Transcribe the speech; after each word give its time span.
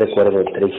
recuerdo, 0.00 0.44
3 0.44 0.69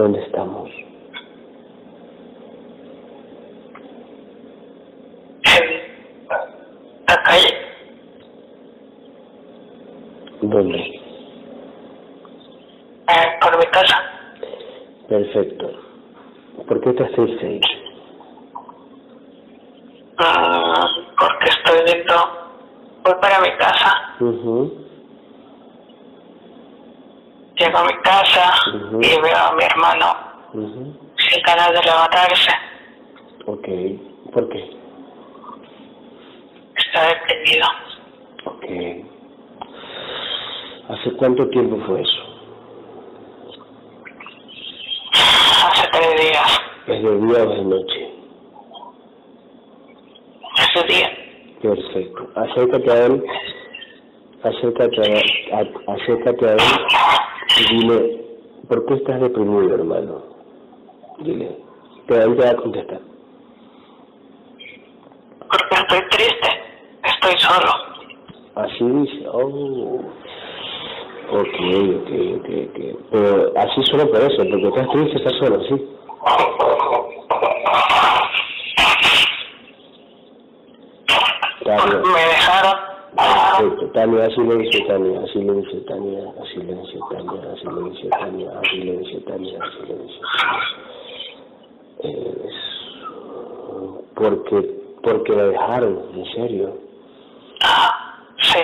¿dónde 0.00 0.22
estamos? 0.22 0.70
Calle. 7.24 7.54
¿Dónde? 10.40 10.78
Eh, 13.08 13.28
por 13.42 13.58
mi 13.58 13.66
casa. 13.66 13.96
Perfecto. 15.08 15.70
¿Por 16.66 16.80
qué 16.80 16.90
estás 16.90 17.12
triste 17.12 17.46
ahí? 17.46 17.60
Mm, 20.18 21.16
porque 21.18 21.48
estoy 21.50 21.78
viendo. 21.84 22.14
Voy 23.04 23.14
para 23.20 23.40
mi 23.40 23.50
casa. 23.58 24.14
Ujú, 24.20 24.80
Llego 27.60 27.76
a 27.78 27.84
mi 27.84 27.94
casa 28.02 28.54
Ujú. 28.74 28.89
Y 29.02 29.20
veo 29.20 29.36
a 29.36 29.52
mi 29.54 29.64
hermano 29.64 30.06
ujú. 30.52 30.96
sin 31.16 31.42
ganas 31.42 31.72
de 31.72 31.80
levantarse. 31.82 32.50
Ok. 33.46 33.68
¿Por 34.32 34.48
qué? 34.50 34.70
Está 36.76 37.08
deprimido. 37.08 37.66
Ok. 38.46 38.64
¿Hace 40.90 41.12
cuánto 41.16 41.48
tiempo 41.50 41.78
fue 41.86 42.02
eso? 42.02 42.22
Hace 45.12 45.88
tres 45.92 46.20
días. 46.20 46.60
¿Es 46.86 47.02
de 47.02 47.16
día 47.18 47.42
o 47.44 47.48
de 47.48 47.64
noche? 47.64 48.10
Ese 50.58 50.86
día. 50.86 51.10
Perfecto. 51.62 52.28
Acércate 52.34 52.90
a 52.90 53.06
él. 53.06 53.24
Acércate 54.42 55.00
a, 55.52 55.56
a- 55.58 55.94
acércate 55.94 56.48
a 56.48 56.52
él 56.54 56.60
y 57.58 57.74
dile, 57.76 58.19
¿por 58.70 58.86
qué 58.86 58.94
estás 58.94 59.20
deprimido, 59.20 59.74
hermano? 59.74 60.22
Dile. 61.18 61.58
Te 62.06 62.24
va 62.24 62.50
a 62.50 62.54
contestar. 62.54 63.00
Porque 65.50 65.74
estoy 65.74 66.00
triste. 66.10 66.48
Estoy 67.02 67.36
solo. 67.38 67.72
Así 68.54 68.84
dice, 68.84 69.28
oh. 69.32 70.00
Ok, 71.32 71.58
ok, 71.98 72.10
ok, 72.36 72.48
ok. 72.68 72.78
Pero 73.10 73.52
así 73.56 73.82
solo 73.90 74.08
por 74.08 74.20
eso, 74.20 74.36
porque 74.36 74.68
estás 74.68 74.88
triste, 74.90 75.16
estás 75.18 75.34
solo, 75.38 75.60
sí. 75.64 75.88
Tania, 81.64 81.98
Me 81.98 82.20
dejaron. 82.20 82.78
perfecto. 83.16 83.89
Tania, 84.00 84.28
dice 84.28 84.80
Tania, 84.86 85.20
dice 85.20 85.40
Tania, 85.44 85.60
dice 85.60 85.80
Tania, 85.86 86.16
dice 86.80 86.98
Tania, 87.10 87.80
dice 87.84 88.08
Tania, 88.08 88.50
así 88.62 88.76
le 88.78 88.98
dice 88.98 89.20
Tania. 89.26 89.58
Es 92.02 92.70
porque, 94.14 94.56
porque 95.02 95.32
la 95.36 95.44
dejaron, 95.44 96.02
en 96.14 96.24
serio. 96.32 96.78
Ah, 97.62 98.24
sí. 98.40 98.58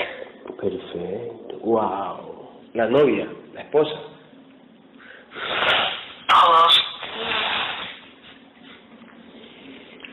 Perfecto. 0.58 1.58
Wow. 1.60 2.48
La 2.72 2.86
novia, 2.88 3.28
la 3.52 3.60
esposa. 3.60 3.94
Todos. 6.28 6.80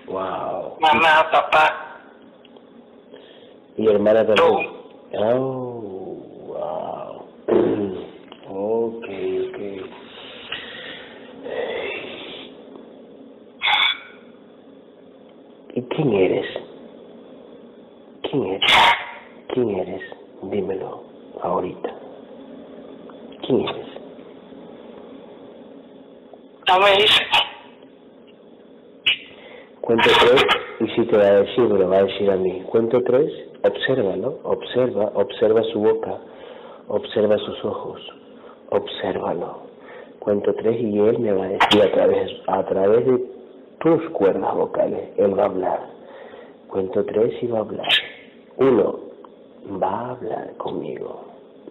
Wow. 0.07 0.78
Mamá, 0.81 1.31
papá. 1.31 2.00
Y 3.78 3.88
hermana 3.88 4.25
también. 4.25 4.72
Oh, 5.16 6.25
wow. 6.47 7.28
ok, 8.49 9.05
ok. 9.05 9.59
¿Y 15.76 15.82
quién 15.84 16.14
eres? 16.14 16.47
¿Quién 18.23 18.43
eres? 18.43 18.72
¿Quién 19.49 19.70
eres? 19.70 20.02
Dímelo 20.41 21.03
ahorita. 21.43 21.93
¿Quién 23.46 23.67
eres? 23.67 23.88
No 26.67 26.79
me 26.79 26.91
dice. 26.96 27.22
Cuento 29.79 30.09
tres 30.22 30.63
si 30.95 31.05
te 31.05 31.17
va 31.17 31.23
a 31.23 31.41
decir, 31.41 31.63
me 31.63 31.79
lo 31.79 31.90
va 31.90 31.97
a 31.97 32.03
decir 32.03 32.29
a 32.29 32.35
mí. 32.35 32.61
Cuento 32.69 33.01
tres, 33.03 33.31
obsérvalo, 33.63 34.40
observa, 34.43 35.11
observa 35.16 35.63
su 35.72 35.79
boca, 35.79 36.17
observa 36.87 37.37
sus 37.37 37.66
ojos, 37.66 38.01
obsérvalo. 38.69 39.63
Cuento 40.19 40.53
tres 40.55 40.79
y 40.79 40.99
él 40.99 41.19
me 41.19 41.34
va 41.34 41.45
a 41.45 41.49
decir 41.49 41.81
a 41.81 41.91
través, 41.91 42.31
a 42.47 42.63
través 42.66 43.05
de 43.05 43.25
tus 43.79 44.09
cuerdas 44.11 44.55
vocales, 44.55 45.09
él 45.17 45.37
va 45.37 45.43
a 45.43 45.47
hablar. 45.47 45.79
Cuento 46.67 47.03
tres 47.05 47.41
y 47.41 47.47
va 47.47 47.59
a 47.59 47.61
hablar. 47.61 47.87
Uno, 48.57 48.99
va 49.81 49.90
a 49.90 50.09
hablar 50.11 50.53
conmigo. 50.57 51.25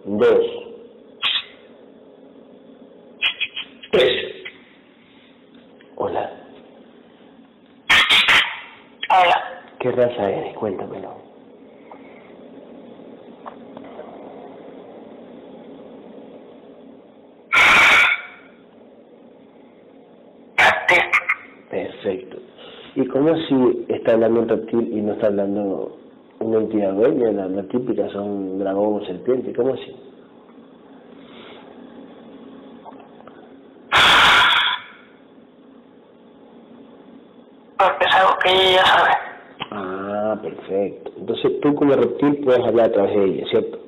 Dos, 0.05 0.45
Tres. 3.91 4.11
hola, 5.95 6.31
Hola. 9.15 9.61
¿Qué 9.83 9.91
raza 9.91 10.31
eres? 10.31 10.55
Cuéntamelo. 10.57 11.09
Perfecto. 21.69 22.37
¿Y 22.95 23.05
cómo 23.07 23.33
así 23.33 23.85
está 23.89 24.13
hablando 24.13 24.41
un 24.41 24.49
reptil 24.49 24.97
y 24.97 25.01
no 25.01 25.13
está 25.13 25.27
hablando 25.27 25.97
una 26.39 26.59
entidad 26.59 26.93
dueña? 26.93 27.31
La, 27.31 27.47
la 27.47 27.63
típica 27.63 28.07
son 28.09 28.59
dragón 28.59 29.01
o 29.01 29.05
serpiente. 29.05 29.53
¿Cómo 29.53 29.73
así? 29.73 29.95
Porque 37.77 38.05
es 38.05 38.15
algo 38.15 38.37
que 38.41 38.49
ella 38.51 38.75
ya 38.75 38.85
sabe. 38.85 39.33
Ah, 39.75 40.37
perfecto. 40.41 41.11
Entonces 41.43 41.59
tú 41.59 41.75
como 41.75 41.93
reptil 41.93 42.37
puedes 42.37 42.61
hablar 42.61 42.85
a 42.85 42.91
través 42.93 43.15
de 43.15 43.25
ella, 43.25 43.45
¿cierto? 43.49 43.79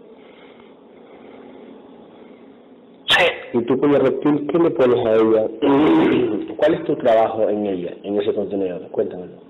Sí. 3.07 3.25
Y 3.53 3.61
tú 3.61 3.79
como 3.79 3.97
reptil, 3.97 4.45
¿qué 4.47 4.59
le 4.59 4.71
pones 4.71 5.05
a 5.05 5.13
ella? 5.13 5.47
¿Cuál 6.57 6.73
es 6.73 6.83
tu 6.83 6.97
trabajo 6.97 7.47
en 7.49 7.65
ella, 7.65 7.93
en 8.03 8.19
ese 8.19 8.33
contenedor? 8.33 8.89
Cuéntamelo. 8.89 9.45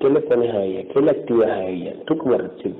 ¿Qué 0.00 0.08
le 0.08 0.20
pones 0.22 0.54
a 0.54 0.64
ella? 0.64 0.88
¿Qué 0.90 1.00
le 1.02 1.10
activas 1.10 1.50
a 1.50 1.64
ella? 1.66 1.94
Tú 2.06 2.16
como 2.16 2.38
reptil, 2.38 2.74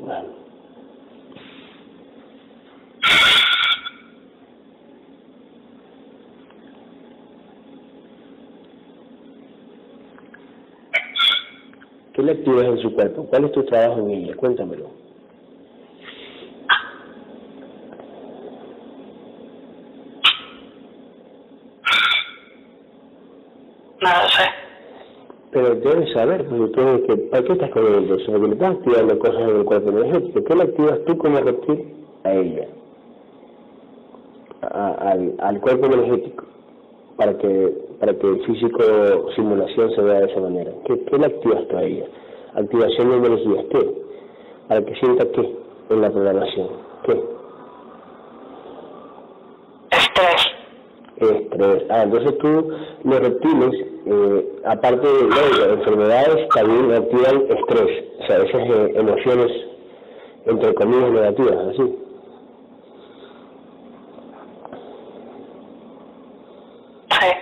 ¿Qué 12.23 12.27
le 12.27 12.33
activas 12.35 12.65
en 12.67 12.79
su 12.79 12.95
cuerpo? 12.95 13.25
¿Cuál 13.25 13.47
es 13.47 13.51
tu 13.51 13.65
trabajo 13.65 13.99
en 13.99 14.11
ella? 14.11 14.37
Cuéntamelo. 14.37 14.85
No 24.01 24.09
lo 24.09 24.29
sé. 24.29 24.45
Pero 25.51 25.75
debes 25.75 26.13
saber, 26.13 26.47
porque 26.47 26.73
tienes 26.75 27.01
que, 27.09 27.17
¿para 27.17 27.43
qué 27.43 27.53
estás 27.55 27.71
con 27.71 27.87
ella 27.89 27.99
entonces? 27.99 28.29
Porque 28.31 28.47
le 28.47 28.53
estás 28.53 28.71
activando 28.71 29.19
cosas 29.19 29.41
en 29.41 29.57
el 29.57 29.65
cuerpo 29.65 29.91
energético. 29.91 30.45
¿Qué 30.45 30.55
le 30.55 30.63
activas 30.63 31.05
tú 31.05 31.19
como 31.19 31.41
reptil 31.41 31.95
a 32.23 32.33
ella? 32.35 32.69
al, 34.71 35.35
al 35.41 35.61
cuerpo 35.61 35.87
energético 35.87 36.52
que 37.43 37.75
para 38.01 38.15
que 38.15 38.27
el 38.27 38.45
físico 38.47 39.31
simulación 39.35 39.91
se 39.95 40.01
vea 40.01 40.21
de 40.21 40.33
esa 40.33 40.41
manera. 40.41 40.73
¿Qué, 40.87 40.99
qué 41.05 41.19
le 41.19 41.27
activas 41.27 41.69
tú 41.69 41.77
a 41.77 41.83
ella? 41.83 42.07
Activación 42.55 43.11
de 43.11 43.27
energías, 43.27 43.65
¿qué? 43.71 43.91
Para 44.69 44.83
que 44.83 44.95
sienta 44.95 45.25
qué 45.33 45.49
en 45.91 46.01
la 46.01 46.11
programación, 46.11 46.69
¿qué? 47.05 47.23
Estrés. 49.91 50.47
Estrés. 51.17 51.85
Ah, 51.91 52.03
entonces 52.05 52.39
tú, 52.39 52.73
los 53.05 53.21
reptiles, 53.21 53.87
eh, 54.07 54.53
aparte 54.65 55.07
de 55.07 55.73
enfermedades, 55.75 56.49
también 56.55 56.93
activan 56.93 57.43
estrés, 57.51 58.05
o 58.21 58.27
sea, 58.27 58.37
esas 58.39 58.63
eh, 58.63 58.93
emociones, 58.97 59.53
entre 60.47 60.75
comillas, 60.75 61.11
negativas, 61.11 61.57
así. 61.69 61.99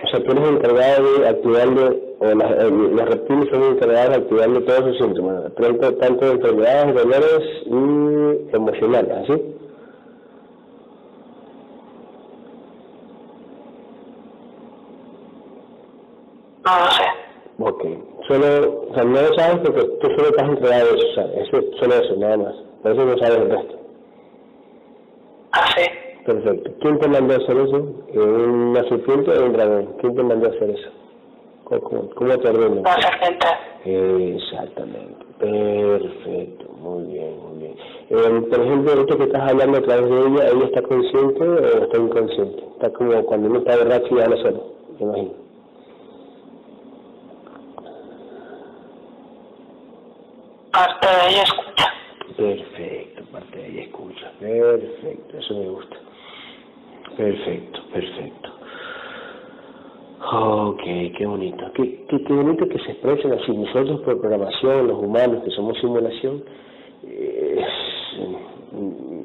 sea, 0.11 0.23
tú 0.23 0.31
eres 0.31 0.49
encargado 0.49 1.19
de 1.19 1.27
activarle, 1.27 2.03
o 2.19 2.25
las, 2.25 2.51
eh, 2.51 2.69
los 2.69 3.09
reptiles 3.09 3.49
son 3.49 3.63
encargados 3.63 4.09
de 4.09 4.15
activarle 4.15 4.61
todos 4.61 4.83
sus 4.89 4.97
síntomas, 4.97 5.55
tanto, 5.55 5.95
tanto 5.95 6.25
de 6.25 6.31
enfermedades, 6.33 6.95
dolores 6.95 7.41
y 7.65 8.55
emocionales, 8.55 9.11
¿así? 9.17 9.41
No 16.63 16.79
lo 16.79 16.91
sé. 16.91 17.03
Ok. 17.59 17.85
Solo, 18.27 18.85
o 18.89 18.93
sea, 18.93 19.03
no 19.03 19.21
lo 19.21 19.33
sabes 19.33 19.59
porque 19.59 19.81
tú 19.99 20.07
solo 20.15 20.29
estás 20.29 20.49
entregado 20.49 20.85
a 20.85 20.95
eso, 20.95 21.07
o 21.07 21.13
sea, 21.15 21.25
eso, 21.41 21.61
solo 21.79 21.95
eso, 21.95 22.15
nada 22.17 22.37
más. 22.37 22.55
Por 22.83 22.91
eso 22.91 23.05
no 23.05 23.17
sabes 23.17 23.37
el 23.37 23.49
resto. 23.49 23.80
Perfecto. 26.25 26.71
¿Quién 26.81 26.99
te 26.99 27.07
mandó 27.07 27.33
a 27.33 27.37
hacer 27.37 27.57
eso? 27.57 27.77
¿Un 28.13 28.75
serpiente 28.89 29.31
o 29.31 29.45
un 29.45 29.53
dragón? 29.53 29.95
¿Quién 29.99 30.15
te 30.15 30.23
mandó 30.23 30.47
a 30.47 30.49
hacer 30.51 30.69
eso? 30.69 30.89
¿Cómo, 31.63 32.09
cómo 32.09 32.37
te 32.37 32.49
ordena? 32.49 32.81
La 32.81 33.01
serpiente. 33.01 33.47
Exactamente. 33.85 35.25
Perfecto. 35.39 36.69
Muy 36.81 37.13
bien, 37.13 37.39
muy 37.39 37.57
bien. 37.59 37.75
Eh, 38.09 38.41
por 38.49 38.59
ejemplo, 38.59 38.93
esto 38.93 39.17
que 39.17 39.23
estás 39.23 39.49
hablando 39.49 39.77
a 39.77 39.81
través 39.81 40.09
de 40.09 40.19
ella, 40.19 40.49
¿ella 40.49 40.65
está 40.65 40.81
consciente 40.83 41.43
o 41.43 41.83
está 41.83 41.97
inconsciente? 41.97 42.63
Está 42.73 42.91
como 42.91 43.23
cuando 43.23 43.49
uno 43.49 43.59
está 43.59 43.77
borracho 43.77 44.07
y 44.15 44.21
habla 44.21 44.37
solo, 44.37 44.63
me 44.99 45.05
imagino. 45.05 45.31
Parte 50.71 51.07
de 51.07 51.29
ella 51.29 51.43
escucha. 51.43 51.93
Perfecto, 52.37 53.23
parte 53.31 53.57
de 53.57 53.67
ella 53.67 53.81
escucha. 53.83 54.31
Perfecto, 54.39 55.37
eso 55.37 55.53
me 55.53 55.69
gusta. 55.69 55.97
Perfecto, 57.21 57.79
perfecto. 57.93 58.49
Ok, 60.33 60.81
qué 61.15 61.25
bonito. 61.27 61.71
Qué, 61.75 62.03
qué, 62.09 62.23
qué 62.23 62.33
bonito 62.33 62.67
que 62.67 62.79
se 62.79 62.93
expresen 62.93 63.33
así. 63.33 63.55
Nosotros 63.55 64.01
por 64.01 64.19
programación, 64.19 64.87
los 64.87 64.97
humanos 64.97 65.43
que 65.43 65.51
somos 65.51 65.77
simulación, 65.77 66.43
eh, 67.03 67.63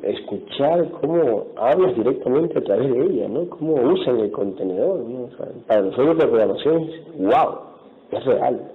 es, 0.02 0.18
escuchar 0.18 0.90
cómo 1.00 1.46
hablas 1.56 1.96
directamente 1.96 2.58
a 2.58 2.64
través 2.64 2.92
de 2.92 3.02
ella, 3.06 3.28
¿no? 3.28 3.48
Cómo 3.48 3.76
usan 3.76 4.20
el 4.20 4.30
contenedor, 4.30 4.98
¿no? 5.00 5.22
O 5.22 5.30
sea, 5.38 5.46
para 5.66 5.80
nosotros 5.80 6.18
la 6.18 6.26
programación 6.26 6.82
es 6.82 7.18
wow, 7.18 7.60
es 8.10 8.24
real, 8.26 8.72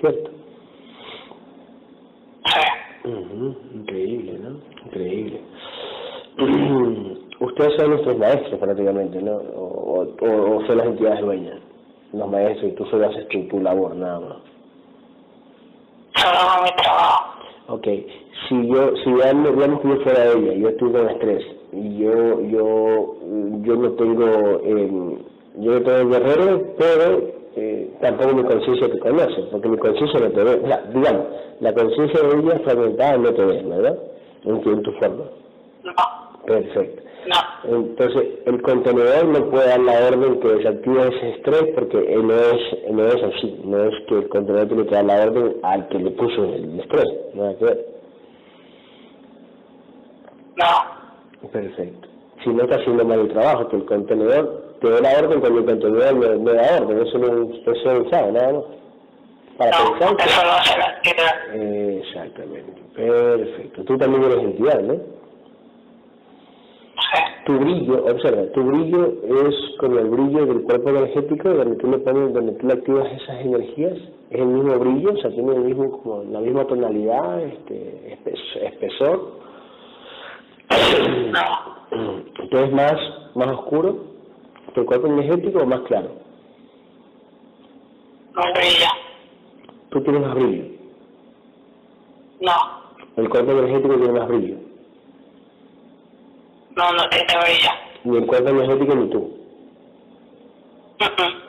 ¿cierto? 0.00 0.30
Increíble, 3.74 4.38
¿no? 4.38 4.56
Increíble. 4.86 5.40
Ustedes 7.44 7.74
son 7.76 7.90
nuestros 7.90 8.18
maestros 8.18 8.58
prácticamente, 8.58 9.20
¿no? 9.20 9.36
O, 9.36 10.06
o, 10.20 10.56
o 10.56 10.66
son 10.66 10.78
las 10.78 10.86
entidades 10.86 11.20
dueñas, 11.20 11.58
los 12.12 12.30
maestros, 12.30 12.72
y 12.72 12.74
tú 12.74 12.86
solo 12.86 13.06
haces 13.06 13.28
tu, 13.28 13.42
tu 13.48 13.60
labor, 13.60 13.94
nada 13.94 14.20
más. 14.20 14.36
Solo 16.16 16.38
hago 16.38 16.64
mi 16.64 16.70
trabajo. 16.76 17.34
Ok, 17.68 17.86
si 18.48 18.68
yo, 18.68 18.96
si 18.96 19.10
digamos 19.10 19.80
que 19.80 19.88
yo 19.88 19.96
fuera 20.02 20.24
de 20.24 20.38
ella, 20.38 20.52
yo 20.54 20.68
estoy 20.68 20.92
con 20.92 21.10
estrés, 21.10 21.44
y 21.72 21.98
yo, 21.98 22.40
yo, 22.42 23.16
yo 23.62 23.76
no 23.76 23.90
tengo, 23.92 24.26
eh, 24.64 25.18
yo 25.58 25.72
no 25.72 25.80
tengo 25.82 26.10
guerrero, 26.10 26.62
pero 26.78 27.22
eh, 27.56 27.90
tampoco 28.00 28.34
mi 28.34 28.44
conciencia 28.44 28.90
te 28.90 28.98
conoce, 28.98 29.42
porque 29.50 29.68
mi 29.68 29.76
conciencia 29.76 30.20
no 30.20 30.30
te 30.30 30.44
ve, 30.44 30.60
o 30.62 30.66
sea, 30.66 30.82
digamos, 30.94 31.26
la 31.60 31.72
conciencia 31.74 32.20
de 32.22 32.40
ella 32.40 32.60
fragmentada 32.64 33.18
no 33.18 33.32
te 33.34 33.44
ve, 33.44 33.62
¿verdad? 33.62 33.98
En 34.44 34.82
tu 34.82 34.92
forma. 34.92 35.24
No. 35.82 35.92
Perfecto. 36.46 37.02
No. 37.26 37.76
Entonces, 37.78 38.24
el 38.46 38.60
contenedor 38.62 39.24
no 39.26 39.50
puede 39.50 39.68
dar 39.68 39.80
la 39.80 40.06
orden 40.08 40.40
que 40.40 40.48
desactive 40.48 41.08
ese 41.08 41.30
estrés 41.30 41.64
porque 41.74 41.98
él 42.12 42.26
no 42.26 42.34
es, 42.34 42.90
no 42.90 43.06
es 43.06 43.22
así, 43.22 43.60
no 43.64 43.84
es 43.84 43.94
que 44.08 44.14
el 44.16 44.28
contenedor 44.28 44.68
tiene 44.68 44.86
que 44.86 44.94
dar 44.94 45.04
la 45.04 45.22
orden 45.22 45.56
al 45.62 45.88
que 45.88 45.98
le 45.98 46.10
puso 46.12 46.44
el 46.44 46.80
estrés, 46.80 47.06
nada 47.34 47.54
que 47.58 47.64
ver. 47.64 47.86
No. 50.56 51.48
Perfecto. 51.50 52.08
Si 52.42 52.50
no 52.50 52.62
está 52.64 52.76
haciendo 52.76 53.04
mal 53.04 53.20
el 53.20 53.28
trabajo, 53.32 53.68
que 53.68 53.76
el 53.76 53.84
contenedor 53.86 54.76
te 54.80 54.90
dé 54.90 55.00
la 55.00 55.18
orden 55.18 55.40
cuando 55.40 55.58
el 55.60 55.64
contenedor 55.66 56.14
no, 56.16 56.34
no 56.36 56.52
da 56.52 56.76
orden, 56.80 57.06
eso 57.06 57.18
no 57.18 57.28
no 57.28 58.10
sabe, 58.10 58.32
nada 58.32 58.52
más. 58.52 58.64
Para 59.56 59.70
No, 59.70 59.92
pensar 59.98 60.16
que... 60.16 60.24
eso 60.24 60.42
la 60.44 60.96
entidad. 60.96 61.98
Exactamente, 62.00 62.82
perfecto. 62.94 63.84
Tú 63.84 63.98
también 63.98 64.24
eres 64.24 64.38
entidad, 64.38 64.80
¿no? 64.80 65.13
Tu 67.46 67.52
brillo, 67.58 68.04
observa, 68.06 68.50
tu 68.54 68.62
brillo 68.62 69.12
es 69.48 69.54
como 69.78 69.98
el 69.98 70.08
brillo 70.08 70.46
del 70.46 70.62
cuerpo 70.62 70.88
energético, 70.90 71.50
donde 71.50 71.76
tú 71.76 71.90
le 71.90 71.98
pones, 71.98 72.32
donde 72.32 72.52
tú 72.52 72.66
le 72.66 72.72
activas 72.72 73.06
esas 73.12 73.40
energías, 73.44 73.92
es 74.30 74.40
el 74.40 74.46
mismo 74.46 74.78
brillo, 74.78 75.12
o 75.12 75.16
sea, 75.18 75.30
tiene 75.30 75.52
el 75.54 75.60
mismo, 75.64 75.90
como 76.02 76.24
la 76.24 76.40
misma 76.40 76.64
tonalidad, 76.66 77.42
este, 77.42 78.16
espe- 78.18 78.62
espesor. 78.66 79.32
No. 81.30 81.84
Entonces 82.42 82.72
más, 82.72 82.94
más 83.34 83.48
oscuro 83.58 83.96
que 84.72 84.80
el 84.80 84.86
cuerpo 84.86 85.06
energético 85.08 85.58
o 85.60 85.66
más 85.66 85.80
claro. 85.82 86.08
No 88.34 88.42
brilla. 88.54 88.88
Tú 89.90 90.00
tienes 90.02 90.22
más 90.22 90.34
brillo, 90.34 90.64
No. 92.40 92.52
el 93.16 93.28
cuerpo 93.28 93.52
energético 93.52 93.94
tiene 93.96 94.18
más 94.18 94.28
brillo, 94.28 94.56
No, 96.76 96.92
no 96.92 97.08
tiene 97.08 97.34
brilla. 97.44 97.72
ni 98.04 98.16
el 98.18 98.26
cuerpo 98.26 98.48
energético 98.50 98.94
ni 98.94 99.10
tú. 99.10 99.44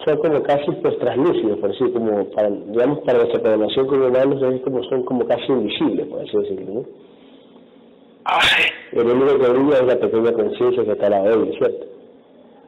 Son 0.06 0.18
como 0.18 0.44
casi 0.44 0.72
pues 0.72 0.98
translúcidos, 1.00 1.60
por 1.60 1.70
así 1.72 1.92
como 1.92 2.30
para, 2.32 2.50
digamos 2.50 3.00
para 3.00 3.20
nuestra 3.20 3.42
programación 3.42 3.88
como 3.88 4.08
humanos 4.08 4.42
es 4.42 4.62
como 4.62 4.84
son 4.84 5.04
como 5.04 5.26
casi 5.26 5.52
invisibles, 5.52 6.08
por 6.08 6.22
así 6.22 6.38
decirlo, 6.38 6.74
¿no? 6.74 6.86
Ah, 8.26 8.42
sí. 8.42 8.64
El 8.92 9.08
único 9.08 9.40
que 9.40 9.50
brilla 9.50 9.78
es 9.78 9.84
la 9.86 10.00
pequeña 10.00 10.34
conciencia 10.34 10.84
que 10.84 10.92
está 10.92 11.08
a 11.08 11.10
la 11.10 11.22
de 11.22 11.58
¿cierto? 11.58 11.86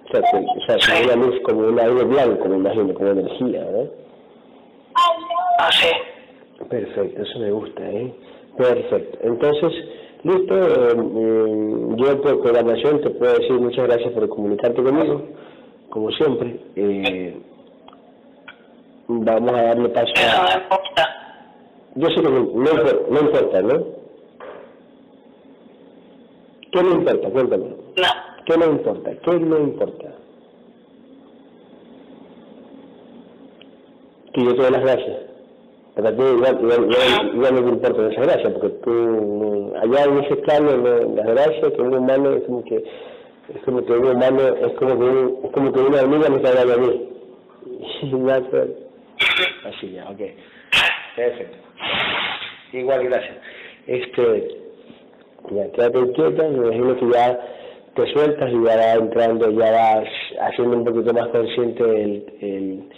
O 0.06 0.12
sea, 0.12 0.22
que, 0.22 0.38
o 0.38 0.80
sea, 0.80 0.96
como 0.96 1.04
una 1.04 1.16
luz, 1.16 1.42
como 1.44 1.60
un 1.68 1.80
aire 1.80 2.04
blanco, 2.06 2.48
me 2.48 2.56
imagino, 2.56 2.94
como 2.94 3.10
energía, 3.10 3.66
¿verdad? 3.66 3.92
Ah, 5.60 5.70
sí. 5.72 5.90
Perfecto, 6.70 7.22
eso 7.22 7.40
me 7.40 7.52
gusta, 7.52 7.90
¿eh? 7.90 8.14
Perfecto. 8.58 9.20
Entonces, 9.22 9.74
listo, 10.24 10.56
eh, 10.56 10.94
eh, 10.96 11.96
yo 11.98 12.22
por 12.22 12.42
programación 12.42 13.02
te 13.02 13.10
puedo 13.12 13.34
decir 13.34 13.54
muchas 13.54 13.88
gracias 13.88 14.14
por 14.14 14.30
comunicarte 14.30 14.84
conmigo, 14.84 15.22
como 15.90 16.12
siempre. 16.12 16.60
Eh, 16.76 17.38
vamos 19.08 19.54
a 19.54 19.62
darle 19.64 19.90
paso 19.90 20.14
a... 20.18 20.44
no 20.44 20.64
importa. 20.64 21.18
Yo 21.96 22.08
sé 22.10 22.16
que 22.16 22.30
no, 22.30 22.40
no, 22.40 22.72
no 23.10 23.20
importa, 23.22 23.62
¿no? 23.62 23.84
¿Qué 26.72 26.84
no 26.84 26.92
importa? 26.92 27.30
Cuéntame. 27.30 27.66
No. 27.66 28.28
¿Qué 28.46 28.58
no 28.58 28.66
importa? 28.66 29.12
¿Qué 29.24 29.40
no 29.40 29.58
importa? 29.60 30.14
Que 34.34 34.44
yo 34.44 34.56
te 34.56 34.62
doy 34.62 34.72
las 34.72 34.82
gracias. 34.82 35.27
Pero 35.98 36.10
a 36.10 36.12
ti 36.12 36.22
igual, 36.22 36.60
igual, 36.62 36.92
igual, 36.92 37.32
igual 37.34 37.56
no 37.56 37.64
te 37.64 37.70
importa 37.70 38.02
desgracia, 38.04 38.54
porque 38.54 38.70
tú, 38.84 39.74
allá 39.82 40.04
en 40.04 40.24
ese 40.24 40.36
plano, 40.36 40.78
no, 40.78 41.16
la 41.16 41.24
desgracia, 41.24 41.72
que 41.72 41.82
un 41.82 41.96
humano 41.96 42.34
es 42.34 42.44
como 42.44 42.64
que, 42.66 42.76
es 42.76 43.62
como 43.66 43.84
que 43.84 43.94
un 43.94 44.06
humano, 44.16 44.42
es 44.62 44.74
como 44.74 45.00
que, 45.00 45.04
un, 45.04 45.40
es 45.44 45.52
como 45.52 45.74
que 45.74 45.80
una 45.80 46.02
amiga 46.02 46.30
me 46.30 46.48
hablando 46.48 46.74
a 46.74 46.78
mí. 46.78 47.10
Ver. 48.52 48.78
Así 49.66 49.92
ya, 49.92 50.08
ok. 50.12 50.22
Perfecto. 51.16 51.58
Igual, 52.74 53.04
gracias. 53.06 53.38
Este, 53.88 54.48
ya, 55.50 55.72
quédate 55.72 56.12
quieta, 56.12 56.44
me 56.44 56.58
imagino 56.58 56.96
que 56.96 57.10
ya 57.12 57.40
te 57.96 58.14
sueltas 58.14 58.52
y 58.52 58.64
ya 58.64 58.78
va 58.78 58.94
entrando, 58.94 59.50
ya 59.50 59.72
vas 59.72 60.10
haciendo 60.42 60.78
un 60.78 60.86
poquito 60.86 61.12
más 61.12 61.28
consciente 61.30 61.84
el, 61.84 62.26
el, 62.42 62.90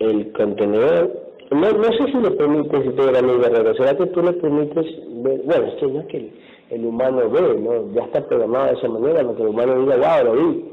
el 0.00 0.32
contenedor. 0.32 1.24
No, 1.54 1.70
no 1.70 1.84
sé 1.84 2.04
si 2.10 2.18
le 2.18 2.30
permites, 2.32 2.82
si 2.82 2.90
te 2.90 3.22
mi 3.22 3.32
guerrero, 3.38 3.74
¿será 3.76 3.96
que 3.96 4.06
tú 4.06 4.22
le 4.22 4.32
permites 4.32 4.86
ver? 5.22 5.40
Bueno, 5.44 5.66
es 5.66 5.74
que 5.74 5.86
no 5.86 6.00
es 6.00 6.06
que 6.06 6.32
el, 6.70 6.84
humano 6.84 7.30
ve, 7.30 7.60
¿no? 7.60 7.92
Ya 7.92 8.02
está 8.02 8.26
programado 8.26 8.66
de 8.66 8.72
esa 8.72 8.88
manera, 8.88 9.22
para 9.22 9.36
que 9.36 9.42
el 9.42 9.48
humano 9.48 9.80
diga, 9.80 9.96
wow, 9.96 10.34
lo 10.34 10.48
vi, 10.48 10.64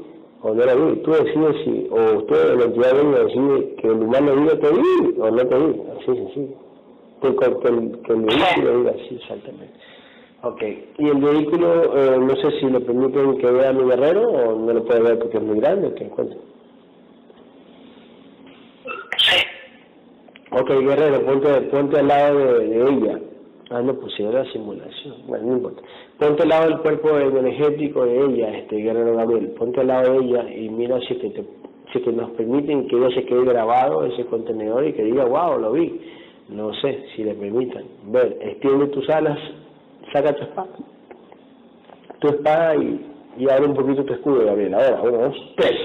o 0.42 0.54
no 0.54 0.64
lo 0.66 0.86
vi. 0.86 0.96
Tú 1.02 1.12
decides 1.12 1.56
si, 1.64 1.88
o 1.88 2.18
usted, 2.18 2.58
la 2.58 2.64
entidad 2.64 2.96
venga, 2.96 3.24
decide 3.24 3.74
que 3.76 3.86
el 3.86 4.02
humano 4.02 4.36
diga 4.36 4.58
te 4.58 4.70
vi 4.72 5.20
o 5.20 5.30
no 5.30 5.46
te 5.46 5.56
vi. 5.56 5.82
Así 5.96 6.06
sencillo. 6.06 6.56
Que, 7.20 7.36
que, 7.36 7.68
el 7.68 8.22
vehículo 8.22 8.78
diga 8.78 8.90
así, 8.90 9.14
exactamente. 9.22 9.74
Ok, 10.42 10.62
y 10.98 11.08
el 11.08 11.18
vehículo, 11.18 11.96
eh, 11.96 12.18
no 12.18 12.34
sé 12.34 12.58
si 12.58 12.66
le 12.66 12.80
permiten 12.80 13.38
que 13.38 13.48
vea 13.48 13.68
a 13.68 13.72
mi 13.72 13.84
guerrero 13.88 14.28
o 14.28 14.58
no 14.58 14.72
lo 14.72 14.84
puede 14.84 15.00
ver 15.00 15.18
porque 15.20 15.36
es 15.36 15.42
muy 15.44 15.60
grande, 15.60 15.94
¿qué 15.94 16.06
encuentra? 16.06 16.36
Sí. 19.18 19.36
Ok, 20.54 20.68
guerrero, 20.68 21.24
ponte, 21.24 21.98
al 21.98 22.08
lado 22.08 22.58
de, 22.58 22.82
ella. 22.82 23.18
Ah, 23.70 23.80
no, 23.80 23.96
si 24.14 24.22
era 24.22 24.44
simulación. 24.52 25.14
Bueno, 25.26 25.46
no 25.46 25.52
importa. 25.54 25.82
Ponte 26.18 26.42
al 26.42 26.48
lado 26.50 26.68
del 26.68 26.78
cuerpo 26.80 27.18
energético 27.18 28.04
de 28.04 28.20
ella, 28.20 28.58
este 28.58 28.76
guerrero 28.76 29.16
Gabriel. 29.16 29.54
Ponte 29.58 29.80
al 29.80 29.86
lado 29.86 30.12
de 30.12 30.26
ella 30.26 30.54
y 30.54 30.68
mira 30.68 31.00
si 31.08 31.14
te, 31.14 31.42
si 31.90 32.00
que 32.00 32.12
nos 32.12 32.32
permiten 32.32 32.86
que 32.86 32.96
ella 32.96 33.08
se 33.14 33.24
quede 33.24 33.46
grabado 33.46 34.04
ese 34.04 34.26
contenedor 34.26 34.86
y 34.86 34.92
que 34.92 35.04
diga, 35.04 35.24
wow, 35.24 35.58
lo 35.58 35.72
vi. 35.72 35.98
No 36.50 36.74
sé 36.74 37.02
si 37.16 37.24
le 37.24 37.34
permitan. 37.34 37.84
Ver, 38.08 38.36
extiende 38.42 38.88
tus 38.88 39.08
alas, 39.08 39.38
saca 40.12 40.34
tu 40.34 40.42
espada. 40.42 40.68
Tu 42.18 42.28
espada 42.28 42.76
y, 42.76 43.06
y 43.38 43.48
abre 43.48 43.68
un 43.68 43.74
poquito 43.74 44.04
tu 44.04 44.12
escudo, 44.12 44.44
Gabriel. 44.44 44.74
Ahora, 44.74 45.00
uno, 45.02 45.18
dos, 45.18 45.54
tres. 45.56 45.80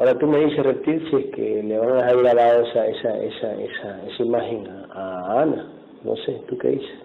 Ahora 0.00 0.18
tú 0.18 0.26
me 0.26 0.38
dices, 0.38 0.64
Reptil, 0.64 1.10
si 1.10 1.16
es 1.16 1.26
que 1.34 1.62
le 1.62 1.78
van 1.78 1.90
a 1.90 1.94
dejar 1.96 2.16
grabado 2.16 2.62
esa, 2.62 2.86
esa, 2.86 3.22
esa, 3.22 3.52
esa, 3.52 4.06
esa 4.06 4.22
imagen 4.22 4.66
a, 4.94 4.94
a 4.94 5.42
Ana. 5.42 5.66
No 6.02 6.16
sé, 6.16 6.40
¿tú 6.48 6.56
qué 6.56 6.68
dices? 6.68 6.98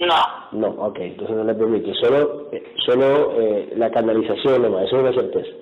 No. 0.00 0.58
No, 0.58 0.68
ok, 0.86 0.98
entonces 0.98 1.36
no 1.36 1.44
le 1.44 1.54
permite. 1.54 1.94
Solo, 1.94 2.48
eh, 2.50 2.64
solo 2.84 3.40
eh, 3.40 3.74
la 3.76 3.88
canalización 3.92 4.62
nomás, 4.62 4.86
eso 4.86 4.96
es 4.96 5.02
una 5.02 5.12
certeza. 5.22 5.56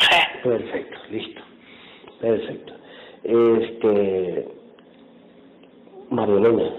Sí. 0.00 0.16
Perfecto, 0.42 0.98
listo. 1.12 1.42
Perfecto. 2.20 2.72
Este. 3.22 4.48
Marielena, 6.10 6.72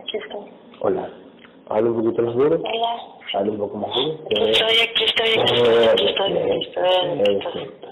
Aquí 0.00 0.16
estoy. 0.16 0.46
hola. 0.80 1.08
Habla 1.68 1.90
un 1.90 2.04
poquito 2.04 2.22
más 2.22 2.34
duro. 2.34 2.56
Hola. 2.56 3.02
Habla 3.34 3.52
un 3.52 3.58
poco 3.58 3.78
más 3.78 3.94
duro. 3.94 4.18
Estoy 4.28 4.76
aquí, 4.82 5.04
estoy 5.04 5.30
aquí, 5.40 5.54
estoy 5.54 5.84
aquí, 5.86 6.04
estoy 6.06 6.32
aquí, 6.32 6.66
estoy 6.66 6.84
aquí, 6.84 7.16
estoy 7.16 7.36
aquí. 7.36 7.42
Perfecto. 7.52 7.88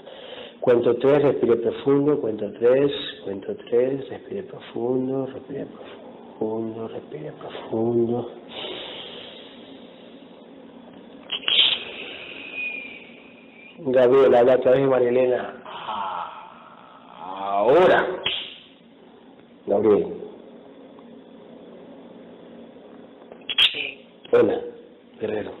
Cuento 0.61 0.95
tres, 0.95 1.23
respire 1.23 1.55
profundo, 1.57 2.21
cuento 2.21 2.51
tres, 2.53 2.91
cuento 3.25 3.55
tres, 3.69 4.07
respire 4.09 4.43
profundo, 4.43 5.25
respire 5.25 5.65
profundo, 5.65 6.87
respire 6.87 7.31
profundo. 7.33 8.31
Gabriel, 13.79 14.35
habla 14.35 14.53
a 14.53 14.57
través 14.59 14.81
de 14.81 14.87
Marilena. 14.87 15.61
Ahora. 17.25 18.07
Gabriel, 19.65 20.19
Sí. 23.71 24.05
Hola, 24.33 24.59
Guerrero. 25.19 25.51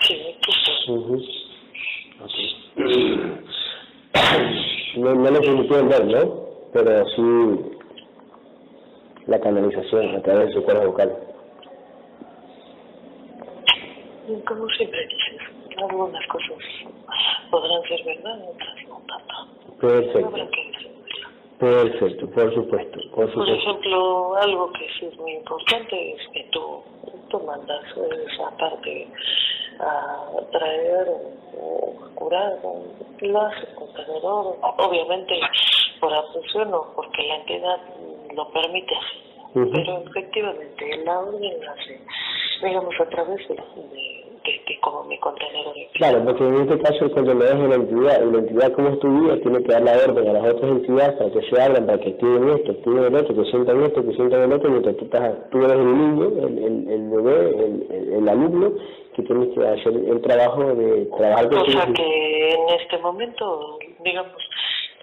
Sí, 0.00 0.14
aquí 0.14 0.50
estoy. 0.50 0.96
Ujú. 0.96 1.22
Ok. 2.20 2.36
No, 4.96 5.14
no 5.14 5.30
lo 5.30 5.40
permitieron 5.40 5.88
ver, 5.88 6.04
¿no? 6.06 6.46
Pero 6.72 7.06
sí 7.10 7.22
la 9.26 9.40
canalización 9.40 10.16
a 10.16 10.22
través 10.22 10.48
de 10.48 10.54
su 10.54 10.64
cuerda 10.64 10.84
vocal. 10.86 11.16
Como 14.46 14.68
siempre 14.70 15.00
dices, 15.06 15.40
algunas 15.78 16.26
cosas 16.26 16.58
podrán 17.50 17.82
ser 17.82 18.04
verdad, 18.04 18.40
otras 18.50 18.88
no 18.88 19.00
tanto. 19.06 19.76
Perfecto. 19.80 20.71
Perfecto, 21.62 22.28
por 22.30 22.54
supuesto, 22.54 22.98
por 23.14 23.24
Por 23.24 23.30
supuesto. 23.30 23.54
ejemplo, 23.54 24.36
algo 24.36 24.72
que 24.72 24.86
sí 24.98 25.06
es 25.06 25.16
muy 25.18 25.32
importante 25.32 26.12
es 26.12 26.28
que 26.32 26.44
tú, 26.50 26.82
tú 27.30 27.38
mandas 27.40 27.84
esa 28.26 28.50
parte 28.56 29.06
a 29.78 30.26
traer 30.50 31.06
o 31.56 31.94
a 32.04 32.14
curar, 32.16 32.58
lo 33.20 33.40
haces 33.40 33.68
con 33.76 33.92
tenedor, 33.94 34.56
obviamente 34.60 35.40
por 36.00 36.12
atención 36.12 36.74
o 36.74 36.92
porque 36.96 37.22
la 37.22 37.36
entidad 37.36 37.78
lo 38.34 38.48
permite 38.50 38.94
así. 38.96 39.32
Ujú. 39.54 39.70
Pero 39.70 40.02
efectivamente 40.08 41.04
la 41.04 41.20
orden 41.20 41.68
hace, 41.68 42.00
digamos, 42.62 42.94
a 43.00 43.08
través 43.08 43.46
de, 43.48 43.54
de, 43.54 44.21
de, 44.44 44.52
de 44.66 44.80
como 44.80 45.04
mi 45.04 45.18
contenedor 45.18 45.74
Claro, 45.94 46.24
porque 46.24 46.44
en 46.44 46.54
este 46.62 46.78
caso 46.80 47.04
el 47.04 47.12
contenedor 47.12 47.56
es 47.56 47.62
de 47.62 47.68
la 47.68 47.74
entidad, 47.74 48.22
y 48.22 48.32
la 48.32 48.38
entidad 48.38 48.72
como 48.72 48.88
es 48.88 48.98
tu 49.00 49.08
vida 49.08 49.40
tiene 49.40 49.62
que 49.62 49.72
dar 49.72 49.82
la 49.82 49.92
orden 49.92 50.28
a 50.28 50.32
las 50.32 50.54
otras 50.54 50.70
entidades 50.70 51.12
para 51.18 51.30
que 51.30 51.42
se 51.42 51.60
abran, 51.60 51.86
para 51.86 51.98
que 51.98 52.10
activen 52.10 52.48
esto, 52.50 52.72
activen 52.72 53.04
el 53.04 53.14
otro, 53.14 53.34
que 53.34 53.50
sientan 53.50 53.82
esto, 53.84 54.04
que 54.04 54.14
sientan 54.14 54.42
el 54.42 54.52
otro, 54.52 54.70
mientras 54.70 54.96
tú, 54.96 55.04
estás, 55.04 55.50
tú 55.50 55.58
eres 55.58 55.72
el 55.72 55.98
niño, 55.98 56.28
el, 56.28 56.58
el, 56.58 56.88
el 56.90 57.10
bebé, 57.10 57.64
el, 57.64 58.12
el, 58.14 58.28
alumno, 58.28 58.72
que 59.14 59.22
tienes 59.22 59.48
que 59.54 59.66
hacer 59.66 59.92
el 59.92 60.20
trabajo 60.22 60.74
de 60.74 61.06
trabajar 61.16 61.48
con 61.48 61.58
O 61.58 61.66
sea 61.66 61.86
que 61.92 62.50
en 62.50 62.80
este 62.80 62.98
momento, 62.98 63.78
digamos, 64.04 64.42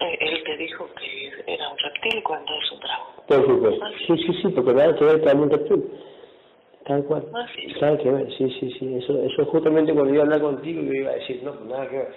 eh, 0.00 0.18
él 0.20 0.42
te 0.44 0.56
dijo 0.56 0.88
que 0.98 1.52
era 1.52 1.68
un 1.68 1.78
reptil 1.78 2.22
cuando 2.22 2.52
es 2.52 2.72
un 2.72 2.80
dragón. 2.80 3.06
Por 3.26 3.46
supuesto. 3.46 3.86
Sí, 4.06 4.16
sí, 4.26 4.42
sí, 4.42 4.48
porque 4.48 4.74
nada 4.74 4.94
que 4.96 5.04
ver 5.04 5.22
con 5.22 5.40
un 5.40 5.50
reptil. 5.50 5.84
Tal 6.86 7.04
cual. 7.04 7.26
Ah, 7.34 7.46
sí. 7.54 7.72
Nada 7.80 7.98
que 7.98 8.10
ver, 8.10 8.26
sí, 8.36 8.50
sí, 8.58 8.70
sí. 8.78 8.96
Eso, 8.96 9.12
eso 9.22 9.42
es 9.42 9.48
justamente 9.48 9.92
cuando 9.92 10.12
iba 10.14 10.22
a 10.22 10.24
hablar 10.24 10.40
contigo 10.40 10.82
yo 10.82 10.92
iba 10.92 11.10
a 11.10 11.14
decir, 11.14 11.42
no, 11.44 11.52
pues 11.52 11.66
nada 11.70 11.88
que 11.88 11.96
ver. 11.96 12.08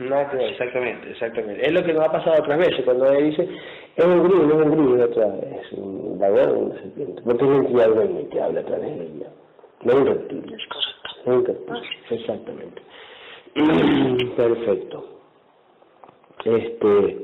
Nada 0.00 0.30
que 0.30 0.36
ver, 0.36 0.50
exactamente, 0.50 1.10
exactamente. 1.10 1.66
Es 1.66 1.72
lo 1.72 1.84
que 1.84 1.92
nos 1.94 2.04
ha 2.04 2.12
pasado 2.12 2.42
otras 2.42 2.58
veces, 2.58 2.84
cuando 2.84 3.06
él 3.12 3.30
dice, 3.30 3.48
es 3.96 4.04
un 4.04 4.24
grillo, 4.24 4.42
no 4.46 4.60
es 4.60 4.66
un 4.66 4.72
grillo, 4.76 4.96
es 4.96 5.10
otra, 5.10 5.26
es 5.60 5.72
un 5.72 6.18
dragón, 6.18 6.58
una 6.66 6.74
serpiente. 6.80 7.22
Es 7.24 7.42
una 7.42 7.56
entidad 7.56 7.88
dueña 7.88 8.30
que 8.30 8.40
habla 8.40 8.60
a 8.60 8.64
través 8.64 8.98
de 8.98 9.04
ella. 9.06 9.26
No 9.82 9.92
es 9.92 9.98
un 9.98 10.06
reptil, 10.06 10.38
Es 10.52 10.66
correcto. 10.68 11.08
no 11.26 11.32
es 11.32 11.38
un 11.38 11.46
reptil, 11.46 12.18
exactamente. 12.18 12.82
Perfecto. 14.36 15.06
Este, 16.44 17.16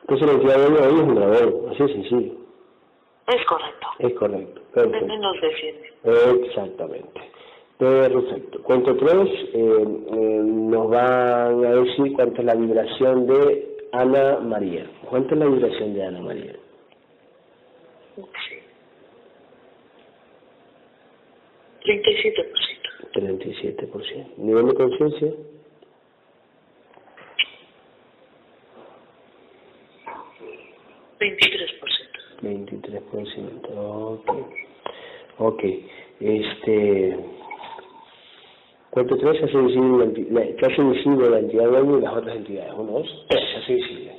entonces 0.00 0.26
la 0.26 0.32
entidad 0.32 0.56
dueña 0.66 0.78
ella 0.78 0.86
es 0.86 0.92
un 1.02 1.14
dragón, 1.14 1.70
así 1.70 1.82
de 1.82 1.88
sencillo. 1.92 2.32
Es 3.28 3.44
correcto. 3.46 3.86
Es 3.98 4.14
correcto, 4.14 4.60
perfecto. 4.74 5.16
Nos 5.16 5.40
defiende. 5.40 5.92
Exactamente. 6.46 7.20
Perfecto. 7.78 8.62
Cuento 8.62 8.96
tres, 8.96 9.28
eh, 9.52 9.54
eh, 9.54 10.40
nos 10.44 10.90
van 10.90 11.64
a 11.64 11.74
decir 11.74 12.12
cuánto 12.14 12.40
es 12.40 12.44
la 12.44 12.54
vibración 12.54 13.26
de 13.26 13.76
Ana 13.92 14.38
María. 14.40 14.86
¿Cuánto 15.08 15.34
es 15.34 15.40
la 15.40 15.46
vibración 15.46 15.94
de 15.94 16.04
Ana 16.04 16.20
María? 16.20 16.56
Sí. 18.16 18.58
37%. 21.84 22.84
37%. 23.12 24.36
¿Nivel 24.38 24.68
de 24.68 24.74
conciencia? 24.74 25.32
Veintitrés 31.20 31.72
por 31.80 31.90
ciento. 31.90 32.20
23%. 32.42 33.68
Ok. 33.76 34.63
Ok. 35.38 35.62
Este. 36.20 37.16
Cuento 38.90 39.16
tres 39.18 39.38
se 39.38 39.44
hace 39.46 39.58
visible 39.58 40.06
la, 40.30 40.40
la- 40.40 41.30
la 41.30 41.38
entidad 41.40 41.66
dueña 41.66 41.98
y 41.98 42.00
las 42.02 42.14
otras 42.14 42.36
entidades. 42.36 42.72
Uno, 42.76 42.92
dos, 42.92 43.26
tres, 43.28 43.44
se 43.50 43.56
hace 43.56 43.74
visible. 43.74 44.12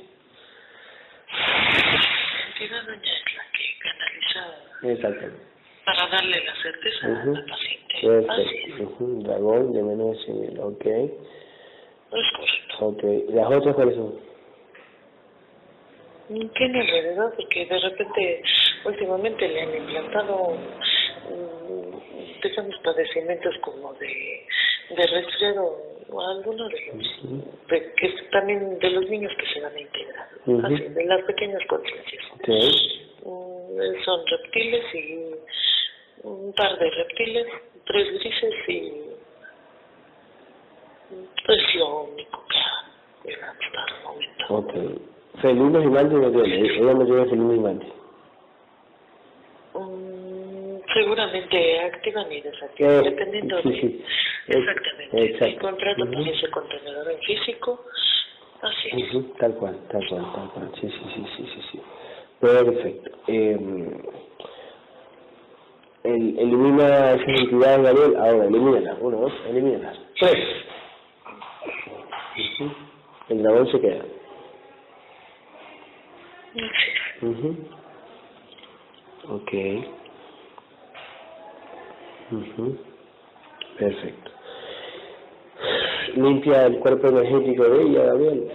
La 1.28 2.46
entidad 2.52 2.82
doña 2.86 3.00
es 3.02 3.34
la 3.36 3.44
que 3.52 3.64
canaliza 3.80 4.92
Exactamente. 4.92 5.42
para 5.86 6.06
darle 6.08 6.44
la 6.44 6.54
certeza 6.62 7.08
Ujú. 7.08 7.36
al 7.36 7.44
paciente. 7.46 7.94
Perfecto. 8.02 8.96
Dragón 9.00 9.72
de 9.72 9.82
menos 9.82 10.26
de 10.26 10.32
100.000, 10.32 10.60
ok. 10.60 10.86
Es 12.12 12.32
correcto. 12.36 12.74
Ok. 12.80 13.02
¿Las 13.34 13.56
otras 13.56 13.74
cuáles 13.74 13.94
son? 13.96 14.14
Tiene 16.54 16.80
alrededor 16.80 17.32
porque 17.36 17.66
de 17.66 17.78
repente 17.78 18.42
últimamente 18.84 19.48
le 19.48 19.62
han 19.62 19.76
implantado 19.76 20.58
mm, 22.46 22.50
digamos 22.50 22.78
padecimientos 22.82 23.54
como 23.60 23.92
de, 23.94 24.46
de 24.90 25.06
resfriado 25.06 25.96
o 26.08 26.20
alguno 26.20 26.68
de 26.68 26.86
los 26.86 27.68
de, 27.68 27.92
que 27.94 28.06
es 28.06 28.30
también 28.30 28.78
de 28.78 28.90
los 28.90 29.08
niños 29.10 29.32
que 29.38 29.46
se 29.52 29.60
van 29.60 29.74
a 29.74 29.80
integrar 29.80 30.28
así 30.64 30.88
de 30.88 31.04
las 31.04 31.22
pequeñas 31.24 31.62
conciencias. 31.68 32.24
Mm, 33.24 34.04
son 34.04 34.26
reptiles 34.26 34.84
y 34.94 35.34
un 36.22 36.52
par 36.54 36.78
de 36.78 36.90
reptiles 36.90 37.46
tres 37.84 38.08
grises 38.20 38.54
y 38.68 38.92
es 41.48 41.74
lo 41.76 42.02
único 42.02 42.44
que 42.48 42.58
ha 42.58 43.50
hasta 43.50 43.96
el 43.96 44.02
momento 44.04 44.44
Ok. 44.48 44.72
Felinos 45.42 45.84
y 45.84 45.88
mantis 45.88 46.18
no 46.18 46.30
tiene. 46.30 46.66
Ella 46.66 46.94
no 46.94 47.04
tiene 47.04 47.24
felinos 47.26 47.56
y 47.56 47.95
activan 51.34 52.32
y 52.32 52.40
desactivan, 52.40 52.92
Eh, 52.92 53.10
dependiendo 53.10 53.62
sí, 53.62 53.68
de... 53.70 53.80
sí. 53.80 54.04
Exactamente. 54.48 55.24
Exacto. 55.24 55.44
El 55.46 55.58
contrato 55.58 56.02
Ujú. 56.04 56.12
por 56.12 56.28
ese 56.28 56.50
contenedor 56.50 57.10
en 57.10 57.18
físico, 57.20 57.84
así 58.62 58.88
es. 58.92 59.14
Ujú, 59.14 59.34
Tal 59.38 59.54
cual, 59.54 59.78
tal 59.90 60.06
cual, 60.08 60.32
tal 60.34 60.50
cual. 60.50 60.70
Sí, 60.80 60.88
sí, 60.88 61.02
sí, 61.14 61.26
sí, 61.36 61.50
sí. 61.54 61.62
sí. 61.72 61.80
Perfecto. 62.40 63.10
Eh, 63.28 63.58
el, 66.04 66.38
elimina 66.38 67.12
esas 67.12 67.28
entidades, 67.28 67.82
Gabriel. 67.82 68.16
Ahora, 68.16 68.44
elimínalas. 68.46 68.96
Uno, 69.00 69.16
dos, 69.18 69.32
elimínalas. 69.48 69.98
Tres. 70.20 70.36
El 73.28 73.42
dragón 73.42 73.72
se 73.72 73.80
queda. 73.80 74.04
Así 79.34 80.05
es. 82.32 83.78
Perfecto. 83.78 84.30
Limpia 86.16 86.66
el 86.66 86.78
cuerpo 86.78 87.08
energético 87.08 87.64
de 87.64 87.82
ella, 87.82 88.04
Gabriel. 88.04 88.48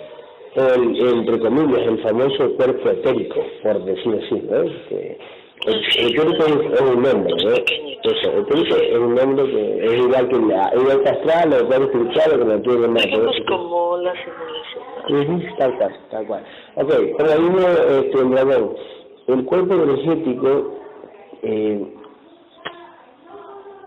El, 0.55 1.07
entre 1.17 1.39
comillas, 1.39 1.87
el 1.87 1.99
famoso 2.01 2.55
cuerpo 2.55 2.89
etérico, 2.89 3.41
por 3.63 3.85
decir 3.85 4.19
así, 4.21 4.35
¿no? 4.49 4.63
Que 4.89 5.17
el, 5.67 5.75
el 5.75 6.07
etérico 6.11 6.43
es, 6.45 6.73
es 6.73 6.81
un 6.81 7.01
nombre, 7.03 7.33
¿no? 7.43 7.51
Eso, 7.51 8.31
el 8.33 8.39
etérico 8.39 8.75
es 8.75 8.97
un 8.97 9.15
nombre 9.15 9.45
que 9.45 9.85
es 9.85 9.93
igual 9.93 10.27
que 10.27 10.35
la 10.39 10.71
igual 10.75 11.03
que 11.03 11.09
astral 11.09 11.53
o 11.53 11.57
el 11.57 11.65
cuerpo 11.67 11.85
espiritual 11.85 12.39
que 12.39 12.45
no 12.45 12.61
tiene 12.61 12.87
más. 12.87 13.05
Digamos 13.05 13.37
como 13.47 13.97
la 13.97 14.13
simulación. 14.13 15.39
Ujú, 15.39 15.55
Tal 15.57 15.77
cual, 15.77 15.99
tal 16.11 16.27
cual. 16.27 16.43
Ok, 16.75 16.91
el 16.91 17.41
mismo 17.41 17.67
este, 17.67 18.23
dragón, 18.23 18.75
el 19.27 19.45
cuerpo 19.45 19.73
energético, 19.75 20.79
eh, 21.43 21.93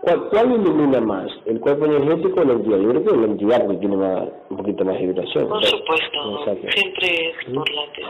¿cuál, 0.05 0.29
¿cuál 0.29 0.51
ilumina 0.53 1.01
más? 1.01 1.27
¿El 1.45 1.59
cuerpo 1.59 1.85
energético 1.85 2.41
o 2.41 2.43
la 2.45 2.53
entidad? 2.53 2.77
Yo 2.79 2.89
creo 2.89 3.03
que 3.03 3.17
la 3.17 3.25
entidad 3.25 3.65
porque 3.65 3.77
tiene 3.79 3.97
más, 3.97 4.23
un 4.49 4.57
poquito 4.57 4.85
más 4.85 4.99
vibración. 4.99 5.49
Por 5.49 5.65
supuesto, 5.65 6.39
Exacto. 6.39 6.67
siempre 6.71 7.29
es 7.29 7.53
por 7.53 7.69
la 7.69 7.83
entidad. 7.83 8.09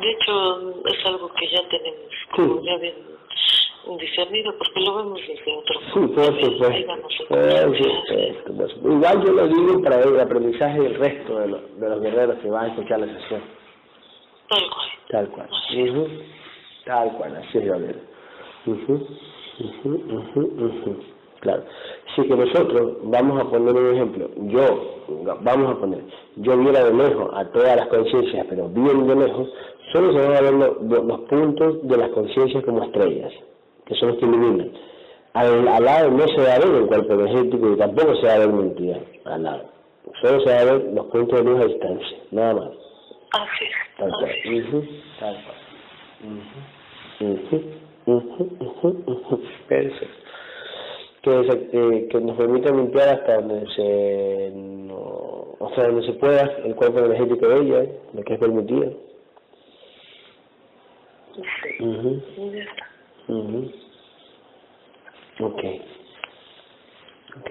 De 0.00 0.10
hecho, 0.10 0.70
es 0.86 1.06
algo 1.06 1.28
que 1.32 1.48
ya 1.48 1.60
tenemos, 1.68 2.10
como 2.36 2.60
Sí. 2.60 2.66
ya 2.66 2.76
bien 2.78 2.94
discernido, 3.98 4.54
porque 4.58 4.80
lo 4.80 4.94
vemos 4.96 5.20
desde 5.26 5.56
otro 5.56 5.80
Sí, 5.80 5.86
punto 5.94 6.14
por 6.14 6.24
supuesto. 6.40 6.68
digamos, 6.70 7.02
Por 7.28 7.38
supuesto, 7.76 8.54
por 8.54 8.70
supuesto. 8.70 8.88
Igual 8.92 9.24
yo 9.24 9.32
lo 9.32 9.48
digo 9.48 9.82
para 9.82 10.00
el 10.02 10.20
aprendizaje 10.20 10.80
del 10.80 10.94
resto 10.94 11.38
de, 11.38 11.48
los 11.48 11.80
de 11.80 11.88
los 11.88 12.00
guerreros 12.02 12.36
que 12.40 12.50
van 12.50 12.64
a 12.66 12.68
escuchar 12.68 13.00
la 13.00 13.06
sesión. 13.20 13.40
Tal 14.48 14.62
cual. 14.70 14.88
Tal 15.08 15.28
cual. 15.30 15.48
Ujú. 15.76 16.08
Tal 16.84 17.12
cual, 17.16 17.36
así 17.36 17.58
es 17.58 17.64
Gabriel. 17.66 18.00
Ujú, 18.66 19.06
ujú, 19.60 19.90
ujú, 19.90 20.40
ujú. 20.40 20.96
Claro. 21.40 21.64
Si 22.14 22.22
que 22.22 22.36
nosotros, 22.36 22.98
vamos 23.04 23.40
a 23.40 23.48
poner 23.48 23.74
un 23.74 23.94
ejemplo, 23.94 24.30
yo, 24.48 25.04
vamos 25.40 25.70
a 25.70 25.80
poner, 25.80 26.00
yo 26.36 26.58
viera 26.58 26.84
de 26.84 26.92
lejos 26.94 27.30
a 27.34 27.46
todas 27.46 27.76
las 27.76 27.86
conciencias, 27.88 28.46
pero 28.48 28.68
bien 28.68 29.06
de 29.06 29.16
lejos, 29.16 29.48
solo 29.92 30.12
se 30.12 30.28
van 30.28 30.36
a 30.36 30.40
ver 30.42 30.52
los, 30.52 30.82
los 30.82 31.20
puntos 31.20 31.88
de 31.88 31.96
las 31.96 32.10
conciencias 32.10 32.62
como 32.64 32.84
estrellas, 32.84 33.32
que 33.86 33.94
son 33.94 34.10
los 34.10 34.18
que 34.18 34.26
iluminan. 34.26 34.70
Al, 35.32 35.66
al 35.68 35.84
lado 35.84 36.10
no 36.10 36.26
se 36.28 36.42
va 36.42 36.54
a 36.54 36.58
ver 36.58 36.74
el 36.74 36.86
cuerpo 36.86 37.14
energético 37.14 37.72
y 37.72 37.76
tampoco 37.76 38.16
se 38.16 38.26
va 38.26 38.34
a 38.34 38.38
ver 38.38 38.48
una 38.48 38.62
entidad, 38.62 39.00
al 39.24 39.42
lado. 39.42 39.64
Solo 40.22 40.40
se 40.40 40.52
va 40.52 40.60
a 40.60 40.64
ver 40.64 40.92
los 40.92 41.06
puntos 41.06 41.38
de 41.38 41.44
luz 41.44 41.60
a 41.60 41.66
distancia, 41.66 42.18
nada 42.32 42.54
más. 42.54 42.68
Así. 43.32 43.64
Tal 43.96 44.10
cual. 44.10 44.32
Tal 45.20 45.44
cual. 45.44 45.56
Perfecto. 49.68 50.20
Que, 51.22 51.30
se- 51.44 51.68
eh, 51.72 52.08
que 52.08 52.20
nos 52.20 52.36
permita 52.36 52.70
limpiar 52.72 53.08
hasta 53.10 53.40
donde 53.40 53.66
se 53.74 54.52
no, 54.54 55.56
hasta 55.60 55.86
donde 55.88 56.06
se 56.06 56.12
pueda 56.14 56.42
el 56.64 56.74
cuerpo 56.74 56.98
energético 57.00 57.46
de 57.48 57.60
ella, 57.60 57.92
lo 58.14 58.22
que 58.22 58.34
es 58.34 58.40
permitido. 58.40 58.94
Sí. 61.34 61.84
Ujú, 61.84 62.22
Ya 62.52 62.62
está. 62.62 62.88
ujú. 63.28 63.70
Ok. 65.40 65.62
Ok. 67.40 67.50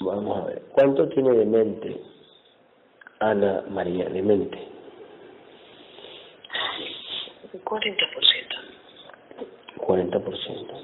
Vamos 0.00 0.38
a 0.38 0.44
ver. 0.46 0.62
¿Cuánto 0.72 1.08
tiene 1.08 1.30
de 1.32 1.46
mente 1.46 2.00
Ana 3.20 3.64
María? 3.70 4.08
De 4.10 4.22
mente. 4.22 4.58
40%. 7.64 7.96
40%. 9.78 10.74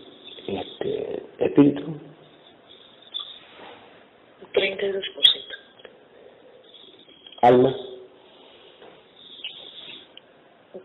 Este, 0.46 1.22
espíritu, 1.38 2.00
32%. 4.53 5.05
alma, 7.42 7.74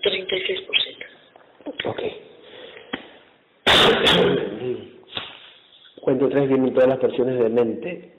36%. 0.01 1.05
ok. 1.85 2.01
Cuento 6.01 6.29
tres, 6.29 6.47
vienen 6.47 6.73
todas 6.73 6.89
las 6.89 7.01
versiones 7.01 7.39
de 7.39 7.49
mente 7.49 8.13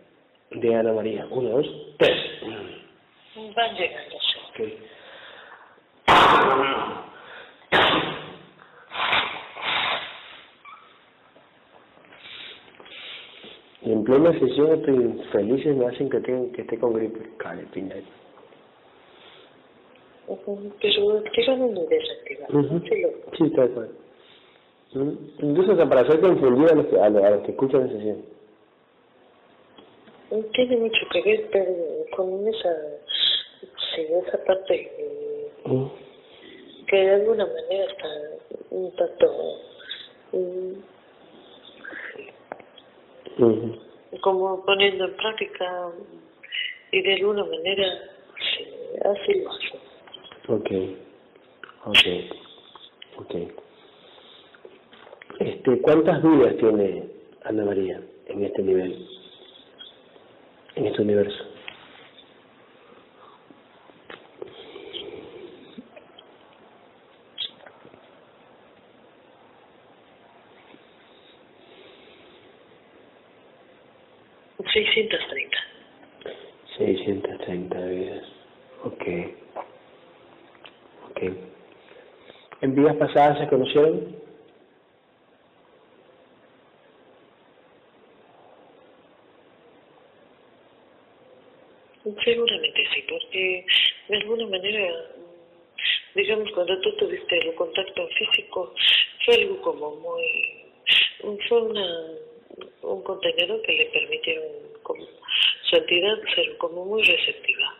de 0.50 0.74
Ana 0.74 0.92
María. 0.92 1.26
Uno, 1.30 1.50
dos, 1.50 1.66
tres. 1.98 2.16
Van 3.54 3.76
llegando, 3.76 4.16
sí. 4.20 4.38
Ok. 4.48 4.60
Y 13.82 13.92
en 13.92 13.95
plena 14.06 14.32
sesión 14.38 14.72
estoy 14.72 15.20
feliz 15.32 15.66
y 15.66 15.68
me 15.70 15.86
hacen 15.86 16.08
que, 16.08 16.20
tenga- 16.20 16.52
que 16.52 16.62
esté 16.62 16.78
con 16.78 16.94
gripe. 16.94 17.20
Cale, 17.36 17.64
Pinay. 17.72 18.02
Ujú, 20.28 20.72
Pero 20.80 21.18
activan 21.18 21.76
y 21.76 21.86
desactivan. 21.86 22.56
Ujú. 22.56 22.80
Sí, 23.36 23.50
tal 23.50 23.70
cual. 23.70 23.90
Ujú. 24.94 25.18
Incluso 25.40 25.72
hasta 25.72 25.88
para 25.88 26.00
hacer 26.02 26.20
confundir 26.20 26.70
a 26.72 26.74
los 26.76 26.86
que, 26.86 26.98
a 26.98 27.08
los, 27.10 27.22
a 27.22 27.30
los 27.30 27.42
que 27.44 27.50
escuchan 27.52 27.80
la 27.82 27.92
sesión. 27.92 28.24
Tiene 30.54 30.76
mucho 30.78 30.98
que 31.12 31.22
ver 31.22 31.48
pero 31.52 31.72
con 32.16 32.48
esa, 32.48 32.74
sí, 33.94 34.06
esa 34.26 34.42
parte 34.44 34.90
que 36.88 36.96
de 36.96 37.10
alguna 37.14 37.46
manera 37.46 37.84
está 37.92 38.08
un 38.70 38.90
tanto 38.96 39.26
mm, 40.32 40.72
Ujú. 43.38 43.76
Como 44.20 44.64
poniendo 44.64 45.04
en 45.06 45.16
práctica 45.16 45.90
y 46.92 47.02
de 47.02 47.14
alguna 47.14 47.44
manera 47.44 47.86
sí, 48.56 48.64
así 49.04 49.42
lo 49.42 49.50
hace. 49.50 49.76
Ok, 50.48 50.70
ok, 51.84 51.98
ok. 53.18 53.34
Este, 55.40 55.80
¿Cuántas 55.80 56.22
vidas 56.22 56.56
tiene 56.56 57.04
Ana 57.44 57.64
María 57.64 58.00
en 58.26 58.44
este 58.44 58.62
nivel, 58.62 59.06
en 60.76 60.86
este 60.86 61.02
universo? 61.02 61.55
630. 74.58 75.58
630 76.76 77.86
vidas. 77.86 78.24
Ok. 78.84 79.04
Ok. 81.10 81.22
¿En 82.62 82.74
vidas 82.74 82.96
pasadas 82.96 83.38
se 83.38 83.48
conocieron? 83.48 84.16
Seguramente 92.24 92.84
sí, 92.94 93.04
porque 93.08 93.66
de 94.08 94.16
alguna 94.16 94.46
manera, 94.46 94.92
digamos, 96.14 96.50
cuando 96.52 96.80
tú 96.80 96.96
tuviste 96.96 97.38
el 97.38 97.54
contacto 97.56 98.08
físico, 98.08 98.72
fue 99.24 99.34
algo 99.34 99.60
como 99.62 99.96
muy... 99.96 101.38
fue 101.48 101.62
una 101.62 101.86
un 102.86 103.02
contenedor 103.02 103.60
que 103.62 103.72
le 103.72 103.86
permitieron 103.86 104.44
como 104.82 105.04
su 105.68 105.76
entidad 105.76 106.18
ser 106.34 106.56
como 106.58 106.84
muy 106.84 107.02
receptiva. 107.02 107.74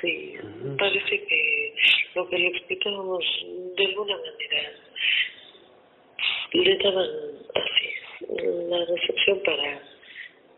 Sí, 0.00 0.34
parece 0.78 1.24
que 1.24 1.74
lo 2.14 2.28
que 2.28 2.38
le 2.38 2.48
explicábamos 2.48 3.24
de 3.76 3.86
alguna 3.86 4.16
manera 4.16 4.72
le 6.52 6.76
daban 6.78 7.10
así 7.54 7.88
la 8.68 8.84
recepción 8.84 9.40
para 9.44 9.82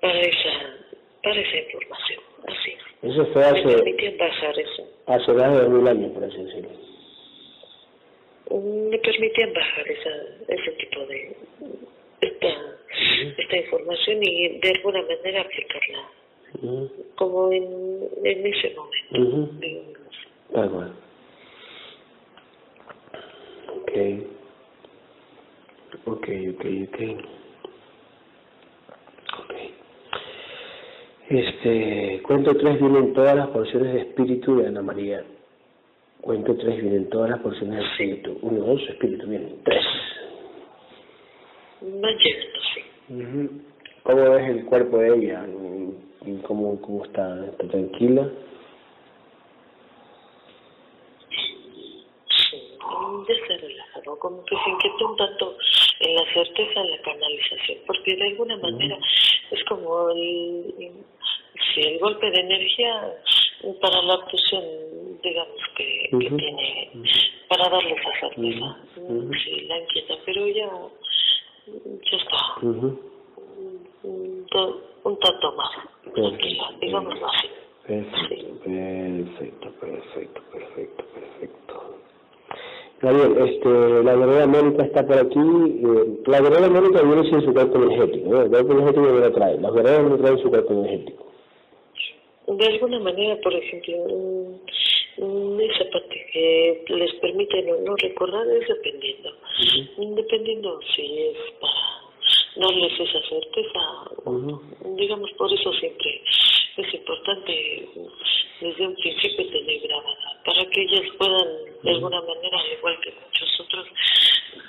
para 0.01 0.21
esa 0.21 0.77
para 1.23 1.41
esa 1.41 1.57
información, 1.57 2.21
así. 2.47 2.77
Eso 3.03 3.27
fue 3.33 3.45
hace... 3.45 3.65
Me 3.65 3.75
permitían 3.75 4.19
bajar 4.19 4.59
eso. 4.59 4.89
Hace 5.07 5.33
más 5.33 5.61
de 5.61 5.69
mil 5.69 5.89
años, 5.89 6.13
por 6.13 6.25
así 6.25 6.37
decirlo. 6.37 6.71
Me 8.91 8.99
permitían 8.99 9.53
bajar 9.55 9.89
esa, 9.89 10.11
ese 10.49 10.71
tipo 10.73 11.07
de... 11.07 11.37
esta, 12.25 12.49
esta 13.39 13.57
información 13.57 14.19
y 14.23 14.59
de 14.59 14.73
alguna 14.77 15.03
manera 15.03 15.41
aplicarla. 15.43 16.11
Como 17.17 17.53
en, 17.53 18.09
en 18.23 18.47
ese 18.47 18.75
momento, 18.75 19.53
digamos. 19.61 19.99
Tal 20.53 20.71
cual. 20.71 20.93
Ok. 23.77 23.93
Ok, 26.07 26.29
ok, 26.55 26.65
ok. 26.89 27.01
Este, 31.31 32.21
cuento 32.23 32.55
3 32.55 32.79
vienen 32.79 33.15
todas 33.15 33.35
las 33.35 33.49
porciones 33.49 33.95
de 33.95 34.01
espíritu 34.01 34.57
de 34.57 34.69
Ana 34.69 34.83
María. 34.83 35.25
Cuento 36.21 36.55
3 36.57 36.83
vienen 36.83 37.09
todas 37.09 37.31
las 37.31 37.41
porciones 37.41 37.79
de 37.79 37.85
espíritu. 37.85 38.39
1, 38.43 38.65
2, 38.65 38.89
espíritu, 38.91 39.27
vienen 39.27 39.57
3. 39.65 39.85
No 41.85 42.09
llegando, 42.09 42.59
sí. 42.75 42.83
¿Cómo 44.03 44.37
es 44.37 44.49
el 44.49 44.65
cuerpo 44.65 44.99
de 44.99 45.17
ella? 45.17 45.47
¿Cómo, 46.47 46.81
cómo 46.81 47.05
está? 47.05 47.45
¿Está 47.47 47.69
tranquila? 47.69 48.31
relajado, 53.27 54.19
como 54.19 54.45
que 54.45 54.57
se 54.57 54.71
inquieta 54.71 55.07
un 55.07 55.17
tanto 55.17 55.57
en 56.01 56.15
la 56.15 56.33
certeza 56.33 56.83
de 56.83 56.89
la 56.89 57.03
canalización, 57.03 57.79
porque 57.87 58.17
de 58.17 58.29
alguna 58.29 58.57
manera 58.59 58.99
es 59.51 59.65
como 59.65 60.11
el, 60.11 60.93
sí, 61.75 61.81
el 61.81 61.99
golpe 61.99 62.31
de 62.31 62.41
energía 62.41 63.15
para 63.81 64.03
la 64.03 64.15
obtusión, 64.15 64.65
digamos, 65.23 65.61
que, 65.77 66.09
que 66.11 66.31
tiene, 66.31 66.91
para 67.49 67.69
darle 67.71 67.93
esa 67.93 68.21
certeza. 68.21 68.77
Sí, 69.45 69.61
la 69.63 69.79
inquieta, 69.79 70.15
pero 70.25 70.47
ya, 70.49 70.71
ya 71.67 72.17
está. 72.17 72.39
un, 72.63 72.99
un 75.05 75.19
tanto 75.19 75.53
más 75.57 75.71
tranquila, 76.15 76.71
digámoslo 76.81 77.27
así. 77.27 77.49
Perfecto, 77.87 79.71
perfecto, 79.81 80.43
perfecto, 80.51 81.05
perfecto. 81.15 81.95
Gabriel, 83.03 83.37
este, 83.49 84.03
la 84.03 84.17
guerrera 84.17 84.47
Mónica 84.47 84.85
está 84.85 85.07
por 85.07 85.19
aquí. 85.19 85.39
Eh, 85.39 86.23
la 86.27 86.41
guerrera 86.41 86.71
Mónica 86.71 87.03
viene 87.03 87.29
sin 87.29 87.43
su 87.43 87.53
cuerpo 87.53 87.77
energético. 87.83 88.31
¿no? 88.31 88.43
El 88.43 88.49
cuerpo 88.51 88.73
energético 88.73 89.07
no 89.07 89.19
lo 89.19 89.33
trae. 89.33 89.61
Las 89.61 89.75
guerreras 89.75 90.05
no 90.05 90.17
traen 90.17 90.39
su 90.39 90.49
cuerpo 90.49 90.73
energético. 90.73 91.25
De 92.47 92.67
alguna 92.67 93.01
manera, 93.01 93.39
por 93.43 93.53
ejemplo, 93.53 93.95
esa 95.17 95.91
parte 95.91 96.27
que 96.33 96.95
les 96.95 97.15
permite 97.15 97.63
no, 97.63 97.97
recordar 97.97 98.47
es 98.49 98.69
dependiendo. 98.69 99.33
Dependiendo 99.97 100.81
si 100.95 101.19
es 101.19 101.37
para 101.61 101.95
darles 102.57 103.01
esa 103.01 103.21
certeza. 103.29 103.81
Digamos, 104.97 105.31
por 105.33 105.53
eso 105.53 105.73
siempre 105.75 106.23
es 106.77 106.95
importante 106.95 107.89
desde 108.61 108.87
un 108.87 108.95
principio 108.95 109.51
tener 109.51 109.81
grabada, 109.81 110.43
para 110.45 110.65
que 110.71 110.83
ellas 110.83 111.11
puedan 111.19 111.49
de 111.83 111.91
alguna 111.91 112.21
manera, 112.21 112.59
al 112.59 112.73
igual 112.79 112.99
que 113.01 113.13
muchos 113.13 113.61
otros, 113.61 113.87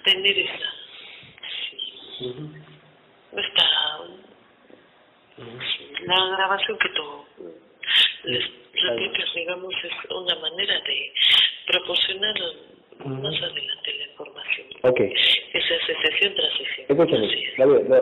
tener 0.03 0.37
esa, 0.37 0.73
esta, 3.37 3.69
la 6.05 6.35
grabación 6.35 6.77
que 6.77 6.89
tú 6.89 7.03
les 8.25 8.64
repites, 8.83 9.33
digamos, 9.33 9.73
es 9.83 10.11
una 10.11 10.35
manera 10.35 10.79
de 10.81 11.13
proporcionar 11.67 12.35
más 13.03 13.41
adelante 13.41 13.93
la 13.97 14.05
información. 14.05 14.67
Okay. 14.83 15.13
Esa 15.53 15.75
es 15.75 15.97
sesión 16.01 16.33
tras 16.35 16.53
sesión. 16.57 16.85
Escúchame, 16.89 17.27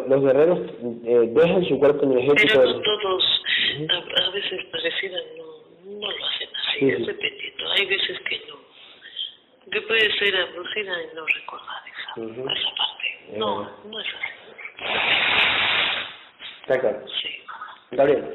los 0.08 0.24
guerreros 0.24 0.60
eh, 1.06 1.30
dejan 1.34 1.66
su 1.66 1.80
cuerpo 1.80 2.04
energético. 2.04 2.60
Pero 2.60 2.74
no 2.74 2.82
todos, 2.82 3.44
a, 3.90 4.30
veces 4.30 4.66
pareciera 4.72 5.18
no, 5.38 6.00
no 6.00 6.12
lo 6.12 6.26
hacen 6.26 6.50
así, 6.56 6.90
es 6.90 7.06
dependiendo. 7.06 7.72
Hay 7.72 7.86
veces 7.86 8.20
que 8.30 8.42
no. 8.48 8.64
Que 9.72 9.82
puede 9.82 10.12
ser 10.18 10.36
abducida 10.36 10.94
y 11.04 11.16
no 11.16 11.26
recordar 11.26 11.84
esa, 11.88 12.22
esa 12.54 12.76
parte. 12.76 13.38
No, 13.38 13.70
no 13.86 14.00
es 14.00 14.08
así. 14.08 14.44
Está 16.62 16.80
claro. 16.80 17.06
Sí. 17.22 17.43
Gabriel 17.96 18.34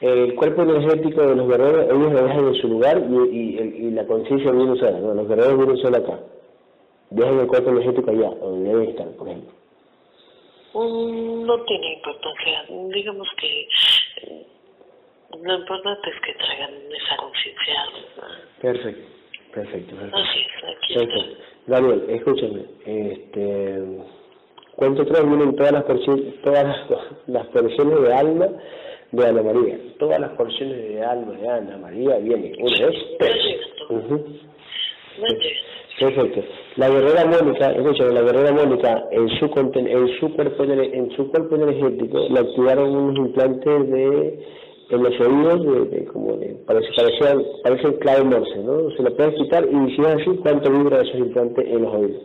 el 0.00 0.34
cuerpo 0.36 0.62
energético 0.62 1.26
de 1.26 1.34
los 1.34 1.48
guerreros, 1.48 1.86
ellos 1.86 2.12
lo 2.12 2.22
dejan 2.22 2.46
en 2.46 2.54
su 2.54 2.68
lugar 2.68 2.98
y, 2.98 3.36
y, 3.36 3.86
y 3.86 3.90
la 3.90 4.06
conciencia 4.06 4.52
viene 4.52 4.78
sola, 4.78 4.98
¿no? 5.00 5.14
los 5.14 5.28
guerreros 5.28 5.56
vienen 5.56 5.76
sola 5.78 5.98
acá. 5.98 6.20
Dejan 7.10 7.40
el 7.40 7.46
cuerpo 7.48 7.70
energético 7.70 8.10
allá, 8.10 8.30
donde 8.40 8.70
deben 8.70 8.90
estar, 8.90 9.08
por 9.16 9.28
ejemplo. 9.28 9.52
Mm, 10.74 11.46
no 11.46 11.64
tiene 11.64 11.94
importancia. 11.94 12.64
Digamos 12.94 13.28
que 13.40 13.68
eh, 14.22 14.46
lo 15.42 15.54
importante 15.54 16.10
es 16.10 16.20
que 16.20 16.34
traigan 16.34 16.74
esa 16.92 17.16
conciencia. 17.16 17.74
Perfecto, 18.60 19.08
perfecto. 19.52 19.96
perfecto. 19.96 20.16
Así 20.16 20.38
es, 20.38 20.76
aquí 20.76 20.94
perfecto. 20.94 21.42
Gabriel, 21.66 22.04
escúchame. 22.08 22.64
Este, 22.84 23.82
cuento 24.78 25.04
tres 25.04 25.26
vienen 25.26 25.56
todas 25.56 25.72
las, 25.72 25.84
todas 25.84 26.64
las, 26.64 26.76
las 27.26 27.46
porciones 27.48 28.00
de 28.00 28.14
alma 28.14 28.48
de 29.10 29.26
Ana 29.26 29.42
María. 29.42 29.78
Todas 29.98 30.20
las 30.20 30.30
porciones 30.30 30.76
de 30.76 31.04
alma 31.04 31.32
de 31.32 31.48
Ana 31.48 31.78
María 31.78 32.16
vienen. 32.18 32.52
Una 32.60 32.86
es 32.86 32.96
Perfecto. 35.98 36.44
La 36.76 36.88
guerrera 36.88 37.24
Mónica, 37.24 37.72
escúchame, 37.72 38.12
la 38.12 38.22
guerrera 38.22 38.52
Mónica 38.52 39.04
en 39.10 39.28
su 39.30 39.46
en 39.46 40.08
su 40.20 40.32
cuerpo 40.36 40.62
en 40.62 41.10
su 41.16 41.28
cuerpo 41.32 41.56
energético 41.56 42.28
le 42.30 42.38
activaron 42.38 42.94
unos 42.94 43.16
implantes 43.16 43.90
de 43.90 44.46
en 44.90 45.02
los 45.02 45.20
oídos 45.20 45.90
de, 45.90 46.04
como 46.04 46.36
de 46.36 46.54
parece 46.66 46.88
parecían 46.96 47.42
parecen 47.64 47.92
clave 47.94 48.22
morse, 48.24 48.58
¿no? 48.58 48.90
Se 48.92 49.02
lo 49.02 49.16
pueden 49.16 49.34
quitar 49.34 49.64
y 49.64 49.96
si 49.96 50.02
es 50.02 50.06
así, 50.06 50.36
¿cuánto 50.40 50.70
vibra 50.70 51.00
esos 51.00 51.16
implantes 51.16 51.66
en 51.66 51.82
los 51.82 51.92
oídos? 51.92 52.22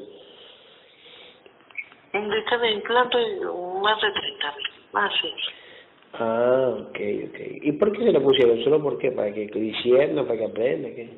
De 2.13 2.43
cada 2.45 2.69
implante 2.69 3.17
más 3.81 4.01
de 4.01 4.11
30 4.11 4.55
mil, 4.55 4.69
más. 4.91 5.13
Ah, 6.13 6.75
ok, 6.79 6.99
ok. 7.29 7.39
¿Y 7.63 7.71
por 7.73 7.91
qué 7.91 8.03
se 8.03 8.11
lo 8.11 8.21
pusieron? 8.21 8.63
¿Solo 8.63 8.81
por 8.81 8.99
qué? 8.99 9.11
¿Para 9.11 9.33
que 9.33 9.47
disierna, 9.47 10.23
para 10.23 10.37
que 10.37 10.45
aprenda? 10.45 10.89
¿Qué? 10.89 11.09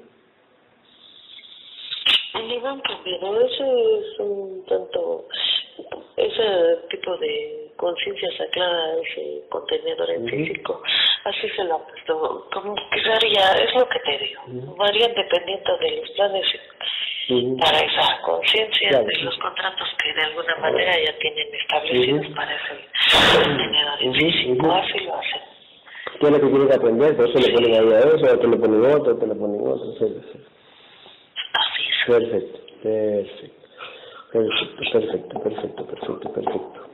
Iván, 2.43 2.81
pero 3.03 3.41
eso 3.41 3.99
es 3.99 4.19
un 4.19 4.65
tanto, 4.65 5.25
ese 6.17 6.87
tipo 6.89 7.17
de 7.17 7.71
conciencia 7.75 8.29
sacrada, 8.37 8.97
ese 9.01 9.43
contenedor 9.49 10.09
en 10.09 10.27
físico, 10.27 10.81
así 11.23 11.49
se 11.49 11.63
lo 11.63 11.75
ha 11.75 11.87
puesto, 11.87 12.47
como 12.53 12.75
que 12.75 13.09
varía, 13.09 13.51
es 13.53 13.73
lo 13.75 13.87
que 13.87 13.99
te 13.99 14.17
digo, 14.19 14.75
varía 14.77 15.07
dependiendo 15.07 15.77
de 15.77 15.97
los 15.97 16.09
planes 16.11 16.45
para 17.59 17.79
esa 17.79 18.21
conciencia 18.21 19.01
de 19.01 19.23
los 19.23 19.37
contratos 19.39 19.87
que 20.03 20.13
de 20.13 20.21
alguna 20.21 20.55
manera 20.57 20.93
ya 21.03 21.17
tienen 21.17 21.47
establecidos 21.55 22.27
para 22.35 22.55
ese 22.55 22.75
contenedor 23.33 24.01
en 24.01 24.13
físico, 24.13 24.71
así 24.71 24.99
lo 24.99 25.15
hacen. 25.15 25.41
¿Qué 26.19 26.25
es 26.27 26.31
lo 26.31 26.39
que 26.39 26.47
tiene 26.47 26.67
que 26.67 26.75
aprender? 26.75 27.15
Por 27.17 27.29
eso 27.29 27.39
le 27.39 27.53
ponen 27.53 27.73
ahí 27.73 27.93
a 27.93 27.99
eso, 27.99 28.33
otro 28.33 28.49
le 28.49 28.57
ponen 28.57 28.85
otro, 28.85 29.13
otro 29.15 29.27
le 29.27 29.35
ponen 29.35 29.61
otro, 29.61 29.91
Así 31.53 31.83
es. 31.89 32.05
Perfecto, 32.07 32.59
perfecto. 32.83 33.65
Perfecto, 34.31 34.75
perfecto, 34.91 35.39
perfecto, 35.39 35.85
perfecto, 35.85 36.33
perfecto. 36.33 36.85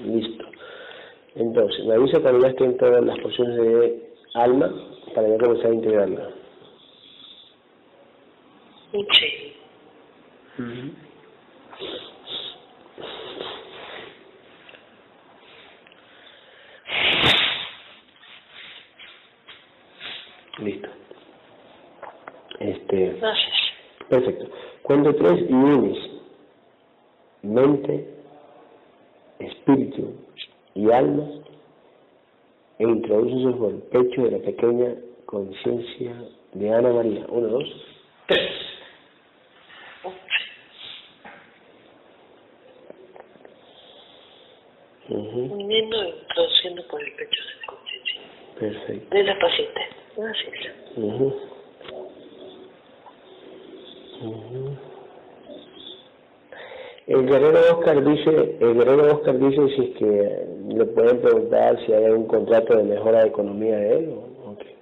Listo. 0.00 0.44
Entonces, 1.36 1.84
me 1.86 1.94
avisa 1.94 2.20
cuando 2.20 2.40
ya 2.40 2.48
estén 2.48 2.76
todas 2.76 3.04
las 3.04 3.18
porciones 3.20 3.56
de 3.56 4.10
alma 4.34 4.68
para 5.14 5.28
ya 5.28 5.38
comenzar 5.38 5.70
a 5.70 5.74
integrarla. 5.74 6.30
Listo. 20.58 20.88
Este. 22.60 23.20
Perfecto. 24.08 24.50
Cuando 24.82 25.14
tres 25.14 25.44
y 25.48 25.52
unes 25.52 26.16
mente, 27.42 28.08
espíritu 29.38 30.14
y 30.74 30.90
alma, 30.90 31.28
e 32.78 32.84
introduces 32.84 33.44
bajo 33.52 33.68
el 33.68 33.76
pecho 33.76 34.22
de 34.22 34.30
la 34.32 34.38
pequeña 34.38 34.94
conciencia 35.26 36.14
de 36.52 36.72
Ana 36.72 36.92
María. 36.92 37.26
Uno, 37.28 37.48
dos, 37.48 37.68
tres. 38.26 38.75
Uniendo 45.08 46.02
e 46.02 46.08
introduciendo 46.08 46.86
por 46.88 47.02
el 47.02 47.12
pecho 47.12 47.42
de 47.42 47.60
la 47.60 47.66
conciencia. 47.66 48.20
Perfecto. 48.58 49.14
De 49.14 49.22
la 49.22 49.38
paciente. 49.38 49.80
Gracias. 50.16 50.54
Ujú. 50.96 51.40
Ujú. 54.22 54.76
El 57.06 57.24
guerrero 57.26 57.60
Oscar 57.78 58.04
dice, 58.04 58.56
el 58.60 58.74
guerrero 58.74 59.14
Oscar 59.14 59.38
dice 59.38 59.76
si 59.76 59.82
es 59.82 59.96
que 59.96 60.46
le 60.74 60.84
pueden 60.86 61.20
preguntar 61.20 61.78
si 61.86 61.92
hay 61.92 62.04
algún 62.04 62.26
contrato 62.26 62.76
de 62.76 62.82
mejora 62.82 63.20
de 63.20 63.28
economía 63.28 63.76
de 63.76 63.98
él 63.98 64.08
o, 64.08 64.50
o 64.50 64.58
qué. 64.58 64.74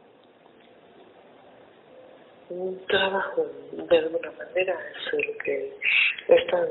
Un 2.49 2.79
trabajo, 2.87 3.47
de 3.73 3.99
alguna 3.99 4.33
manera, 4.39 4.75
es 4.75 5.13
el 5.13 5.37
que 5.45 5.73
están 6.29 6.67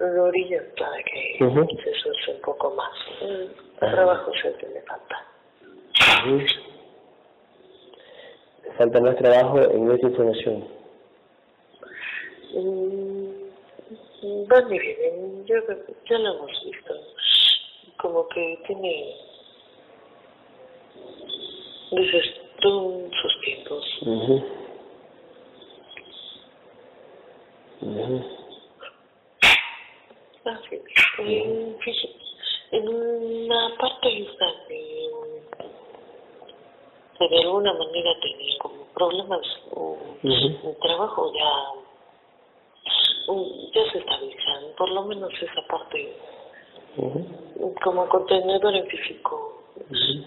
orilla 0.00 0.62
para 0.78 1.02
que 1.04 1.44
Ujú. 1.44 1.66
se 1.82 1.90
esfuerce 1.90 2.32
un 2.34 2.40
poco 2.42 2.70
más. 2.74 2.92
El 3.22 3.50
Ajá. 3.80 3.92
trabajo 3.94 4.32
es 4.32 4.44
el 4.44 4.56
que 4.56 4.68
le 4.68 4.82
falta. 4.82 5.26
Le 8.64 8.72
falta 8.76 9.00
más 9.00 9.16
trabajo 9.16 9.60
en 9.60 9.90
esta 9.90 10.06
información. 10.08 10.68
Mm, 12.54 13.46
Van 14.48 14.72
y 14.74 14.78
vienen, 14.78 15.44
ya, 15.46 15.56
ya 16.08 16.18
lo 16.18 16.34
hemos 16.34 16.64
visto. 16.64 16.94
Como 17.98 18.26
que 18.28 18.58
tiene, 18.66 19.14
dices 21.92 22.24
tú, 22.60 23.08
sus 23.22 23.40
tiempos. 23.42 23.98
Ujú. 24.02 24.44
Ujú. 27.82 28.45
Fíjate, 31.16 32.14
en 32.72 32.88
una 32.88 33.76
parte 33.78 34.22
está 34.22 34.46
que, 34.68 35.10
de 37.28 37.42
alguna 37.42 37.72
manera 37.72 38.10
tenía 38.20 38.58
como 38.58 38.84
problemas 38.94 39.40
o 39.72 39.98
el 40.22 40.76
trabajo 40.82 41.32
ya 41.34 41.86
ya 43.74 43.92
se 43.92 43.98
estabilizan, 43.98 44.64
por 44.78 44.88
lo 44.90 45.02
menos 45.02 45.32
esa 45.42 45.62
parte 45.66 46.16
como 47.82 48.08
contenedor 48.08 48.74
en 48.74 48.86
físico 48.86 49.64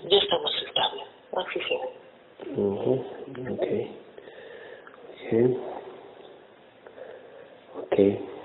ya 0.09 0.17
está 0.17 0.37
más 0.39 0.53
estable, 0.61 1.03
así 1.37 1.59
se 1.61 1.75
ve. 1.75 1.89
Ujú, 2.57 3.05
Ok. 3.53 3.67
Bien. 5.31 5.59
Ok. 7.81 8.38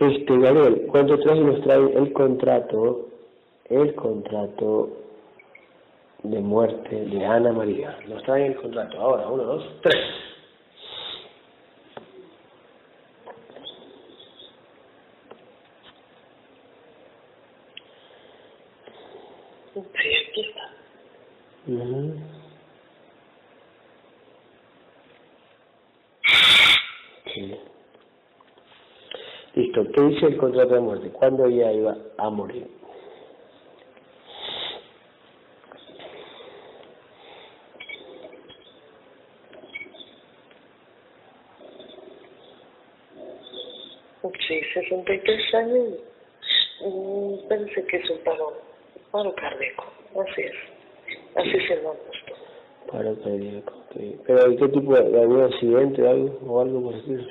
Este, 0.00 0.38
Gabriel, 0.38 0.86
cuando 0.90 1.18
trae 1.20 1.40
nos 1.40 1.60
trae 1.62 1.78
el 1.94 2.12
contrato, 2.12 3.08
el 3.68 3.94
contrato 3.94 4.90
de 6.22 6.40
muerte 6.40 7.04
de 7.04 7.24
Ana 7.24 7.52
María. 7.52 7.98
Nos 8.08 8.22
trae 8.22 8.46
el 8.46 8.56
contrato. 8.56 8.98
Ahora, 9.00 9.28
uno, 9.28 9.42
dos, 9.44 9.64
tres. 9.82 9.96
Sí, 19.74 19.80
aquí 20.30 20.40
está. 20.40 20.70
Ujú. 21.66 22.14
Ok. 27.26 27.62
Listo, 29.72 29.90
¿qué 29.92 30.00
dice 30.02 30.26
el 30.26 30.36
contrato 30.36 30.74
de 30.74 30.80
muerte? 30.80 31.08
¿Cuándo 31.10 31.46
ella 31.46 31.72
iba 31.72 31.96
a 32.18 32.28
morir? 32.28 32.66
Sí, 44.46 44.60
63 44.74 45.54
años. 45.54 45.88
Mm, 46.84 47.48
Parece 47.48 47.86
que 47.86 47.96
es 47.96 48.10
un 48.10 48.18
paro, 48.18 48.52
paro 49.10 49.34
cardíaco. 49.36 49.84
Así 50.20 50.42
es. 50.42 50.52
Así 51.34 51.66
se 51.66 51.76
lo 51.76 51.92
han 51.92 51.96
puesto. 51.96 52.34
Paro 52.90 53.16
cardíaco, 53.22 53.72
ok. 53.72 54.20
¿Pero 54.26 54.50
¿y 54.52 54.56
qué 54.56 54.68
tipo 54.68 54.94
de, 54.94 55.10
de 55.10 55.20
algún 55.20 55.42
accidente 55.42 56.06
algo, 56.06 56.38
o 56.46 56.60
algo 56.60 56.82
por 56.82 56.94
estilo? 56.94 57.24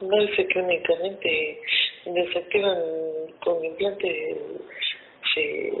No 0.00 0.18
dice 0.18 0.46
que 0.46 0.58
únicamente 0.58 1.60
desactivan 2.06 2.78
con 3.44 3.64
implante 3.64 4.36
se, 5.34 5.72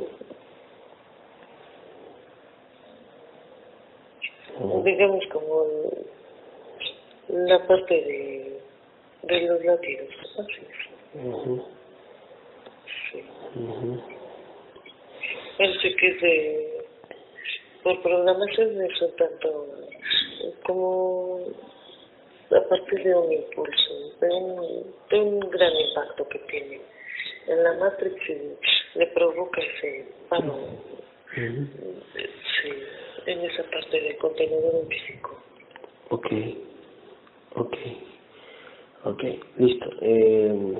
digamos 4.84 5.26
como 5.32 5.66
la 7.28 7.66
parte 7.66 7.94
de, 7.94 8.60
de 9.22 9.40
los 9.42 9.64
latidos. 9.64 10.08
Así 10.38 10.60
es. 10.62 11.24
Ujú, 11.24 11.64
Sí. 13.12 13.24
Parece 15.58 15.96
que 15.96 16.06
es 16.06 16.20
de, 16.20 16.84
por 17.82 18.00
programación 18.02 18.76
no 18.76 18.84
es 18.84 19.02
un 19.02 19.16
tanto 19.16 19.66
como 20.64 21.40
a 22.50 22.68
partir 22.68 23.02
de 23.04 23.14
un 23.14 23.32
impulso, 23.32 23.92
de 24.20 24.28
un, 24.28 24.94
de 25.10 25.20
un 25.20 25.40
gran 25.50 25.72
impacto 25.72 26.28
que 26.28 26.38
tiene 26.50 26.80
en 27.46 27.62
la 27.62 27.74
matrix 27.74 28.16
y 28.28 28.98
le 28.98 29.06
provoca 29.08 29.60
ese 29.60 30.06
paro 30.28 30.56
sí, 31.34 31.42
en 33.26 33.40
esa 33.40 33.62
parte 33.64 34.00
del 34.00 34.16
contenedor 34.18 34.86
físico. 34.88 35.36
Ok, 36.10 36.26
ok, 37.54 37.76
ok, 39.04 39.22
listo. 39.58 39.90
Eh, 40.00 40.74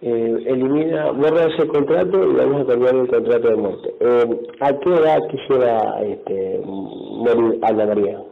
eh, 0.00 0.44
elimina, 0.46 1.10
borra 1.10 1.46
ese 1.46 1.66
contrato 1.66 2.30
y 2.30 2.34
vamos 2.34 2.62
a 2.62 2.66
cambiar 2.66 2.94
el 2.94 3.08
contrato 3.08 3.48
de 3.48 3.56
muerte. 3.56 3.94
Eh, 4.00 4.40
¿A 4.60 4.78
qué 4.78 4.90
edad 4.90 5.18
quisiera 5.28 6.00
este, 6.02 6.60
morir 6.64 7.58
Ana 7.62 7.86
María? 7.86 8.27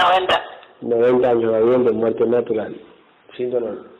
90. 0.00 0.44
90 0.80 1.30
años 1.30 1.84
de 1.84 1.92
muerte 1.92 2.24
natural, 2.26 2.74
sin 3.36 3.50
dolor. 3.50 3.90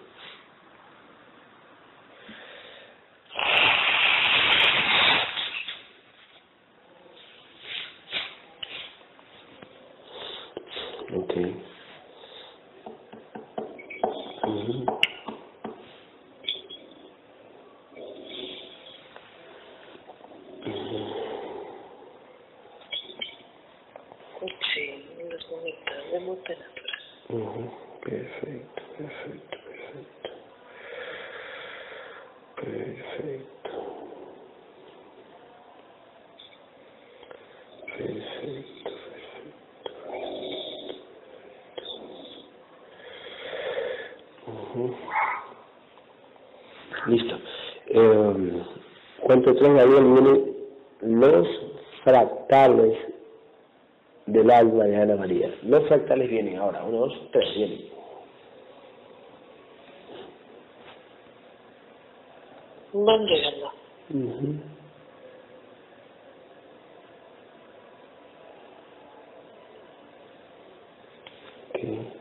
Ok. 11.14 11.34
Ujú. 14.46 14.86
Sí, 24.74 25.04
en 25.18 25.30
los 25.30 25.50
momentos 25.50 26.12
de 26.12 26.20
muerte 26.20 26.56
natural. 26.56 27.00
Ujú, 27.28 27.70
Perfecto, 28.02 28.82
perfecto, 28.96 29.58
perfecto. 29.66 30.30
Perfecto. 32.56 33.70
Perfecto, 37.96 38.90
perfecto. 38.90 39.60
Ujú. 44.46 44.96
Listo. 47.06 47.36
Eh, 47.88 48.62
tres, 49.54 49.74
Gabriel, 49.74 50.04
vienen 50.04 50.56
los 51.00 51.48
fractales 52.04 52.98
del 54.26 54.50
alma 54.50 54.84
de 54.84 54.96
Ana 54.96 55.16
María. 55.16 55.54
Los 55.62 55.86
fractales 55.88 56.28
vienen 56.28 56.58
ahora, 56.58 56.84
uno, 56.84 56.98
dos, 56.98 57.30
tres, 57.32 57.54
vienen. 57.54 57.90
Van 62.92 63.24
llegando. 63.24 63.72
mhm 64.08 64.80
okay. 71.72 72.12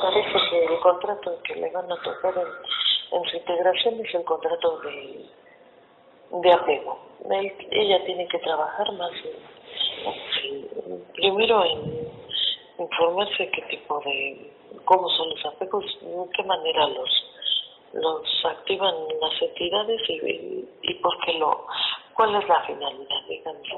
parece 0.00 0.50
que 0.50 0.64
el 0.64 0.80
contrato 1.24 1.42
que 1.42 1.54
le 1.56 1.70
van 1.70 1.90
a 1.90 2.02
tocar 2.02 2.34
en, 2.36 3.24
su 3.30 3.36
integración 3.36 4.00
es 4.04 4.14
el 4.14 4.24
contrato 4.24 4.80
de, 4.80 5.24
de 6.30 6.52
apego. 6.52 6.98
ella 7.70 8.04
tiene 8.04 8.26
que 8.28 8.38
trabajar 8.40 8.92
más, 8.92 9.12
primero 11.14 11.64
en 11.64 12.08
informarse 12.78 13.50
qué 13.50 13.62
tipo 13.62 14.00
de, 14.00 14.52
cómo 14.84 15.08
son 15.10 15.30
los 15.30 15.46
apegos, 15.46 15.84
de 16.00 16.30
qué 16.34 16.42
manera 16.42 16.88
los 16.88 17.30
los 17.92 18.44
activan 18.44 18.92
las 19.20 19.40
entidades 19.40 20.00
y, 20.08 20.68
y, 20.82 20.94
por 20.94 21.16
qué 21.20 21.34
lo, 21.34 21.64
cuál 22.14 22.34
es 22.34 22.48
la 22.48 22.60
finalidad, 22.62 23.22
digamos. 23.28 23.68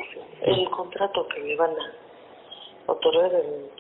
El 0.41 0.71
contrato 0.71 1.29
que 1.29 1.41
le 1.41 1.55
van 1.55 1.73
a 1.73 2.91
otorgar 2.91 3.35
en 3.35 3.71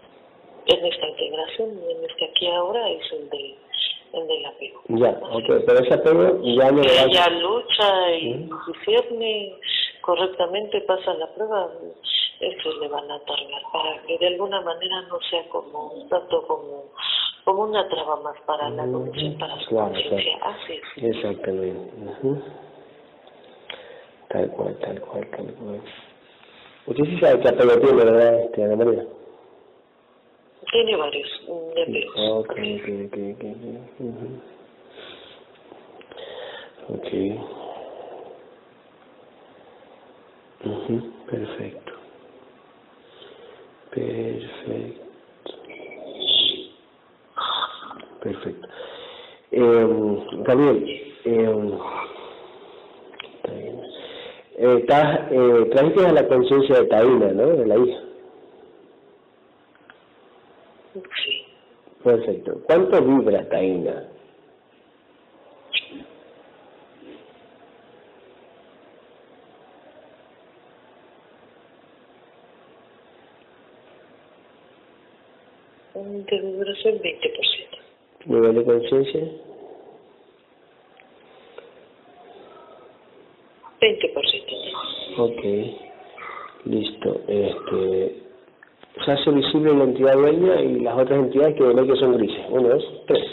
en 0.66 0.86
esta 0.86 1.06
integración, 1.08 1.70
en 1.70 2.10
este 2.10 2.24
aquí 2.24 2.46
ahora, 2.48 2.88
es 2.90 3.12
el 3.12 3.30
de 3.30 3.54
el 4.12 4.26
del 4.26 4.46
apego. 4.46 4.82
Ya, 4.88 5.10
ok, 5.10 5.64
pero 5.66 5.78
ese 5.80 5.94
apego 5.94 6.40
ya 6.42 6.70
no 6.70 6.82
va 6.82 7.04
Ella 7.04 7.28
lucha 7.30 8.12
y 8.14 8.34
¿Mm? 8.34 8.50
si 8.84 9.52
correctamente, 10.00 10.80
pasa 10.82 11.14
la 11.14 11.26
prueba, 11.34 11.68
eso 12.40 12.72
le 12.80 12.88
van 12.88 13.10
a 13.10 13.16
otorgar 13.16 13.62
para 13.72 14.02
que 14.02 14.18
de 14.18 14.26
alguna 14.28 14.60
manera 14.60 15.02
no 15.08 15.18
sea 15.28 15.42
como 15.48 15.92
tanto 16.08 16.46
como 16.46 16.84
como 17.44 17.62
una 17.62 17.88
traba 17.88 18.16
más 18.22 18.36
para 18.44 18.68
la 18.70 18.82
evolución, 18.82 19.38
para 19.38 19.56
su 19.60 19.68
claro, 19.68 19.92
conciencia. 19.92 20.36
Así 20.42 20.72
es. 20.72 21.14
Exactamente. 21.16 22.42
Tal 24.28 24.50
cual, 24.50 24.76
tal 24.80 25.00
cual, 25.00 25.30
tal 25.30 25.54
cual. 25.54 25.80
Usted 26.86 27.04
sí 27.04 27.18
sabe 27.20 27.40
qué 27.40 27.48
apego 27.48 27.78
tiene, 27.78 28.04
¿verdad, 28.04 28.40
este, 28.40 28.64
Ana 28.64 28.76
María? 28.76 29.06
Tiene 30.72 30.96
varios 30.96 31.28
de 31.74 32.06
Ok, 32.16 32.50
ok, 32.50 32.88
ok, 33.06 33.16
ok. 33.34 34.56
Ok. 36.88 37.08
Perfecto. 41.30 41.92
Perfecto. 43.90 45.06
Perfecto. 48.22 48.68
Eh, 49.52 49.86
Gabriel, 50.44 50.84
eh, 51.24 51.78
eh, 54.58 54.86
eh, 54.90 55.68
trajiste 55.70 56.06
a 56.06 56.12
la 56.12 56.26
conciencia 56.26 56.80
de 56.80 56.86
Taina, 56.86 57.32
¿no? 57.32 57.46
De 57.46 57.66
la 57.66 57.76
hija. 57.76 58.05
Perfecto. 62.06 62.62
¿Cuánto 62.66 63.02
vibra 63.02 63.48
Taina? 63.48 64.04
De 75.94 76.40
vibración 76.40 77.00
20%. 77.00 77.10
¿Nivel 78.26 78.54
de 78.54 78.64
conciencia? 78.64 79.20
20%. 83.80 85.18
Ok. 85.18 85.42
Listo. 86.66 87.20
Este, 87.26 88.25
se 89.06 89.12
hace 89.12 89.30
visible 89.30 89.72
la 89.72 89.84
entidad 89.84 90.14
dueña 90.14 90.60
y 90.60 90.80
las 90.80 90.98
otras 90.98 91.20
entidades 91.20 91.54
que 91.54 91.62
ven 91.62 91.86
que 91.86 91.96
son 91.96 92.16
grises. 92.16 92.44
Uno, 92.50 92.68
dos, 92.68 92.84
tres. 93.06 93.24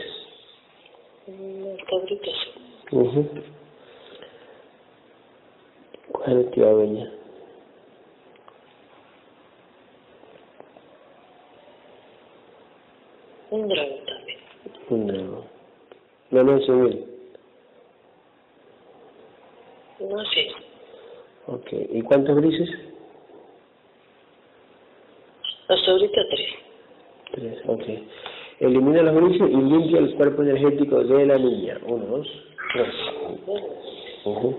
Uh 2.91 3.23
¿Cuál 6.11 6.29
es 6.29 6.35
la 6.35 6.41
entidad 6.41 6.71
dueña? 6.71 7.11
Un 13.49 13.67
dragón 13.67 14.05
también. 14.05 14.39
Un 14.89 15.07
dragón. 15.07 15.43
No, 16.29 16.59
civil. 16.59 17.05
No 19.99 20.25
sé. 20.25 20.51
Ok. 21.47 21.67
¿Y 21.93 22.01
cuántos 22.03 22.35
grises? 22.35 22.69
Hasta 25.73 25.82
ahorita 25.93 26.21
tres. 26.29 26.49
Tres, 27.31 27.61
ok. 27.67 27.83
Elimina 28.59 29.01
los 29.03 29.15
grises 29.15 29.49
y 29.49 29.55
limpia 29.55 29.99
el 29.99 30.15
cuerpo 30.15 30.43
energético 30.43 31.03
de 31.03 31.25
la 31.25 31.37
niña. 31.37 31.79
Uno, 31.85 32.05
dos, 32.05 32.27
tres. 32.73 32.93
Uh 34.25 34.53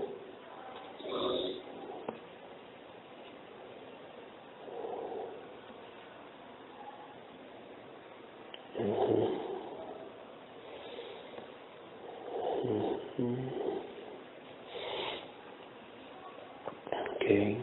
Okay. 17.25 17.57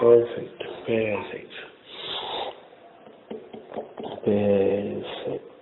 Perfecto, 0.00 0.64
perfecto. 0.86 1.56
Perfecto. 4.24 5.54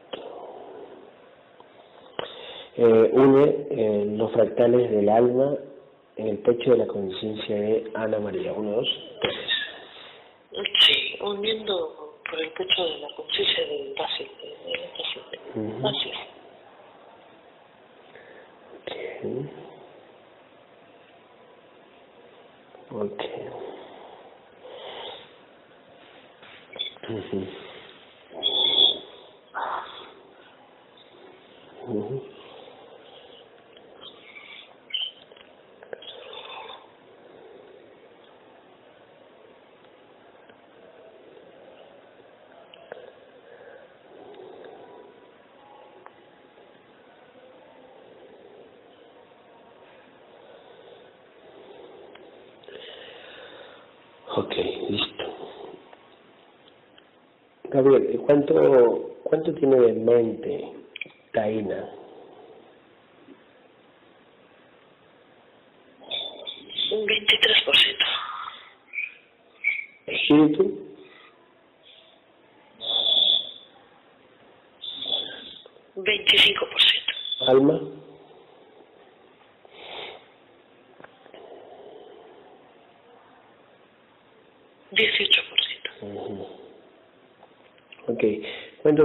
Eh, 2.77 3.11
une 3.13 3.67
eh, 3.71 4.05
los 4.17 4.33
fractales 4.33 4.91
del 4.91 5.09
alma 5.09 5.57
en 6.17 6.29
el 6.29 6.39
pecho 6.39 6.73
de 6.73 6.79
la 6.79 6.87
conciencia 6.87 7.55
de 7.55 7.85
Ana 7.95 8.02
María. 8.19 8.53
Uno, 8.53 8.77
dos, 8.77 8.89
tres. 9.21 9.37
Sí, 10.81 11.19
uniendo 11.21 12.21
por 12.29 12.41
el 12.41 12.51
pecho 12.51 12.85
de 12.85 12.99
la 12.99 13.09
conciencia 13.15 13.67
del 13.67 13.95
paciente. 13.95 14.57
Del 14.67 14.91
paciente. 14.91 15.41
Uh 15.55 15.87
Así 15.87 16.11
es. 16.11 16.33
Ok, 54.35 54.55
listo. 54.89 55.25
Gabriel, 57.65 58.21
¿cuánto, 58.25 59.17
cuánto 59.25 59.53
tiene 59.55 59.77
de 59.77 59.93
mente 59.93 60.73
Taina? 61.33 62.02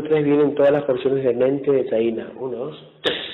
tres 0.08 0.24
vienen 0.24 0.56
todas 0.56 0.72
las 0.72 0.84
porciones 0.84 1.24
de 1.24 1.34
mente 1.34 1.72
de 1.72 1.84
Taina. 1.86 2.32
Uno, 2.40 2.58
dos, 2.58 2.94
tres. 3.02 3.27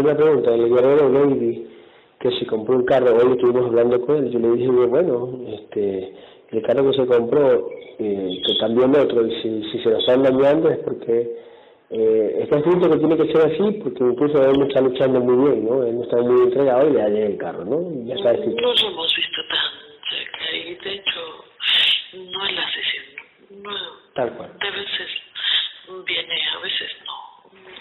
Una 0.00 0.16
pregunta. 0.16 0.54
El 0.54 0.68
guerrero 0.68 1.08
Lady, 1.08 1.66
que 2.20 2.30
se 2.38 2.46
compró 2.46 2.76
un 2.76 2.84
carro, 2.84 3.16
hoy 3.16 3.32
estuvimos 3.32 3.66
hablando 3.66 4.00
con 4.04 4.16
él, 4.16 4.30
yo 4.30 4.38
le 4.38 4.52
dije, 4.52 4.68
bueno, 4.68 5.40
este, 5.48 6.14
el 6.50 6.62
carro 6.62 6.90
que 6.90 6.96
se 6.96 7.06
compró, 7.06 7.70
eh, 7.98 8.40
que 8.46 8.58
cambió 8.58 8.84
el 8.84 8.96
otro, 8.96 9.26
y 9.26 9.42
si, 9.42 9.70
si 9.70 9.78
se 9.82 9.90
lo 9.90 9.98
están 9.98 10.22
dañando 10.22 10.68
es 10.70 10.78
porque 10.78 11.42
eh, 11.94 12.38
está 12.40 12.56
escrito 12.56 12.90
que 12.90 12.96
tiene 12.96 13.16
que 13.18 13.32
ser 13.32 13.52
así, 13.52 13.72
porque 13.82 14.02
incluso 14.02 14.50
él 14.50 14.58
no 14.58 14.66
está 14.66 14.80
luchando 14.80 15.20
muy 15.20 15.50
bien, 15.50 15.66
¿no? 15.66 15.82
Él 15.84 15.96
no 15.96 16.04
está 16.04 16.22
muy 16.22 16.44
entregado 16.44 16.88
y 16.88 16.92
le 16.94 16.98
daña 17.00 17.26
el 17.26 17.36
carro, 17.36 17.64
¿no? 17.66 18.06
Ya 18.06 18.14
está 18.14 18.32
escrito. 18.32 18.62
No 18.62 18.68
nos 18.68 18.82
hemos 18.82 19.14
visto 19.14 19.40
tan 19.50 19.68
cerca 20.08 20.56
y 20.56 20.74
de 20.74 20.94
hecho 20.94 21.20
no 22.14 22.46
es 22.46 22.54
la 22.54 22.66
sesión, 22.72 23.62
no. 23.62 23.70
Tal 24.14 24.32
cual. 24.38 24.50
De 24.58 24.70
veces 24.70 25.08
viene, 25.11 25.11
a 25.11 25.11
veces 25.11 25.11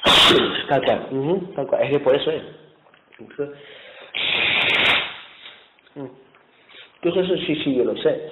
Tal 0.04 0.84
cual, 0.84 1.08
uh 1.12 1.54
tal 1.56 1.68
cual. 1.68 1.84
Es 1.84 1.89
que 1.89 1.99
por 1.99 2.16
eso 2.16 2.32
es. 2.32 2.43
Entonces 7.04 7.30
eso 7.30 7.45
sí, 7.45 7.56
sí, 7.64 7.76
yo 7.76 7.84
lo 7.84 7.95
sé. 7.97 8.30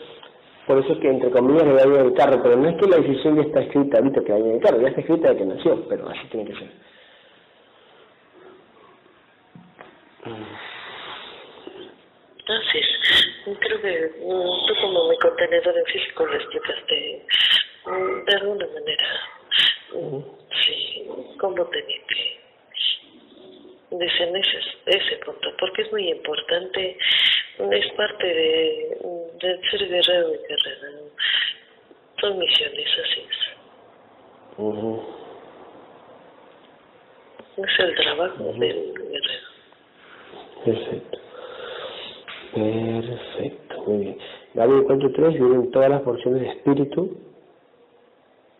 Por 0.67 0.77
eso 0.77 0.93
es 0.93 0.99
que 0.99 1.09
entre 1.09 1.31
comillas 1.31 1.65
le 1.65 1.73
daño 1.73 1.99
el 1.99 2.13
carro, 2.13 2.41
pero 2.43 2.55
no 2.55 2.69
es 2.69 2.75
que 2.77 2.87
la 2.87 2.97
decisión 2.97 3.35
ya 3.35 3.41
está 3.41 3.61
escrita 3.61 3.97
ahorita 3.97 4.23
que 4.23 4.31
dañe 4.31 4.53
el 4.53 4.61
carro, 4.61 4.81
ya 4.81 4.89
está 4.89 5.01
escrita 5.01 5.29
de 5.29 5.37
que 5.37 5.45
nació, 5.45 5.89
pero 5.89 6.07
así 6.09 6.27
tiene 6.29 6.45
que 6.45 6.59
ser. 6.59 6.71
Así 12.49 12.77
es. 12.77 13.57
Creo 13.59 13.81
que 13.81 14.11
mm, 14.21 14.67
tú 14.67 14.75
como 14.81 15.09
mi 15.09 15.17
contenedor 15.17 15.75
en 15.75 15.85
físico 15.85 16.25
lo 16.25 16.35
explicaste 16.35 17.25
mm, 17.85 18.25
de 18.25 18.37
alguna 18.37 18.67
manera. 18.67 19.07
Como 21.39 21.65
teniente. 21.65 22.39
Dicen 23.91 24.35
ese, 24.35 24.59
ese 24.85 25.15
punto, 25.25 25.49
porque 25.59 25.81
es 25.81 25.91
muy 25.91 26.09
importante, 26.09 26.97
es 27.71 27.91
parte 27.93 28.27
de, 28.27 28.97
de 29.41 29.69
ser 29.69 29.89
guerrero 29.89 30.35
y 30.35 30.37
guerrera. 30.47 30.89
Son 32.21 32.37
misiones, 32.37 32.87
así 33.03 33.21
es. 33.21 33.37
Es 37.57 37.79
el 37.79 37.95
trabajo 37.95 38.43
del 38.43 38.93
guerrero. 38.93 39.47
Perfecto. 40.65 41.19
Perfecto, 42.53 43.81
muy 43.87 43.97
bien. 43.97 44.17
Gabriel, 44.53 44.83
¿cuánto 44.85 45.11
tres 45.11 45.33
vienen 45.33 45.71
todas 45.71 45.89
las 45.89 46.01
porciones 46.01 46.41
de 46.41 46.49
espíritu 46.49 47.17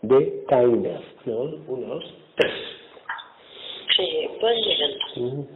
de 0.01 0.45
Taina. 0.47 1.01
¿No? 1.25 1.41
Uno, 1.67 1.95
dos, 1.95 2.13
tres. 2.39 2.53
Sí, 3.95 4.29
van 4.41 4.55
llegando. 4.55 5.47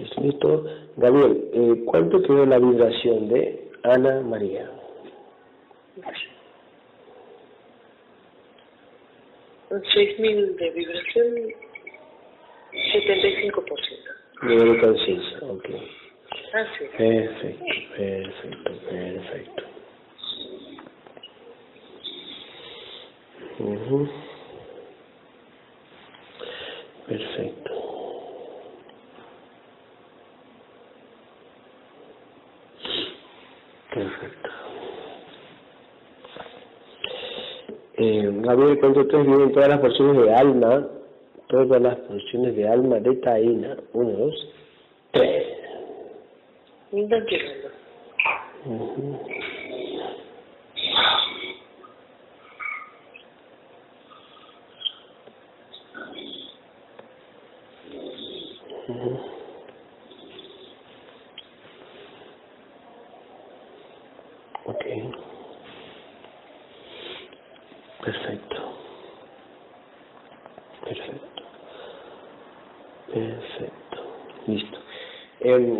Uh 0.00 0.06
-huh. 0.06 0.90
Gabriel, 0.96 1.50
eh, 1.52 1.82
¿cuánto 1.86 2.22
quedó 2.22 2.46
la 2.46 2.58
vibración 2.58 3.28
de 3.28 3.70
Ana 3.82 4.20
María? 4.20 4.70
mil 10.18 10.56
de 10.56 10.70
vibración, 10.70 11.34
75%. 12.92 14.10
Nivel 14.42 14.72
de 14.72 14.80
conciencia, 14.80 15.38
ok. 15.42 15.68
Ah, 16.52 16.64
sí. 16.78 16.84
Perfecto, 16.96 17.64
perfecto, 17.96 18.72
perfecto. 18.88 19.62
Uh 23.58 23.76
Perfecto. 23.86 24.30
Perfecto. 27.06 27.59
Eh, 38.02 38.30
Gabriel, 38.40 38.80
cuando 38.80 39.02
ustedes 39.02 39.26
vienen 39.26 39.52
todas 39.52 39.68
las 39.68 39.80
porciones 39.80 40.22
de 40.22 40.34
alma, 40.34 40.88
todas 41.48 41.82
las 41.82 41.96
porciones 41.96 42.56
de 42.56 42.66
alma 42.66 42.98
de 42.98 43.14
Taína, 43.16 43.76
uno, 43.92 44.10
dos, 44.10 44.48
tres. 45.10 45.46
No 46.92 46.98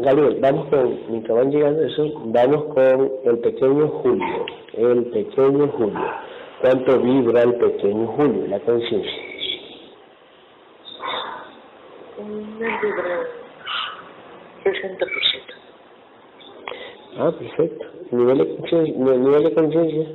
Gabriel, 0.03 0.38
vamos 0.40 0.68
con, 0.68 0.98
mientras 1.09 1.36
van 1.36 1.51
llegando 1.51 1.82
eso, 1.82 2.12
vamos 2.26 2.64
con 2.74 3.12
el 3.24 3.38
pequeño 3.38 3.88
Julio, 3.88 4.46
el 4.74 5.05
pequeño 5.07 5.68
Julio. 5.68 6.01
¿Cuánto 6.61 6.98
vibra 7.01 7.42
el 7.42 7.55
pequeño 7.55 8.07
Julio, 8.07 8.46
la 8.48 8.61
conciencia? 8.61 9.30
vibra 12.18 13.26
60%. 14.64 15.07
Ah, 17.18 17.32
perfecto. 17.32 17.86
¿Nivel 18.12 18.38
de 18.38 18.57
conciencia? 18.57 18.94
¿Nivel 18.96 19.44
de 19.44 19.55
conciencia? 19.55 20.09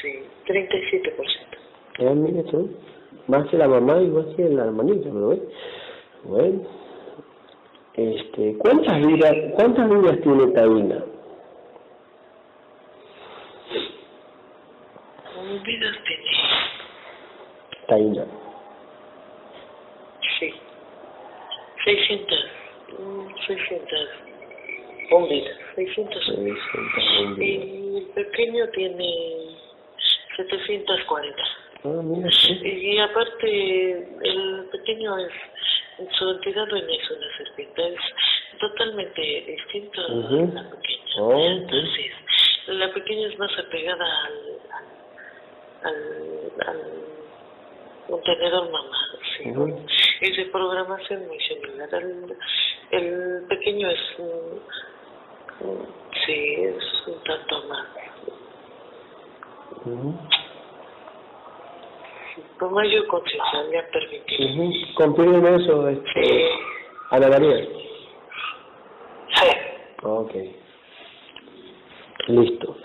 Sí, 0.00 0.22
37%. 0.46 1.56
Eh, 1.98 2.14
mira 2.14 2.42
tú, 2.50 2.70
más 3.26 3.48
que 3.48 3.56
la 3.56 3.68
mamá 3.68 4.00
y 4.00 4.08
más 4.08 4.26
que 4.36 4.48
la 4.48 4.64
hermanita, 4.64 5.08
¿no 5.08 5.28
ves? 5.28 5.40
Bueno, 6.24 6.60
este, 7.96 8.56
¿cuántas 8.58 9.06
vidas, 9.06 9.34
cuántas 9.54 9.88
vidas 9.88 10.20
tiene 10.22 10.46
Taina? 10.48 11.04
Vidas 15.64 15.96
tiene. 16.06 16.26
Taina. 17.88 18.26
Sí. 20.38 20.52
600. 21.84 22.38
600 23.46 24.08
bombitas. 25.10 25.56
600. 25.76 26.26
600 26.26 27.38
Y 27.38 27.96
el 27.98 28.06
pequeño 28.14 28.68
tiene 28.70 29.56
740. 30.36 31.42
Ah, 31.84 31.88
mira, 32.02 32.30
sí. 32.30 32.60
Y 32.62 32.98
aparte, 32.98 34.08
el 34.22 34.68
pequeño 34.72 35.18
es, 35.18 35.32
su 36.18 36.30
entidad 36.30 36.66
no 36.66 36.76
es 36.76 37.10
una 37.10 37.36
serpiente, 37.38 37.94
es 37.94 38.00
totalmente 38.58 39.20
distinto 39.46 40.00
a 40.00 40.08
la 40.08 40.70
pequeña. 40.70 40.70
Oh. 41.18 41.38
Entonces, 41.38 42.12
la 42.66 42.92
pequeña 42.92 43.28
es 43.28 43.38
más 43.38 43.50
apegada 43.58 44.24
al, 44.24 44.60
al, 45.82 46.68
al 46.68 46.82
contenedor 48.08 48.70
mamá, 48.70 48.98
sí. 49.36 49.50
Ujú. 49.50 49.86
Es 50.20 50.36
de 50.36 50.44
programación 50.46 51.26
muy 51.26 51.40
similar. 51.40 51.88
El, 51.94 52.36
el 52.90 53.46
pequeño 53.48 53.90
es, 53.90 54.00
sí, 56.24 56.54
es 56.58 57.06
un 57.06 57.24
tanto 57.24 57.62
más, 57.68 57.86
Ujú. 62.36 62.58
con 62.58 62.74
mayor 62.74 63.06
conciencia, 63.06 63.62
le 63.70 63.78
ha 63.78 63.90
permitido. 63.90 64.64
Ujú. 64.64 64.72
Confírmeme 64.96 65.62
eso, 65.62 65.88
este, 65.88 66.48
Ana 67.10 67.28
María. 67.28 67.68
Sí. 69.34 69.48
Ok. 70.02 70.32
Listo. 72.28 72.76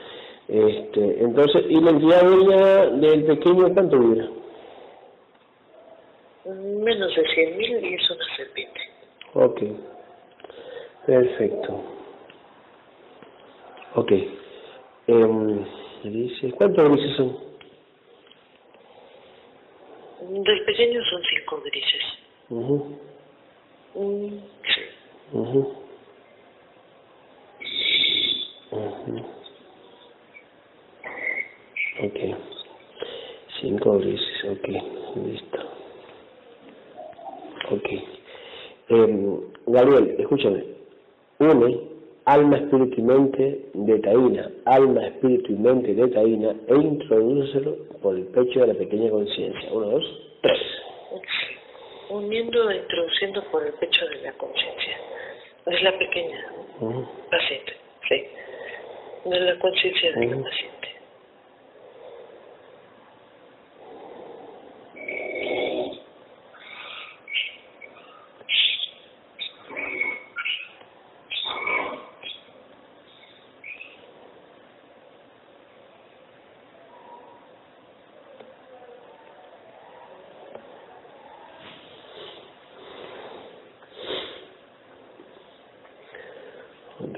Este, 0.47 1.23
entonces, 1.23 1.65
¿y 1.69 1.79
la 1.81 1.91
entidad 1.91 2.23
dueña 2.23 2.85
del 2.87 3.25
pequeño 3.25 3.73
cuánto 3.73 3.97
dura? 3.97 4.27
Menos 6.45 7.15
de 7.15 7.25
100 7.33 7.57
mil 7.57 7.85
y 7.85 7.93
es 7.93 8.11
una 8.11 8.25
serpiente. 8.35 8.81
Ok. 9.33 9.61
Perfecto. 11.05 11.81
Ok. 13.95 14.11
Dice, 16.03 16.51
¿cuántos 16.53 16.89
grises 16.89 17.15
son? 17.17 17.50
Del 20.21 20.65
pequeño 20.65 21.03
son 21.05 21.21
cinco 21.23 21.61
grises. 21.65 22.03
Ujú, 22.49 22.99
Mm, 23.93 24.39
sí. 24.73 24.81
ujú. 25.33 25.73
Ujú. 28.71 29.25
Ok. 32.03 32.19
Cinco 33.59 33.99
grises, 33.99 34.43
ok. 34.45 34.67
Listo. 35.25 35.57
Ok. 37.71 37.89
Em, 38.89 39.39
Gabriel, 39.67 40.15
escúchame. 40.19 40.63
Une 41.39 41.55
alma, 42.33 42.57
espíritu 42.57 42.95
y 42.97 43.03
mente 43.03 43.65
de 43.73 43.99
Taína, 43.99 44.49
alma, 44.65 45.07
espíritu 45.07 45.51
y 45.51 45.55
mente 45.55 45.93
de 45.93 46.07
Taína, 46.07 46.55
e 46.67 46.75
introdúcelo 46.75 47.75
por 48.01 48.15
el 48.15 48.25
pecho 48.27 48.61
de 48.61 48.67
la 48.67 48.73
pequeña 48.73 49.09
conciencia. 49.09 49.69
Uno, 49.71 49.87
dos, 49.89 50.03
tres. 50.41 50.59
Uniendo 52.09 52.69
e 52.69 52.77
introduciendo 52.77 53.43
por 53.51 53.65
el 53.65 53.73
pecho 53.73 54.05
de 54.07 54.21
la 54.21 54.31
conciencia. 54.33 54.97
Es 55.65 55.83
la 55.83 55.97
pequeña 55.97 56.51
Ujú. 56.79 57.05
paciente, 57.29 57.73
sí. 58.09 59.29
De 59.29 59.39
la 59.39 59.59
conciencia 59.59 60.11
de 60.13 60.25
la 60.27 60.43
paciente. 60.43 60.70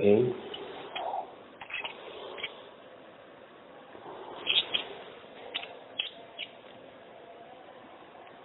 Ok. 0.04 0.36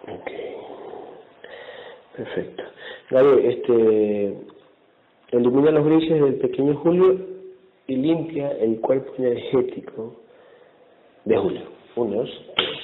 Ok. 0.09 0.31
Perfecto. 2.17 2.63
Gabriel, 3.11 3.45
este, 3.45 4.35
elimina 5.33 5.73
los 5.73 5.85
grises 5.85 6.21
del 6.23 6.37
pequeño 6.37 6.77
Julio 6.77 7.19
y 7.89 7.97
limpia 7.97 8.53
el 8.53 8.81
cuerpo 8.81 9.13
energético 9.19 10.15
de 11.25 11.37
Julio. 11.37 11.63
Uno, 11.97 12.17
dos, 12.19 12.31
tres. 12.55 12.79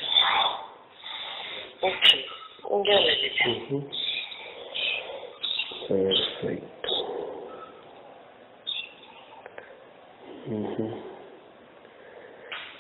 Sí. 2.11 2.25
Ya. 2.85 2.99
Perfecto. 5.89 6.89
Ujú. 10.47 10.91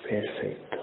Perfecto. 0.08 0.78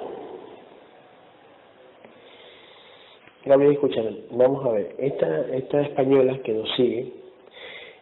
Gabriel, 3.51 3.73
escúchame, 3.73 4.15
vamos 4.31 4.65
a 4.65 4.71
ver, 4.71 4.95
esta, 4.97 5.45
esta 5.53 5.81
española 5.81 6.39
que 6.41 6.53
nos 6.53 6.73
sigue, 6.77 7.11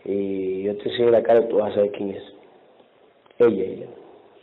y 0.06 0.62
yo 0.62 0.78
te 0.78 0.92
sigo 0.92 1.10
la 1.10 1.24
cara, 1.24 1.48
tú 1.48 1.58
vas 1.58 1.72
a 1.72 1.76
saber 1.76 1.92
quién 1.94 2.12
es. 2.12 2.24
Ella, 3.40 3.64
ella, 3.64 3.88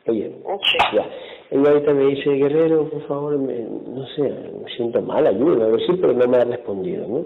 ella. 0.06 0.26
Sí. 0.64 0.78
Ya. 0.96 1.08
Ella 1.52 1.70
ahorita 1.70 1.94
me 1.94 2.06
dice, 2.06 2.30
Guerrero, 2.30 2.90
por 2.90 3.02
favor, 3.06 3.38
me, 3.38 3.54
no 3.56 4.04
sé, 4.16 4.22
me 4.22 4.68
siento 4.74 5.00
mal, 5.00 5.24
ayuda, 5.28 5.66
a 5.66 5.68
ver 5.68 5.80
sí, 5.86 5.92
pero 6.00 6.12
no 6.12 6.26
me 6.26 6.38
ha 6.38 6.44
respondido, 6.44 7.06
¿no? 7.06 7.24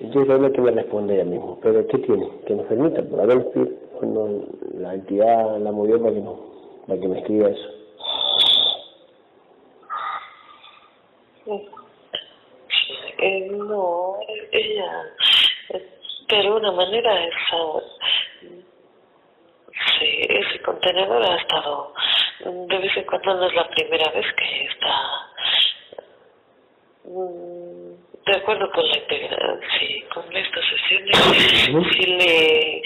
Entonces 0.00 0.28
realmente 0.28 0.60
me 0.60 0.70
responde 0.70 1.14
ella 1.14 1.24
mismo. 1.24 1.58
Pero 1.62 1.86
¿qué 1.86 1.96
tiene? 1.98 2.28
Que 2.46 2.54
nos 2.56 2.66
permita, 2.66 3.02
por 3.04 3.20
haber 3.22 3.42
cuando 3.98 4.44
la 4.74 4.94
entidad 4.94 5.58
la 5.60 5.72
movió 5.72 5.98
para 5.98 6.12
que 6.12 6.20
no, 6.20 6.38
para 6.86 7.00
que 7.00 7.08
me 7.08 7.18
escriba 7.20 7.48
eso. 7.48 7.68
Eh, 13.18 13.48
no, 13.50 14.16
ella, 14.52 15.02
de 16.28 16.36
alguna 16.36 16.70
manera, 16.70 17.24
esa, 17.24 17.56
sí, 19.98 20.26
ese 20.28 20.62
contenedor 20.62 21.24
ha 21.24 21.36
estado, 21.36 21.94
de 22.44 22.78
vez 22.78 22.96
en 22.96 23.04
cuando 23.04 23.34
no 23.34 23.46
es 23.46 23.54
la 23.54 23.68
primera 23.70 24.10
vez 24.12 24.26
que 24.36 24.64
está 24.66 25.26
mm, 27.04 27.78
de 28.24 28.36
acuerdo 28.36 28.70
con 28.70 28.86
la 28.86 28.98
integridad, 28.98 29.60
sí, 29.78 30.04
con 30.14 30.36
estas 30.36 30.64
sesiones, 30.68 31.16
si 31.92 32.06
le, 32.06 32.82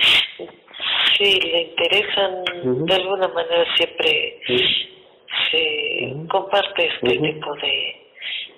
si 1.19 1.41
le 1.41 1.63
interesan, 1.63 2.45
de 2.87 2.95
alguna 2.95 3.29
manera 3.29 3.67
siempre 3.77 4.41
se 5.51 6.27
comparte 6.29 6.87
este 6.87 7.19
tipo 7.19 7.55
de, 7.57 8.02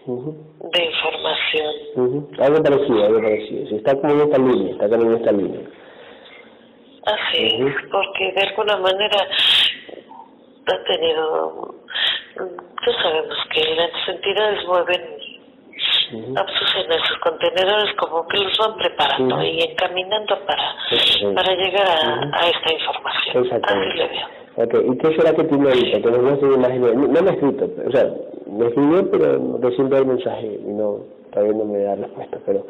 De 0.06 0.84
información. 0.84 1.74
ujú. 1.96 2.30
Algo 2.42 2.62
parecido, 2.62 3.04
algo 3.06 3.20
parecido. 3.22 3.66
Si 3.68 3.76
está 3.76 3.94
como 3.98 4.12
en 4.12 4.20
esta 4.20 4.38
línea, 4.38 4.72
está 4.72 4.88
como 4.88 5.10
en 5.10 5.16
esta 5.16 5.32
línea. 5.32 5.60
Así 7.06 7.44
es, 7.46 7.60
Ujú. 7.60 7.88
porque 7.90 8.32
de 8.32 8.40
alguna 8.48 8.76
manera 8.78 9.16
ha 10.66 10.84
tenido, 10.84 11.74
ya 12.36 13.02
sabemos 13.02 13.36
que 13.52 13.74
las 13.76 14.08
entidades 14.08 14.66
mueven, 14.66 15.02
Ujú. 16.12 16.34
absorben 16.36 16.92
esos 16.92 17.18
contenedores 17.22 17.94
como 17.96 18.26
que 18.28 18.38
los 18.38 18.56
van 18.58 18.76
preparando 18.76 19.34
Ujú. 19.36 19.44
y 19.44 19.62
encaminando 19.62 20.38
para, 20.46 20.74
para 21.34 21.54
llegar 21.54 21.86
a, 21.88 22.18
Ujú. 22.20 22.30
a 22.32 22.48
esta 22.48 22.72
información. 22.72 23.44
Exactamente. 23.44 23.88
Así 23.88 23.98
le 23.98 24.08
veo. 24.08 24.26
Ok, 24.56 24.74
¿y 24.94 24.98
qué 24.98 25.16
será 25.16 25.34
que 25.34 25.44
tiene 25.44 25.68
ahorita? 25.68 26.00
Que 26.00 26.10
nos 26.10 26.22
muestre 26.22 26.54
imágenes. 26.54 26.94
No, 26.94 27.06
no 27.08 27.22
me 27.22 27.30
ha 27.30 27.32
escrito, 27.32 27.68
o 27.86 27.90
sea, 27.90 28.06
me 28.58 28.66
escribió, 28.68 29.10
pero 29.10 29.58
recién 29.60 29.88
veo 29.90 30.00
el 30.00 30.06
mensaje 30.06 30.60
y 30.66 30.70
no, 30.72 30.98
todavía 31.32 31.54
no 31.54 31.64
me 31.64 31.78
da 31.80 31.94
respuesta. 31.96 32.38
Pero 32.46 32.66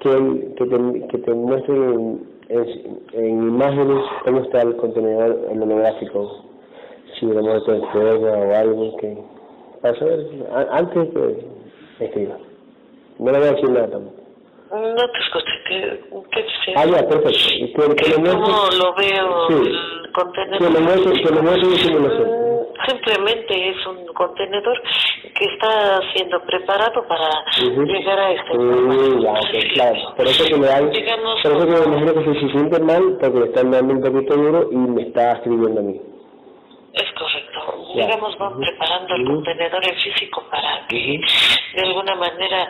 que, 0.00 0.54
que, 0.56 0.66
te, 0.66 1.06
que 1.08 1.18
te 1.18 1.34
muestre 1.34 1.74
en, 1.74 2.26
en, 2.48 3.00
en 3.12 3.28
imágenes 3.48 3.98
cómo 4.24 4.40
está 4.40 4.62
el 4.62 4.76
contenedor 4.76 5.48
el 5.50 5.58
monográfico, 5.58 6.44
si 7.18 7.26
lo 7.26 7.42
muestra 7.42 7.76
en 7.76 7.84
fuego 7.88 8.26
o 8.26 8.54
algo 8.54 8.96
que. 8.96 9.18
Para 9.82 9.98
saber, 9.98 10.26
a- 10.52 10.76
antes 10.78 11.08
que 11.10 12.04
escriba. 12.04 12.36
No 13.18 13.32
le 13.32 13.38
voy 13.38 13.48
a 13.48 13.52
decir 13.52 13.70
nada 13.70 13.88
tampoco. 13.90 14.16
No 14.70 14.94
te 14.94 15.18
escuché, 15.18 15.54
¿qué, 15.68 16.00
qué? 16.64 16.74
Ah, 16.76 16.86
ya, 16.86 17.08
perfecto. 17.08 17.38
Que, 17.96 18.14
¿Cómo 18.14 18.68
lo 18.78 18.94
veo 18.94 19.48
sí. 19.48 19.68
el 19.68 20.12
contenedor? 20.12 20.58
Que 20.58 20.70
lo 20.72 20.80
muestre, 20.80 21.22
que 21.22 21.34
lo 21.34 21.42
muestre 21.42 21.68
de 21.70 21.76
simulación. 21.76 22.28
Mm, 22.28 22.49
Simplemente 22.86 23.70
es 23.70 23.86
un 23.86 24.06
contenedor 24.14 24.82
que 25.34 25.44
está 25.44 26.00
siendo 26.14 26.40
preparado 26.44 27.06
para 27.06 27.28
llegar 27.84 28.18
a 28.18 28.32
este 28.32 28.58
Mm, 28.58 29.20
ya, 29.20 29.34
claro. 29.74 30.14
Por 30.16 30.26
eso 30.26 30.44
que 30.44 30.56
me 30.56 30.66
dan, 30.66 30.90
Digamos, 30.90 31.42
por 31.42 31.52
eso 31.52 31.66
que 31.66 31.72
me 31.72 31.96
imagino 31.96 32.14
que 32.14 32.40
se 32.40 32.48
siente 32.50 32.80
mal 32.80 33.18
porque 33.20 33.38
le 33.38 33.46
están 33.46 33.70
dando 33.70 33.94
un 33.94 34.00
poquito 34.00 34.34
duro 34.36 34.68
y 34.70 34.76
me 34.76 35.02
está 35.02 35.32
escribiendo 35.32 35.80
a 35.80 35.82
mí. 35.82 36.00
Es 36.92 37.12
correcto. 37.18 37.60
Ya. 37.94 38.06
Digamos, 38.06 38.36
van 38.38 38.58
preparando 38.58 39.14
el 39.14 39.24
contenedor 39.26 39.82
en 39.86 39.96
físico 39.96 40.44
para 40.50 40.86
que 40.88 41.20
de 41.74 41.82
alguna 41.82 42.14
manera, 42.16 42.68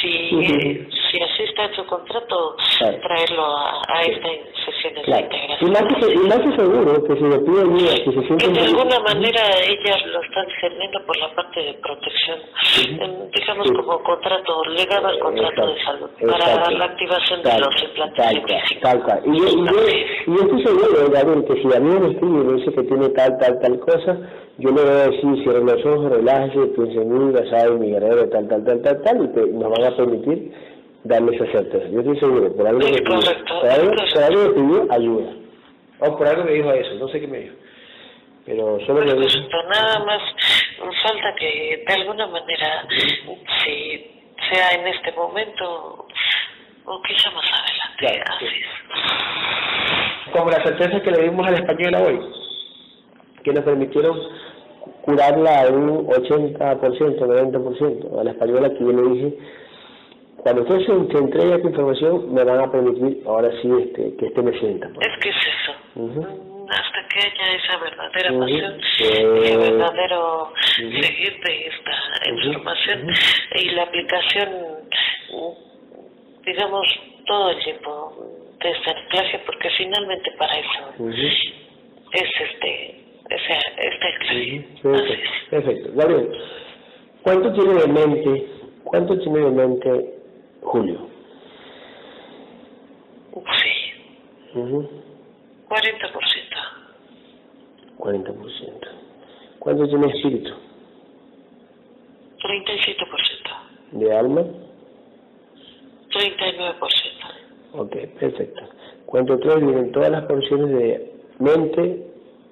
si, 0.00 0.86
si 1.10 1.22
asista 1.22 1.64
a 1.64 1.74
su 1.74 1.84
contrato, 1.86 2.56
Claro. 2.78 2.98
traerlo 3.00 3.42
a, 3.44 3.80
a 3.88 4.02
Sí. 4.04 4.10
esta 4.12 4.28
sesión 4.64 4.94
de. 4.94 5.00
Y 5.02 5.22
integración. 5.22 5.72
más 5.72 5.82
que, 5.82 6.12
y 6.12 6.16
más 6.18 6.38
que 6.40 6.56
seguro 6.56 7.04
que 7.04 7.14
si 7.16 7.22
le 7.22 7.38
pide 7.40 7.60
ayuda, 7.60 7.94
que 7.94 8.10
se 8.12 8.36
que 8.36 8.46
un 8.46 8.52
de 8.54 8.60
alguna 8.60 8.98
manera 9.00 9.42
ellas 9.66 10.06
lo 10.06 10.22
están 10.22 10.46
discerniendo 10.46 11.00
por 11.06 11.16
la 11.18 11.34
parte 11.34 11.60
de 11.60 11.74
protección, 11.74 12.38
digamos 13.34 13.66
Sí. 13.68 13.74
como 13.74 14.02
contrato, 14.02 14.64
legado 14.66 15.06
al 15.08 15.18
contrato 15.18 15.66
de 15.66 15.84
salud, 15.84 16.10
para 16.20 16.36
Exacto. 16.52 16.70
la 16.72 16.84
activación 16.86 17.42
de 17.42 17.58
los 17.60 17.82
implantes 17.82 18.24
tal 18.82 18.96
en 18.96 19.02
cual. 19.02 19.20
Y 19.24 19.38
yo, 19.38 19.44
y 19.46 19.66
yo, 19.66 19.72
y 20.26 20.36
yo 20.36 20.42
estoy 20.42 20.62
seguro, 20.64 21.44
que 21.46 21.62
si 21.62 21.76
a 21.76 21.80
mí 21.80 21.90
me 22.00 22.10
escribe 22.12 22.40
y 22.40 22.44
me 22.44 22.52
dice 22.54 22.72
que 22.74 22.82
tiene 22.82 23.08
tal, 23.10 23.38
tal, 23.38 23.60
tal 23.60 23.80
cosa, 23.80 24.18
yo 24.58 24.70
le 24.70 24.82
voy 24.82 24.90
a 24.90 25.08
decir, 25.08 25.42
cierre 25.42 25.64
los 25.64 25.86
ojos, 25.86 26.10
relájese, 26.12 26.66
piense 26.76 27.00
en 27.00 27.08
mí, 27.28 27.34
ya 27.34 27.50
sabe, 27.58 27.78
mi 27.78 27.90
guerrero, 27.90 28.28
tal, 28.30 28.48
tal, 28.48 28.64
tal, 28.64 28.82
tal, 28.82 29.02
tal, 29.02 29.16
y 29.48 29.52
nos 29.52 29.71
van 29.72 29.84
a 29.92 29.96
permitir 29.96 30.52
darle 31.04 31.36
esa 31.36 31.46
certeza. 31.52 31.86
Yo 31.88 32.00
estoy 32.00 32.18
seguro, 32.20 32.54
por 32.56 32.66
algo 32.66 32.78
me 32.80 32.86
pidió, 32.86 33.04
por 33.04 33.68
algo, 33.68 33.92
por 34.12 34.22
algo 34.22 34.40
me 34.42 34.48
pidió 34.54 34.86
ayuda. 34.92 35.32
O 36.00 36.16
por 36.18 36.26
algo 36.26 36.44
me 36.44 36.52
dijo 36.52 36.72
eso, 36.72 36.94
no 36.94 37.08
sé 37.08 37.20
qué 37.20 37.26
me 37.28 37.38
dijo. 37.38 37.54
Pero 38.46 38.78
solo 38.86 39.00
me 39.00 39.06
dijo, 39.06 39.18
Perfecto, 39.20 39.56
nada 39.70 40.04
más 40.04 40.20
falta 41.02 41.34
que 41.38 41.84
de 41.86 41.94
alguna 41.94 42.26
manera, 42.26 42.86
si 43.64 44.06
sea 44.50 44.70
en 44.72 44.86
este 44.88 45.12
momento 45.12 46.06
o 46.84 47.02
quizá 47.02 47.30
más 47.30 47.44
adelante, 47.52 47.98
Claro, 47.98 48.24
así 48.36 48.46
sí. 48.46 48.60
es. 50.26 50.32
como 50.32 50.50
la 50.50 50.62
certeza 50.64 51.00
que 51.02 51.10
le 51.12 51.22
dimos 51.22 51.46
a 51.46 51.50
la 51.52 51.58
española 51.58 52.02
hoy, 52.02 52.20
que 53.44 53.52
nos 53.52 53.64
permitieron 53.64 54.18
curarla 55.02 55.62
a 55.62 55.68
un 55.68 56.06
80%, 56.08 56.58
90%. 56.58 58.20
A 58.20 58.24
la 58.24 58.30
española 58.32 58.70
que 58.70 58.80
yo 58.80 58.92
le 58.92 59.02
dije, 59.14 59.38
cuando 60.42 60.62
usted 60.62 60.80
se 60.86 61.18
entregue 61.18 61.54
esta 61.54 61.68
información, 61.68 62.34
me 62.34 62.42
van 62.44 62.60
a 62.60 62.70
permitir, 62.72 63.22
ahora 63.26 63.48
sí, 63.60 63.68
este, 63.80 64.16
que 64.16 64.26
este 64.26 64.42
me 64.42 64.58
sienta. 64.58 64.88
pues. 64.94 65.06
Es 65.06 65.18
que 65.22 65.28
es 65.30 65.36
eso. 65.36 65.72
Hasta 66.68 67.08
que 67.08 67.18
haya 67.20 67.56
esa 67.56 67.76
verdadera 67.78 68.30
Ujú. 68.32 68.40
pasión, 68.40 68.80
Eh, 69.00 69.40
ese 69.44 69.56
verdadero 69.56 70.42
ujú. 70.44 71.02
seguir 71.02 71.40
de 71.44 71.66
esta 71.66 72.30
información 72.30 73.06
y 73.56 73.70
la 73.70 73.82
aplicación, 73.84 74.48
digamos, 76.44 76.86
todo 77.26 77.50
el 77.50 77.62
tiempo 77.62 78.16
de 78.62 78.70
esta 78.70 78.94
clase, 79.10 79.40
porque 79.46 79.68
finalmente 79.76 80.30
para 80.38 80.54
eso 80.58 80.94
es 82.12 82.28
este, 82.40 83.04
esa, 83.30 83.54
esta 83.76 84.06
clase. 84.18 84.66
Perfecto, 84.82 85.30
perfecto. 85.50 85.90
Gabriel, 85.94 86.28
¿cuánto 87.22 87.52
tiene 87.52 87.74
de 87.74 87.86
mente, 87.86 88.46
cuánto 88.84 89.18
tiene 89.18 89.38
de 89.40 89.50
mente 89.50 90.21
Julio? 90.62 91.08
Sí, 93.34 94.58
Ujú. 94.58 94.88
40%. 95.68 95.78
40%. 97.98 98.88
¿Cuánto 99.58 99.88
tiene 99.88 100.06
espíritu? 100.08 100.50
37%. 102.42 103.50
¿De 103.92 104.16
alma? 104.16 104.42
39%. 106.10 106.78
Ok, 107.74 107.96
perfecto. 108.18 108.62
Cuento 109.06 109.38
tres 109.38 109.56
vienen 109.60 109.92
todas 109.92 110.10
las 110.10 110.24
porciones 110.24 110.68
de 110.70 111.12
mente 111.38 112.06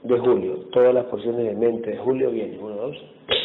de 0.05 0.19
Julio. 0.19 0.57
Todas 0.73 0.95
las 0.95 1.05
porciones 1.07 1.45
de 1.47 1.55
mente 1.55 1.91
de 1.91 1.99
Julio 1.99 2.31
vienen. 2.31 2.61
Uno, 2.63 2.75
dos, 2.77 2.97
tres. 3.27 3.41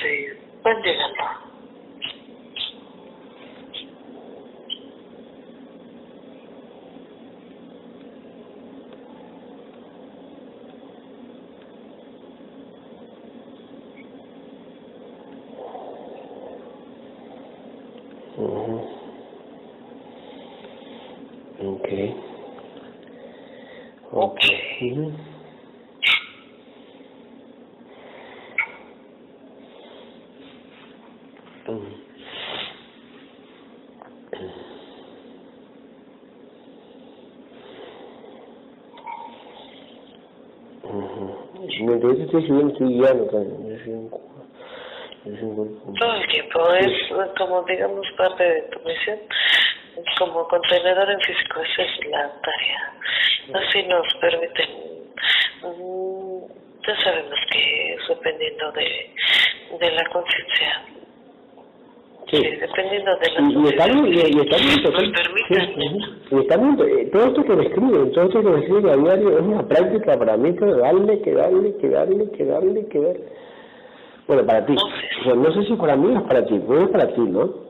Sí, 0.00 0.26
van 0.62 0.82
llegando. 0.82 1.43
Escribiendo, 42.38 42.72
estoy 42.72 42.88
guiando 42.94 43.24
también. 43.26 43.78
Yo 43.78 43.84
soy 43.84 43.92
un 43.92 44.10
yo 45.24 45.36
soy 45.36 45.44
un 45.44 45.94
Todo 45.94 46.14
el 46.14 46.26
tiempo 46.28 46.74
es 46.74 46.92
como, 47.38 47.62
digamos, 47.62 48.06
parte 48.16 48.42
de 48.44 48.62
tu 48.62 48.80
misión. 48.80 49.18
Como 50.18 50.46
contenedor 50.48 51.08
en 51.10 51.20
físico, 51.20 51.60
esa 51.60 51.82
es 51.82 52.06
la 52.10 52.32
tarea. 52.42 52.92
Así 53.54 53.82
nos 53.84 54.14
permiten. 54.20 54.70
mm, 55.62 56.42
Ya 56.86 56.96
sabemos 57.04 57.38
que 57.50 57.94
es 57.94 58.08
dependiendo 58.08 58.72
de, 58.72 59.10
de 59.78 59.90
la 59.92 60.04
conciencia. 60.06 60.82
Sí. 62.30 62.36
Sí, 62.38 62.50
dependiendo 62.60 63.10
de 63.16 63.30
la 63.30 63.40
Y, 63.40 63.64
y 63.64 63.68
está 63.68 63.86
bien, 63.86 64.06
y, 64.06 64.40
está 64.40 64.56
bien, 64.56 64.82
total. 64.82 65.12
Sí, 65.48 65.54
ujú. 65.54 66.36
y 66.36 66.40
está 66.40 66.56
bien, 66.56 66.78
eh, 66.80 67.10
todo 67.12 67.26
esto 67.26 67.44
que 67.44 67.56
me 67.56 67.64
escriben, 67.64 68.12
todo 68.12 68.24
esto 68.24 68.42
que 68.42 68.48
me 68.48 68.58
escriben 68.60 68.88
a 68.88 68.96
diario 68.96 69.38
es 69.38 69.42
una 69.42 69.68
práctica 69.68 70.18
para 70.18 70.36
mí, 70.36 70.56
que 70.56 70.64
darle, 70.64 71.20
que 71.20 71.32
darle, 71.34 71.76
que 71.76 71.88
darle, 71.88 72.30
que 72.30 72.44
darle, 72.44 72.88
que 72.88 72.98
dar. 73.00 73.16
Bueno, 74.26 74.46
para 74.46 74.64
ti. 74.64 74.72
No 74.72 74.80
sé. 74.80 75.08
O 75.20 75.24
sea, 75.24 75.34
no 75.34 75.52
sé 75.52 75.68
si 75.68 75.74
para 75.74 75.96
mí 75.96 76.14
o 76.14 76.18
es 76.18 76.22
para 76.22 76.46
ti, 76.46 76.60
pero 76.66 76.82
es 76.82 76.88
para 76.88 77.08
ti, 77.08 77.20
¿no? 77.20 77.64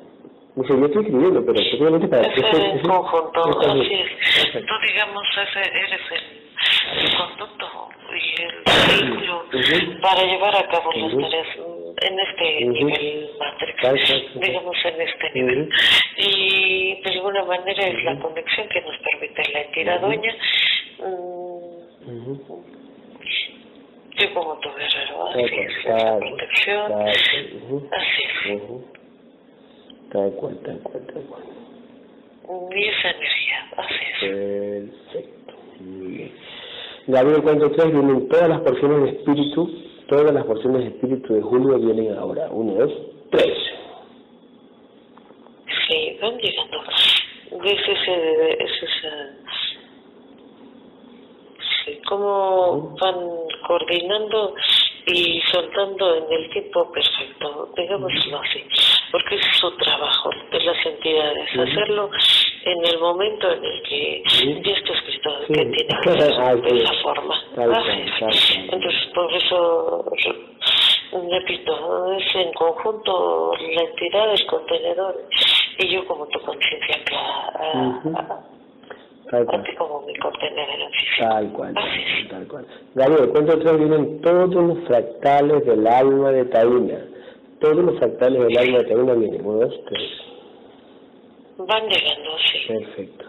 Dice, 0.56 0.78
yo 0.78 0.86
estoy 0.86 1.02
escribiendo, 1.02 1.44
pero 1.44 1.58
efectivamente 1.58 2.06
para 2.06 2.32
ti. 2.32 2.40
Ese 2.40 2.64
en 2.64 2.78
conjunto, 2.80 3.60
así 3.60 3.92
es. 3.92 4.52
Tú, 4.52 4.74
digamos, 4.86 5.22
ese 5.48 5.60
eres 5.68 6.00
el, 6.12 7.04
el 7.04 7.16
conducto 7.16 7.66
y 8.14 8.42
el 8.42 9.10
vehículo 9.10 9.42
para 10.00 10.22
llevar 10.22 10.54
a 10.54 10.68
cabo 10.68 10.92
las 10.94 11.12
tareas 11.12 11.46
en 12.02 12.20
este 12.20 12.64
nivel 12.66 13.30
Matrix, 13.38 14.34
digamos 14.34 14.76
en 14.84 15.00
este 15.00 15.30
nivel. 15.34 15.62
Ujú. 15.62 15.70
Y 16.18 17.00
de 17.02 17.10
alguna 17.10 17.44
manera 17.44 17.86
es 17.86 18.04
la 18.04 18.18
conexión 18.18 18.68
que 18.68 18.80
nos 18.80 18.96
permite 18.98 19.52
la 19.52 19.60
entidad 19.60 20.00
dueña. 20.00 20.34
mm. 20.98 21.64
Yo 24.16 24.32
como 24.32 24.56
tu 24.60 24.68
guerrero, 24.74 25.28
Tal 25.32 25.44
así 25.44 25.54
es, 25.56 25.72
tal, 25.84 26.18
protección, 26.20 26.92
así 26.92 27.36
es. 28.46 28.62
Tal 30.12 30.30
cual, 30.34 30.56
tal 30.64 30.78
cual, 30.82 31.06
tal 31.06 31.22
cual. 31.24 31.42
Y 32.76 32.84
esa 32.84 33.10
energía, 33.10 33.68
así 33.76 34.04
es. 34.12 34.20
Perfecto. 34.20 35.54
Muy 35.80 36.06
bien. 36.06 36.32
Gabriel, 37.08 37.42
cuento 37.42 37.70
tres, 37.72 37.90
vienen 37.90 38.28
todas 38.28 38.48
las 38.48 38.60
porciones 38.60 39.02
de 39.02 39.18
espíritu, 39.18 39.68
todas 40.08 40.32
las 40.32 40.44
porciones 40.44 40.82
de 40.82 40.88
espíritu 40.88 41.34
de 41.34 41.42
Julio 41.42 41.78
vienen 41.78 42.16
ahora. 42.16 42.48
Uno, 42.50 42.74
dos, 42.74 42.92
tres. 43.30 43.56
Sí, 45.88 46.18
van 46.20 46.36
llegando. 46.38 46.78
Es 47.64 47.80
ese, 47.80 48.52
es 48.64 48.82
ese, 48.82 49.10
sí, 51.84 52.00
cómo 52.08 52.96
van 53.00 53.14
coordinando 53.66 54.54
y 55.06 55.40
soltando 55.52 56.16
en 56.16 56.24
el 56.32 56.50
tiempo 56.50 56.90
perfecto, 56.92 57.70
digámoslo 57.76 58.38
así, 58.40 58.64
porque 59.12 59.34
es 59.36 59.42
su 59.60 59.70
trabajo 59.76 60.30
de 60.50 60.60
las 60.60 60.86
entidades, 60.86 61.48
hacerlo 61.58 62.10
en 62.64 62.86
el 62.86 62.98
momento 62.98 63.50
en 63.52 63.64
el 63.64 63.82
que 63.82 64.22
Sí. 64.26 64.62
ya 64.64 64.72
está 64.72 64.92
escrito 64.94 65.30
Sí. 65.46 65.52
que 65.52 65.64
tiene 65.66 65.88
que 66.04 66.10
ser 66.20 66.32
Ah, 66.40 66.54
de 66.54 66.82
esa 66.82 66.94
forma. 67.02 67.34
Cual. 67.54 67.84
Entonces, 68.72 69.06
por 69.14 69.32
eso 69.34 70.12
repito, 71.30 72.12
es 72.14 72.34
en 72.34 72.52
conjunto 72.54 73.52
la 73.74 73.82
entidad, 73.82 74.32
el 74.32 74.46
contenedor 74.46 75.16
y 75.78 75.88
yo 75.88 76.04
como 76.06 76.26
tu 76.28 76.40
conciencia 76.40 77.02
clara. 77.04 78.00
Tal 79.30 79.46
cual. 79.46 79.64
Tal 81.18 81.52
cual, 81.52 81.74
tal 82.30 82.46
cual. 82.48 82.66
Gabriel, 82.94 83.28
cuento 83.30 83.58
tres 83.58 83.78
vienen 83.78 84.20
todos 84.20 84.54
los 84.54 84.78
fractales 84.86 85.64
del 85.64 85.86
alma 85.86 86.30
de 86.32 86.44
Taína. 86.46 86.98
Todos 87.60 87.76
los 87.76 87.98
fractales 87.98 88.42
del 88.42 88.58
alma 88.58 88.78
de 88.78 88.84
Taína 88.84 89.14
vienen. 89.14 89.46
Uno, 89.46 89.58
dos, 89.60 89.80
tres. 89.86 90.02
Van 91.58 91.82
llegando, 91.88 92.30
sí. 92.38 92.58
Perfecto. 92.68 93.24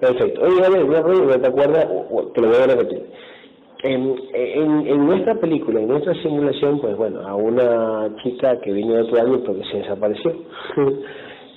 Perfecto. 0.00 0.42
Oye, 0.42 0.60
Gabriel, 0.60 0.84
una 0.84 1.02
pregunta, 1.02 1.40
¿te 1.40 1.48
acuerdas? 1.48 1.86
Te 2.34 2.40
lo 2.40 2.48
voy 2.48 2.56
a 2.56 2.66
repetir. 2.66 3.02
En, 3.82 4.16
en, 4.32 4.86
en, 4.86 5.06
nuestra 5.06 5.34
película, 5.36 5.80
en 5.80 5.88
nuestra 5.88 6.14
simulación, 6.22 6.80
pues 6.80 6.96
bueno, 6.96 7.26
a 7.26 7.34
una 7.34 8.14
chica 8.22 8.58
que 8.60 8.72
vino 8.72 8.94
de 8.94 9.02
otro 9.02 9.20
año 9.20 9.42
porque 9.44 9.64
se 9.70 9.78
desapareció. 9.78 10.32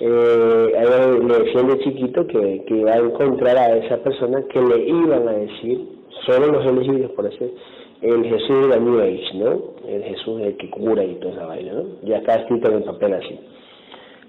Eh, 0.00 1.20
le 1.22 1.38
decían 1.44 1.68
de 1.68 1.78
chiquito 1.80 2.26
que, 2.26 2.64
que 2.66 2.74
iba 2.74 2.92
a 2.92 2.98
encontrar 2.98 3.56
a 3.58 3.76
esa 3.76 3.98
persona 3.98 4.42
que 4.48 4.60
le 4.60 4.88
iban 4.88 5.28
a 5.28 5.32
decir, 5.32 5.86
solo 6.26 6.46
los 6.46 6.66
elegidos 6.66 7.10
por 7.12 7.26
ese, 7.26 7.52
el 8.00 8.24
Jesús 8.24 8.62
de 8.62 8.68
la 8.68 8.76
New 8.78 8.98
Age, 8.98 9.34
¿no? 9.34 9.62
El 9.86 10.02
Jesús 10.04 10.40
el 10.40 10.56
que 10.56 10.70
cura 10.70 11.04
y 11.04 11.16
toda 11.16 11.34
esa 11.34 11.46
vaina, 11.46 11.72
¿no? 11.74 11.84
Ya 12.02 12.16
está 12.16 12.36
escrito 12.36 12.70
en 12.70 12.76
el 12.78 12.84
papel 12.84 13.14
así. 13.14 13.38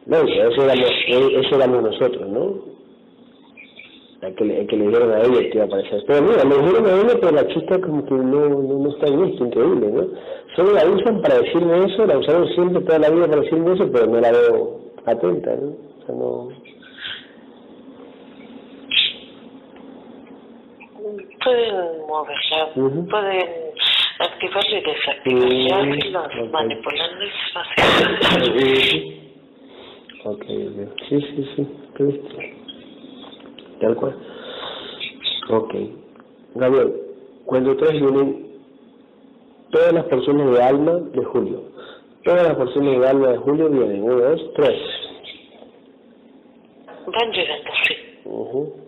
No, 0.08 0.18
eso 0.18 0.64
éramos, 0.64 0.92
eso 1.08 1.56
éramos 1.56 1.84
nosotros, 1.84 2.28
¿no? 2.28 2.72
El 4.24 4.36
que, 4.36 4.46
le, 4.46 4.66
dieron 4.66 5.12
a 5.12 5.22
ella 5.22 5.40
que 5.40 5.52
iba 5.54 5.64
a 5.64 5.68
aparecer. 5.68 6.04
Pero 6.06 6.22
mira, 6.22 6.44
le 6.44 6.56
dijeron 6.58 6.86
a 6.86 7.02
ella, 7.02 7.18
pero 7.20 7.32
la 7.32 7.48
chica 7.48 7.80
como 7.80 8.06
que 8.06 8.14
no, 8.14 8.50
no, 8.50 8.62
no 8.62 8.90
está 8.90 9.08
en 9.08 9.24
esto, 9.24 9.46
increíble, 9.46 9.88
¿no? 9.88 10.08
Solo 10.56 10.74
la 10.74 10.86
usan 10.86 11.22
para 11.22 11.40
decirme 11.40 11.86
eso, 11.86 12.06
la 12.06 12.18
usaron 12.18 12.48
siempre 12.50 12.82
toda 12.82 13.00
la 13.00 13.10
vida 13.10 13.28
para 13.28 13.42
decirme 13.42 13.74
eso, 13.74 13.90
pero 13.92 14.08
no 14.08 14.20
la 14.20 14.32
veo 14.32 14.91
atenta, 15.06 15.56
¿no? 15.56 15.68
O 15.68 16.06
sea, 16.06 16.16
no... 16.16 16.50
Pueden 21.44 22.06
moverla, 22.08 22.74
pueden 22.76 23.50
activarla 24.20 24.78
y 24.78 24.84
desactivarla, 24.84 25.96
y 25.96 26.12
los 26.12 26.52
manipulando 26.52 27.24
es 27.24 27.34
fácil. 27.54 27.84
Ok, 30.24 30.46
sí, 31.10 31.20
sí, 31.20 31.44
sí, 31.56 31.68
tal 33.80 33.96
cual. 33.96 34.16
Ok. 35.50 35.74
Gabriel, 36.56 36.94
cuando 37.46 37.76
tres 37.76 37.94
vienen 37.94 38.48
todas 39.72 39.94
las 39.94 40.06
personas 40.06 40.52
de 40.52 40.62
alma 40.62 40.94
de 40.94 41.24
Julio. 41.24 41.64
Las 42.24 42.56
personas 42.56 43.00
de 43.00 43.08
alma 43.08 43.28
de 43.30 43.38
Julio 43.38 43.70
vienen. 43.70 44.04
Uno, 44.04 44.16
dos, 44.16 44.54
tres. 44.56 44.80
Van 47.08 47.32
llegando, 47.32 47.72
sí. 47.88 47.96
Uh 48.26 48.81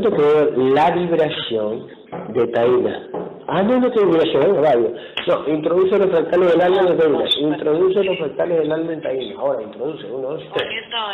cuento 0.00 0.16
que 0.16 0.50
la 0.74 0.90
vibración 0.90 1.86
de 2.28 2.46
Taína. 2.48 3.08
Ah, 3.48 3.62
no, 3.62 3.80
no 3.80 3.90
tiene 3.90 4.10
vibración, 4.10 4.54
no, 4.54 4.60
vaya. 4.60 4.90
No, 5.26 5.48
introduce 5.48 5.98
los 5.98 6.10
fractales 6.10 6.50
del 6.52 6.60
alma 6.60 6.80
en 6.90 6.98
Taína. 6.98 7.24
Introduce 7.38 8.04
los 8.04 8.18
fractales 8.18 8.58
del 8.58 8.72
alma 8.72 8.92
en 8.92 9.00
Taína. 9.02 9.40
Ahora, 9.40 9.62
introduce, 9.62 10.06
uno, 10.06 10.28
dos, 10.28 10.42
tres. 10.54 10.68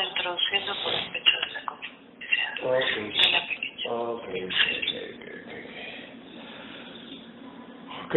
introduciendo 0.08 0.72
por 0.82 0.92
el 0.92 1.12
pecho 1.12 1.36
de 1.40 1.52
la 1.52 1.60
conciencia. 1.66 2.44
De 2.60 2.70
la 3.32 3.40
pequeña. 3.48 3.90
Ok, 3.90 4.24
ok, 4.24 4.56
ok. 8.06 8.14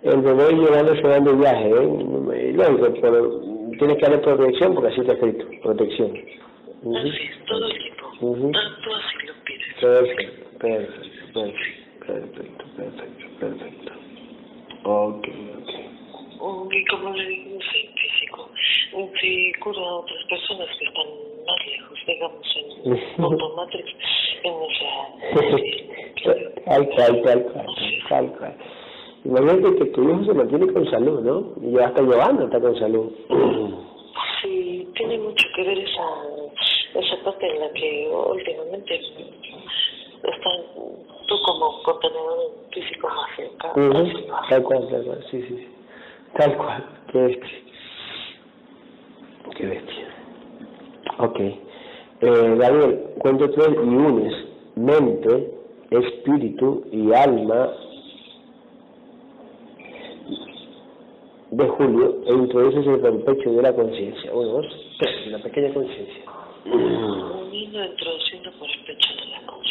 El 0.00 0.22
bebé 0.22 0.52
llevando 0.52 0.94
se 0.94 1.02
va 1.02 1.18
de 1.18 1.32
viaje, 1.32 1.70
¿eh? 1.70 2.52
Lógico, 2.54 2.94
pero 3.02 3.47
tienes 3.78 3.96
que 3.96 4.02
darle 4.02 4.18
protección 4.18 4.74
porque 4.74 4.88
así 4.90 5.00
está 5.00 5.12
escrito, 5.14 5.46
protección. 5.62 6.10
Uh 6.82 6.92
-huh. 6.92 6.98
Así 6.98 7.22
es, 7.22 7.44
todo 7.46 7.66
el 7.66 7.78
tiempo. 7.78 8.06
Uh 8.20 8.36
-huh. 8.36 8.52
Tanto 8.52 8.94
así 8.94 9.26
lo 9.26 9.34
pides. 9.44 9.74
Perfecto, 9.80 10.58
perfecto, 10.58 11.44
perfecto, 12.06 12.64
perfecto, 12.76 13.26
perfecto, 13.40 13.92
Ok, 14.84 15.28
ok. 15.58 16.72
Y 16.72 16.84
como 16.86 17.14
le 17.14 17.26
digo, 17.26 17.54
un 17.54 17.60
físico, 17.60 18.50
si 19.20 19.52
cura 19.60 19.80
a 19.80 19.94
otras 19.96 20.24
personas 20.24 20.68
que 20.78 20.84
están 20.84 21.06
más 21.46 21.66
lejos, 21.66 21.98
digamos, 22.06 22.56
en 22.56 23.24
Automatrix, 23.24 23.90
en 24.44 24.54
esa... 24.70 24.92
Tal 26.64 26.86
cual, 26.90 27.22
tal 27.22 27.42
cual, 27.44 27.66
tal 28.08 28.32
cual. 28.36 28.54
Imagínate 29.24 29.76
que 29.78 29.84
tu 29.86 30.02
hijo 30.08 30.24
se 30.24 30.34
mantiene 30.34 30.72
con 30.72 30.90
salud, 30.90 31.20
¿no? 31.20 31.52
Y 31.62 31.72
ya 31.74 31.86
hasta 31.86 32.02
llevando 32.02 32.44
está 32.44 32.60
con 32.60 32.78
salud. 32.78 33.12
Sí, 34.40 34.88
tiene 34.94 35.18
mucho 35.18 35.44
que 35.56 35.64
ver 35.64 35.78
esa, 35.78 36.04
esa 36.94 37.24
parte 37.24 37.44
en 37.44 37.58
la 37.58 37.72
que 37.72 38.08
últimamente 38.08 39.00
está 40.22 40.50
tú 41.26 41.34
como 41.44 41.82
contenedor 41.82 42.52
físico 42.72 43.08
Tal 44.48 44.62
cual, 44.62 44.88
tal 44.88 45.04
cual, 45.04 45.24
sí, 45.30 45.42
sí. 45.42 45.68
Tal 46.36 46.56
cual, 46.56 46.84
qué 47.12 47.18
bestia. 47.18 47.58
Qué 49.56 49.66
bestia. 49.66 50.06
Ok. 51.18 51.40
Eh, 51.40 52.56
Gabriel, 52.58 53.00
cuento 53.18 53.50
tres 53.50 53.70
y 53.74 53.88
unes 53.88 54.48
mente, 54.76 55.52
espíritu 55.90 56.84
y 56.92 57.12
alma 57.12 57.70
de 61.50 61.66
julio 61.66 62.22
e 62.26 62.32
introduces 62.32 62.86
el 62.86 63.22
pecho 63.22 63.50
de 63.52 63.62
la 63.62 63.72
conciencia. 63.72 64.32
Uno, 64.32 64.48
dos, 64.48 64.66
la 65.26 65.38
pequeña 65.38 65.72
conciencia. 65.74 66.24
Uniendo, 66.66 67.84
introduciendo 67.84 68.52
por 68.58 68.68
el 68.68 68.84
pecho 68.84 69.08
de 69.14 69.30
la 69.30 69.46
conciencia. 69.46 69.67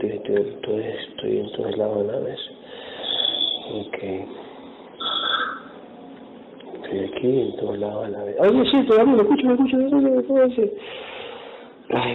directo 0.00 0.32
todo 0.62 0.78
esto 0.78 1.28
y 1.28 1.38
en 1.38 1.52
todos 1.52 1.76
lados 1.76 2.06
de 2.06 2.12
naves. 2.12 2.40
Ok. 3.72 3.98
Estoy 6.74 6.98
aquí 7.00 7.40
en 7.40 7.56
todos 7.56 7.78
lados 7.78 8.06
de 8.06 8.12
naves. 8.12 8.36
Ay, 8.40 8.50
no 8.52 8.62
es 8.62 8.70
cierto, 8.70 9.06
me 9.06 9.16
escucho, 9.22 9.46
me 9.46 9.52
escucho, 9.54 9.76
me 9.76 10.20
escucho, 10.20 10.62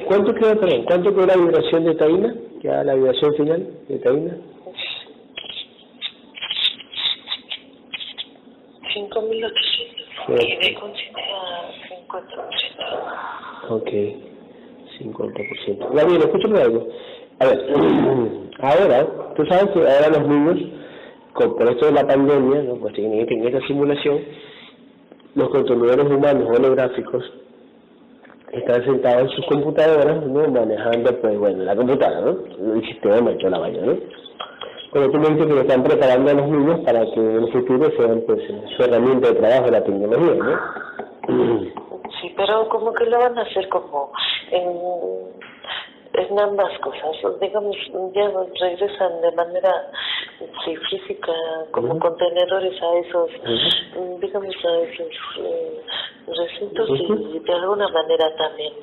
¿cuánto 0.07 0.33
queda, 0.35 0.55
perdón, 0.55 0.83
cuánto 0.85 1.13
queda 1.13 1.27
la 1.27 1.37
vibración 1.37 1.85
de 1.85 1.95
Taina? 1.95 2.35
Ya 2.61 2.83
la 2.83 2.95
vibración 2.95 3.35
final 3.35 3.67
de 3.87 3.99
Taina. 3.99 4.37
5.800. 8.95 10.05
Quedé 10.27 10.73
con 10.75 10.93
50%. 10.93 11.05
Ok, 13.69 13.89
50%. 14.99 15.93
Gabriel, 15.93 16.21
escúchame 16.21 16.61
algo. 16.61 16.87
A 17.39 17.45
ver, 17.45 17.65
ahora, 18.61 19.07
tú 19.35 19.45
sabes 19.47 19.71
que 19.71 19.79
ahora 19.79 20.19
los 20.19 20.27
niños, 20.27 20.57
con, 21.33 21.55
por 21.55 21.69
esto 21.69 21.87
de 21.87 21.91
la 21.91 22.07
pandemia, 22.07 22.63
¿no? 22.63 22.75
pues 22.75 22.97
en, 22.97 23.13
en 23.13 23.47
esta 23.47 23.65
simulación, 23.67 24.19
los 25.35 25.49
controladores 25.49 26.05
humanos 26.05 26.49
holográficos 26.57 27.23
están 28.51 28.85
sentados 28.85 29.23
en 29.23 29.29
sus 29.35 29.45
computadoras, 29.47 30.25
¿no? 30.27 30.47
manejando, 30.47 31.19
pues 31.19 31.37
bueno, 31.37 31.63
la 31.63 31.75
computadora, 31.75 32.37
¿no? 32.57 32.73
El 32.73 32.85
sistema 32.85 33.31
hecho 33.31 33.49
la 33.49 33.59
valla, 33.59 33.81
¿no? 33.81 33.95
Pero 34.93 35.11
tú 35.11 35.19
me 35.19 35.29
dices 35.29 35.47
que 35.47 35.53
lo 35.53 35.61
están 35.61 35.83
preparando 35.83 36.31
a 36.31 36.33
los 36.35 36.47
niños 36.47 36.79
para 36.85 37.03
que 37.05 37.19
en 37.19 37.43
el 37.43 37.51
futuro 37.51 37.91
sean 37.97 38.23
pues 38.25 38.39
su 38.77 38.83
herramienta 38.83 39.27
de 39.27 39.35
trabajo 39.35 39.71
la 39.71 39.83
tecnología, 39.83 40.35
¿no? 40.35 41.85
Sí, 42.21 42.33
pero 42.37 42.69
como 42.69 42.93
que 42.93 43.05
lo 43.05 43.19
van 43.19 43.37
a 43.37 43.41
hacer 43.41 43.67
como 43.67 44.13
en, 44.51 44.69
en 46.17 46.39
ambas 46.39 46.77
cosas. 46.79 47.39
Digamos, 47.39 47.75
ya 48.13 48.31
regresan 48.61 49.21
de 49.21 49.31
manera 49.31 49.91
sí, 50.63 50.75
física 50.89 51.33
como 51.71 51.99
contenedores 51.99 52.81
a 52.81 52.95
esos, 52.97 53.29
digamos, 54.19 54.55
a 54.65 54.77
esos 54.79 55.15
eh, 55.39 55.81
recintos 56.27 56.89
y 56.89 57.39
de 57.39 57.53
alguna 57.53 57.87
manera 57.89 58.35
también, 58.35 58.73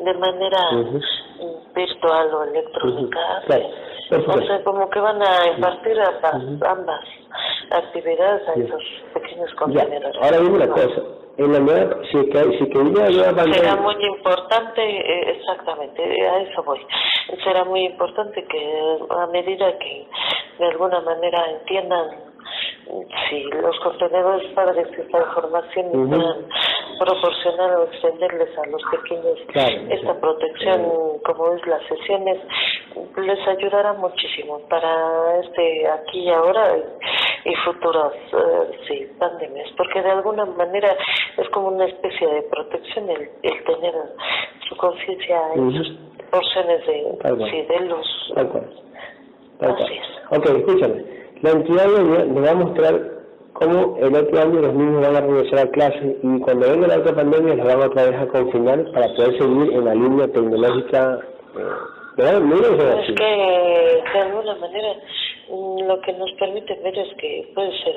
de 0.00 0.14
manera 0.14 0.60
virtual 1.74 2.34
o 2.34 2.44
electrónica. 2.44 3.20
O 4.10 4.46
sea, 4.46 4.62
como 4.62 4.88
que 4.88 5.00
van 5.00 5.20
a 5.20 5.48
impartir 5.54 5.98
ambas, 6.00 6.62
ambas 6.62 7.04
actividades 7.70 8.48
a 8.48 8.54
esos 8.54 8.82
pequeños 9.14 9.52
contenedores. 9.54 10.16
Ahora 10.22 10.38
dime 10.38 10.56
una 10.56 10.68
cosa, 10.68 11.02
en 11.38 11.52
la 11.52 11.58
nueva, 11.58 11.96
si 12.10 12.30
que, 12.30 12.58
si 12.58 12.70
que 12.70 12.78
una 12.78 13.08
nueva 13.10 13.32
pandemia... 13.32 13.54
Será 13.54 13.76
muy 13.76 13.94
importante, 14.04 14.82
eh, 14.82 15.36
exactamente, 15.38 16.02
a 16.28 16.38
eso 16.42 16.62
voy. 16.62 16.78
Será 17.42 17.64
muy 17.64 17.84
importante 17.86 18.44
que 18.44 18.98
a 19.10 19.26
medida 19.26 19.76
que 19.78 20.06
de 20.58 20.66
alguna 20.66 21.00
manera 21.00 21.50
entiendan 21.50 22.35
si 23.28 23.42
los 23.42 23.78
contenedores 23.80 24.48
padres 24.52 24.90
de 24.90 25.02
esta 25.02 25.18
información 25.18 25.86
uh 25.92 26.08
puedan 26.08 26.46
proporcionar 26.98 27.76
o 27.76 27.84
extenderles 27.84 28.48
a 28.56 28.66
los 28.68 28.82
pequeños 28.90 29.38
esta 29.90 30.18
protección 30.18 31.18
como 31.24 31.52
es 31.52 31.66
las 31.66 31.82
sesiones. 31.88 32.38
Les 33.16 33.48
ayudará 33.48 33.92
muchísimo 33.94 34.60
para 34.70 35.40
este 35.40 35.88
aquí 35.88 36.20
y 36.20 36.30
ahora 36.30 36.78
y, 37.44 37.54
futuras 37.64 38.12
eh, 38.32 38.78
sí, 38.88 39.06
pandemias 39.18 39.68
porque 39.76 40.00
de 40.00 40.10
alguna 40.10 40.46
manera 40.46 40.96
es 41.36 41.48
como 41.50 41.68
una 41.68 41.84
especie 41.84 42.26
de 42.26 42.42
protección 42.42 43.10
el, 43.10 43.30
el 43.42 43.64
tener 43.64 43.94
su 44.68 44.76
conciencia 44.76 45.40
en 45.54 45.72
sus 45.72 45.98
porciones 46.30 46.86
de, 46.86 47.18
sí, 47.50 47.62
de 47.62 47.80
luz. 47.80 48.32
Así 49.60 49.94
es. 49.94 50.38
Ok, 50.38 50.46
escúchame 50.46 51.25
la 51.42 51.50
entidad 51.50 51.86
nos 51.86 52.44
va 52.44 52.50
a 52.50 52.54
mostrar 52.54 53.16
cómo 53.52 53.96
el 54.00 54.14
otro 54.14 54.40
año 54.40 54.60
los 54.60 54.74
niños 54.74 55.00
van 55.00 55.16
a 55.16 55.20
regresar 55.20 55.66
a 55.66 55.70
clase 55.70 56.18
y 56.22 56.40
cuando 56.40 56.68
venga 56.68 56.86
la 56.88 56.98
otra 56.98 57.14
pandemia 57.14 57.54
los 57.54 57.66
van 57.66 57.82
otra 57.82 58.10
vez 58.10 58.20
a 58.20 58.26
confinar 58.28 58.90
para 58.92 59.08
poder 59.14 59.38
seguir 59.38 59.72
en 59.72 59.84
la 59.84 59.94
línea 59.94 60.28
tecnológica. 60.28 61.20
Eh, 61.56 61.95
es 62.16 63.14
que 63.14 64.02
de 64.12 64.18
alguna 64.20 64.54
manera 64.56 64.94
mm, 65.50 65.86
lo 65.86 66.00
que 66.00 66.12
nos 66.14 66.32
permite 66.32 66.74
ver 66.82 66.98
es 66.98 67.14
que 67.18 67.50
puede 67.54 67.70
ser 67.82 67.94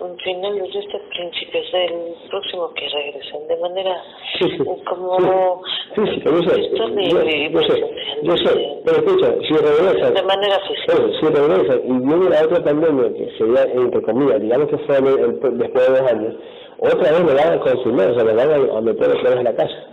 un 0.00 0.16
final 0.18 0.54
de 0.54 0.78
este 0.78 0.98
principios 1.10 1.72
del 1.72 2.14
próximo 2.30 2.72
que 2.74 2.88
regresen. 2.88 3.46
De 3.48 3.56
manera 3.58 4.02
sí, 4.38 4.48
sí. 4.50 4.64
como 4.88 5.62
sí, 5.94 6.02
sí, 6.06 6.22
yo 6.24 6.42
sé, 6.42 6.70
yo, 6.74 7.60
sé, 7.62 7.80
yo 8.22 8.36
sé, 8.36 8.80
pero 8.84 8.96
escucha, 8.98 9.34
si 9.46 9.54
regresan 9.54 10.14
de 10.14 10.22
manera 10.22 10.58
física. 10.66 10.94
Si 11.20 11.26
regresan 11.26 11.80
y 11.84 12.06
viene 12.06 12.30
la 12.30 12.42
otra 12.44 12.64
pandemia 12.64 13.12
que 13.12 13.30
sería 13.36 13.64
entre 13.64 14.02
comillas 14.02 14.40
digamos 14.40 14.68
que 14.68 14.78
fue 14.78 14.96
el, 14.96 15.58
después 15.58 15.88
de 15.88 16.00
dos 16.00 16.10
años 16.10 16.34
otra 16.78 17.12
vez 17.12 17.24
me 17.24 17.34
van 17.34 17.52
a 17.52 17.60
consumir 17.60 18.06
o 18.06 18.14
sea 18.14 18.24
me 18.24 18.32
van 18.32 18.50
a, 18.50 18.80
meter 18.80 19.10
otra 19.10 19.30
vez 19.30 19.38
a 19.38 19.42
la 19.42 19.54
casa 19.54 19.91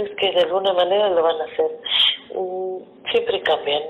es 0.00 0.10
que 0.16 0.32
de 0.32 0.40
alguna 0.40 0.72
manera 0.72 1.10
lo 1.10 1.22
van 1.22 1.40
a 1.40 1.44
hacer 1.44 1.70
mm, 2.34 3.10
siempre 3.10 3.42
cambian 3.42 3.82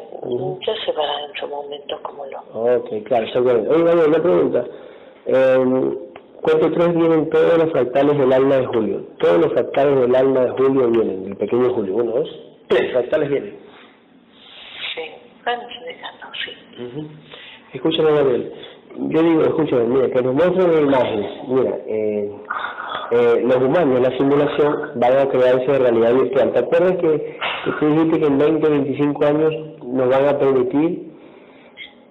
ya 0.67 0.75
se 0.85 0.93
verá 0.93 1.25
en 1.25 1.35
su 1.39 1.47
momento 1.49 2.01
como 2.03 2.27
lo 2.27 2.41
ok 2.41 2.89
claro 3.05 3.27
seguramente 3.33 3.71
oye 3.75 3.85
Daniel 3.85 4.09
una 4.09 4.23
pregunta 4.23 4.65
eh, 5.27 6.09
Cuento 6.43 6.73
3 6.73 6.97
vienen 6.97 7.31
todos 7.31 7.57
los 7.57 7.71
fractales 7.71 8.19
del 8.19 8.33
alma 8.33 8.57
de 8.57 8.67
Julio. 8.67 9.07
Todos 9.21 9.43
los 9.43 9.53
fractales 9.53 10.01
del 10.01 10.13
alma 10.13 10.41
de 10.41 10.51
Julio 10.51 10.91
vienen, 10.91 11.27
el 11.29 11.37
pequeño 11.37 11.73
Julio. 11.73 11.95
Uno, 11.95 12.11
dos, 12.11 12.29
tres 12.67 12.91
fractales 12.91 13.29
vienen. 13.31 13.59
Sí, 14.93 15.03
vamos 15.45 15.73
dejando, 15.87 16.27
sí. 16.45 16.83
Uh 16.83 17.07
Escúchame, 17.75 18.11
Gabriel. 18.11 18.53
Yo 18.97 19.22
digo, 19.22 19.43
escúchame, 19.43 19.84
mira, 19.84 20.11
que 20.11 20.22
nos 20.22 20.34
muestran 20.34 20.84
imágenes. 20.84 21.49
Mira, 21.49 21.76
eh, 21.86 22.32
eh, 23.11 23.43
los 23.45 23.57
humanos 23.57 24.01
la 24.01 24.16
simulación 24.16 24.90
van 24.97 25.18
a 25.18 25.28
crearse 25.28 25.72
de 25.72 25.78
realidad 25.78 26.14
virtual. 26.14 26.53
¿Te 26.53 26.59
acuerdas 26.59 26.97
que, 26.97 27.38
que 27.64 27.70
tú 27.78 27.86
dijiste 27.86 28.20
que 28.20 28.26
en 28.26 28.38
20, 28.38 28.68
25 28.68 29.24
años 29.24 29.53
nos 29.84 30.09
van 30.09 30.28
a 30.28 30.38
permitir 30.38 31.12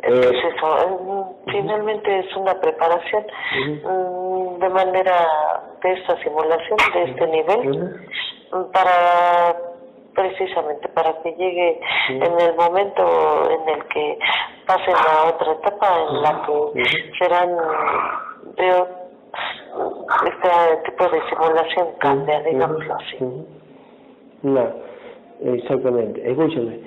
es 0.03 0.31
eso, 0.31 1.35
finalmente 1.45 2.19
es 2.19 2.35
una 2.35 2.59
preparación 2.59 3.23
mm, 3.53 4.59
de 4.59 4.69
manera 4.69 5.27
de 5.83 5.93
esta 5.93 6.17
simulación, 6.23 6.77
de 6.93 7.03
este 7.03 7.27
nivel, 7.27 8.01
para 8.73 9.55
precisamente 10.13 10.87
para 10.89 11.13
que 11.21 11.31
llegue 11.33 11.79
en 12.09 12.39
el 12.39 12.55
momento 12.55 13.49
en 13.49 13.69
el 13.69 13.83
que 13.85 14.17
pase 14.65 14.91
la 14.91 15.29
otra 15.29 15.53
etapa 15.53 15.87
en 16.09 16.21
la 16.21 16.45
que 16.45 16.83
serán 17.17 17.49
de 18.57 18.69
este 20.27 20.49
tipo 20.85 21.07
de 21.09 21.21
simulación 21.29 21.87
cambia, 21.99 22.41
digámoslo 22.41 22.95
así. 22.95 23.17
No, 24.43 24.67
exactamente. 25.41 26.29
Escúchame. 26.29 26.79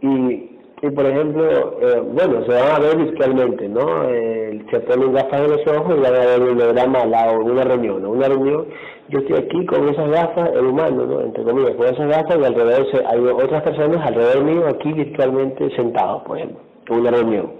Y 0.00 0.51
y 0.82 0.90
por 0.90 1.06
ejemplo, 1.06 1.78
eh, 1.80 2.02
bueno, 2.12 2.44
se 2.44 2.52
van 2.52 2.72
a 2.74 2.78
ver 2.80 2.96
virtualmente, 2.96 3.68
¿no? 3.68 4.02
Eh, 4.08 4.64
se 4.68 4.80
ponen 4.80 5.12
gafas 5.12 5.42
en 5.42 5.50
los 5.52 5.66
ojos 5.68 5.94
y 5.96 6.00
van 6.00 6.14
a 6.16 6.26
ver 6.26 6.42
un 6.42 6.60
holograma 6.60 7.02
al 7.02 7.10
lado 7.12 7.44
de 7.44 7.52
una 7.52 7.62
reunión, 7.62 8.02
¿no? 8.02 8.10
Una 8.10 8.26
reunión, 8.26 8.66
yo 9.08 9.20
estoy 9.20 9.36
aquí 9.44 9.64
con 9.66 9.88
esas 9.88 10.10
gafas, 10.10 10.50
el 10.52 10.66
humano, 10.66 11.06
¿no? 11.06 11.20
Entre 11.20 11.44
comillas, 11.44 11.76
con 11.76 11.86
esas 11.86 12.08
gafas 12.08 12.36
y 12.36 12.44
alrededor 12.44 12.86
hay 13.06 13.20
otras 13.20 13.62
personas 13.62 14.04
alrededor 14.04 14.42
mío 14.42 14.66
aquí 14.66 14.92
virtualmente 14.92 15.70
sentados, 15.76 16.24
por 16.24 16.38
ejemplo, 16.38 16.58
en 16.88 16.98
una 16.98 17.10
reunión. 17.12 17.52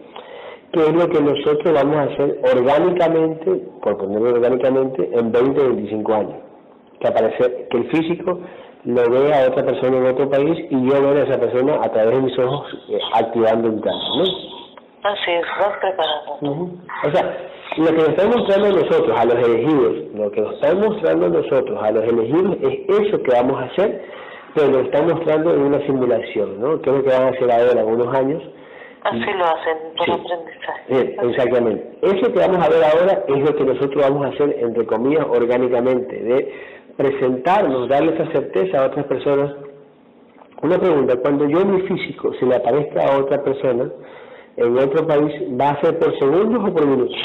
¿Qué 0.72 0.80
es 0.80 0.92
lo 0.92 1.08
que 1.08 1.20
nosotros 1.20 1.74
vamos 1.74 1.96
a 1.96 2.02
hacer 2.02 2.40
orgánicamente, 2.56 3.50
por 3.82 3.98
ponerlo 3.98 4.30
orgánicamente, 4.30 5.08
en 5.12 5.30
20 5.30 5.60
o 5.60 5.68
25 5.68 6.14
años? 6.14 6.36
Que 6.98 7.06
aparece, 7.06 7.68
que 7.70 7.76
el 7.76 7.90
físico 7.90 8.40
lo 8.84 9.10
ve 9.10 9.32
a 9.32 9.48
otra 9.48 9.64
persona 9.64 9.96
en 9.98 10.06
otro 10.06 10.28
país 10.28 10.66
y 10.70 10.88
yo 10.88 11.00
veo 11.00 11.12
a 11.12 11.22
esa 11.22 11.38
persona 11.38 11.78
a 11.82 11.92
través 11.92 12.16
de 12.16 12.22
mis 12.22 12.38
ojos 12.38 12.66
eh, 12.88 12.98
activando 13.14 13.68
un 13.68 13.80
cambio, 13.80 14.08
¿no? 14.16 14.52
Así 15.04 15.30
es, 15.30 15.44
vas 15.58 15.78
preparando. 15.78 16.70
O 17.04 17.10
sea, 17.12 17.36
lo 17.76 17.86
que 17.86 17.92
nos 17.92 18.08
están 18.08 18.28
mostrando 18.28 18.68
nosotros, 18.70 19.18
a 19.18 19.24
los 19.24 19.34
elegidos, 19.34 19.94
lo 20.14 20.30
que 20.30 20.40
nos 20.40 20.54
están 20.54 20.80
mostrando 20.80 21.28
nosotros, 21.28 21.82
a 21.82 21.90
los 21.90 22.04
elegidos, 22.04 22.56
es 22.60 23.06
eso 23.06 23.22
que 23.22 23.32
vamos 23.32 23.60
a 23.60 23.64
hacer, 23.64 24.04
pero 24.54 24.68
lo 24.68 24.80
están 24.80 25.08
mostrando 25.08 25.54
en 25.54 25.62
una 25.62 25.84
simulación, 25.86 26.60
¿no? 26.60 26.80
Que 26.80 26.90
es 26.90 26.96
lo 26.96 27.02
que 27.02 27.10
van 27.10 27.22
a 27.22 27.28
hacer 27.28 27.50
ahora 27.50 27.80
en 27.80 27.86
unos 27.86 28.14
años. 28.14 28.42
Así 29.04 29.18
lo 29.18 29.44
hacen, 29.44 29.78
por 29.96 30.10
aprendizaje. 30.10 30.82
Bien, 30.88 31.16
exactamente. 31.30 31.98
Eso 32.02 32.32
que 32.32 32.38
vamos 32.38 32.64
a 32.64 32.68
ver 32.68 32.84
ahora 32.84 33.24
es 33.26 33.38
lo 33.40 33.56
que 33.56 33.64
nosotros 33.64 33.96
vamos 33.96 34.24
a 34.24 34.28
hacer, 34.28 34.56
entre 34.60 34.86
comillas, 34.86 35.26
orgánicamente, 35.28 36.14
de 36.22 36.52
presentarnos, 36.96 37.88
darle 37.88 38.14
esa 38.14 38.30
certeza 38.32 38.78
a 38.78 38.86
otras 38.86 39.06
personas. 39.06 39.52
Una 40.62 40.78
pregunta, 40.78 41.16
cuando 41.16 41.48
yo 41.48 41.64
mi 41.64 41.82
físico 41.82 42.32
se 42.34 42.46
le 42.46 42.56
aparezca 42.56 43.04
a 43.04 43.18
otra 43.18 43.42
persona 43.42 43.90
en 44.56 44.78
otro 44.78 45.06
país, 45.06 45.32
¿va 45.60 45.70
a 45.70 45.80
ser 45.80 45.98
por 45.98 46.16
segundos 46.18 46.70
o 46.70 46.72
por 46.72 46.86
minutos? 46.86 47.16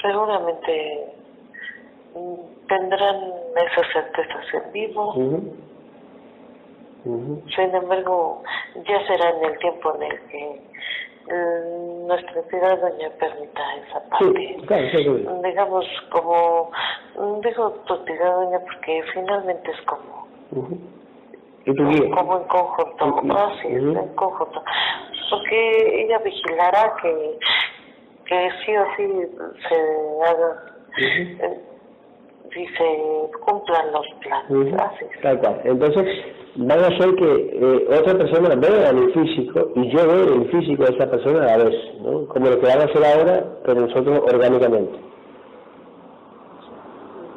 Seguramente 0.00 1.06
mm, 2.14 2.66
tendrán 2.68 3.32
esas 3.56 3.92
certezas 3.92 4.44
en 4.54 4.72
vivo. 4.72 5.14
Sin 7.04 7.74
embargo, 7.74 8.42
ya 8.86 9.06
será 9.06 9.30
en 9.30 9.44
el 9.44 9.58
tiempo 9.58 9.94
en 9.96 10.02
el 10.04 10.20
que 10.28 10.60
nuestra 11.26 12.42
ciudad 12.42 12.78
doña 12.80 13.10
permita 13.18 13.62
esa 13.76 14.00
parte. 14.10 14.56
Digamos, 15.42 15.86
como, 16.10 16.70
mm, 17.18 17.40
digo 17.40 17.70
tu 17.86 17.94
doña 17.94 18.58
porque 18.60 19.02
finalmente 19.12 19.70
es 19.70 19.80
como... 19.82 20.28
¿Y 21.66 21.74
tu 21.74 22.10
Como 22.10 22.38
en 22.38 22.44
conjunto, 22.44 23.38
así 23.38 23.68
es, 23.68 23.82
en 23.82 24.14
conjunto. 24.14 24.62
porque 25.30 26.02
ella 26.04 26.18
vigilará 26.18 26.94
que, 27.00 27.38
que 28.26 28.50
sí 28.64 28.76
o 28.76 28.84
sí 28.96 29.08
se 29.68 30.28
haga, 30.28 30.62
eh, 30.98 31.60
si 32.52 32.66
se 32.66 33.30
cumplan 33.46 33.92
los 33.92 34.06
planes. 34.20 34.74
Así 34.80 35.04
es. 35.04 35.20
Tal 35.22 35.38
cual. 35.40 35.60
Entonces, 35.64 36.06
van 36.56 36.78
a 36.78 36.86
hacer 36.86 37.14
que 37.16 37.50
eh, 37.52 37.98
otra 37.98 38.18
persona 38.18 38.54
vea 38.54 38.90
el 38.90 39.12
físico 39.12 39.70
y 39.74 39.90
yo 39.90 40.06
veo 40.06 40.34
el 40.34 40.50
físico 40.50 40.84
de 40.84 40.96
esa 40.96 41.10
persona 41.10 41.42
a 41.42 41.56
la 41.56 41.64
vez, 41.64 41.74
¿no? 42.00 42.26
Como 42.26 42.46
lo 42.46 42.60
que 42.60 42.66
van 42.66 42.80
a 42.80 42.84
hacer 42.84 43.04
ahora, 43.04 43.44
pero 43.64 43.80
nosotros 43.80 44.20
orgánicamente. 44.32 44.98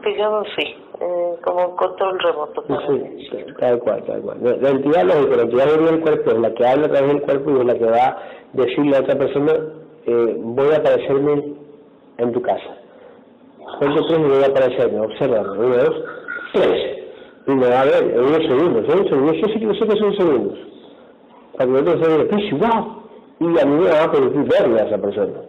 Digamos 0.06 0.48
sí, 0.58 0.76
eh, 1.02 1.36
como 1.44 1.76
control 1.76 2.20
remoto. 2.20 2.64
Sí, 2.68 3.46
tal 3.60 3.80
cual, 3.80 4.04
tal 4.06 4.22
cual. 4.22 4.38
La, 4.42 4.56
la 4.58 4.70
entidad 4.70 5.04
lógica, 5.04 5.36
la 5.36 5.44
entidad 5.44 5.66
del 5.66 6.00
cuerpo 6.02 6.32
es 6.32 6.40
la 6.40 6.54
que 6.54 6.66
habla 6.66 6.86
a 6.86 6.90
través 6.90 7.08
del 7.14 7.22
cuerpo 7.24 7.52
y 7.52 7.60
es 7.60 7.66
la 7.66 7.78
que 7.78 7.86
va 7.86 7.98
a 7.98 8.18
decirle 8.54 8.98
a 8.98 9.00
otra 9.02 9.16
persona, 9.18 9.54
eh, 10.06 10.36
voy 10.38 10.74
a 10.74 10.78
aparecerme 10.78 11.56
en 12.18 12.32
tu 12.32 12.42
casa. 12.42 12.87
Cuento 13.80 14.06
tres 14.08 14.20
y 14.20 14.24
voy 14.24 14.44
a 14.44 14.48
aparecerme, 14.48 15.00
observa, 15.02 15.42
uno, 15.42 15.76
dos, 15.78 16.04
tres. 16.54 16.98
Y 17.48 17.52
me 17.52 17.70
va 17.70 17.82
a 17.82 17.86
ver 17.86 18.04
en 18.04 18.20
unos 18.20 18.42
segundos, 18.44 18.86
en 18.86 18.92
unos 19.00 19.08
segundos, 19.10 19.36
yo 19.38 19.48
sé 19.48 19.60
que, 19.60 19.74
sé 19.80 19.88
que 19.88 19.98
son 20.00 20.16
segundos. 20.18 20.60
Cuando 21.54 21.80
yo 21.80 22.00
tengo 22.00 22.18
que 22.28 22.36
decir, 22.36 22.54
wow, 22.56 23.04
y 23.40 23.60
a 23.60 23.66
mí 23.66 23.84
me 23.84 23.90
va 23.90 24.04
a 24.04 24.12
permitir 24.12 24.44
verle 24.44 24.82
a 24.82 24.86
esa 24.86 24.98
persona. 24.98 25.40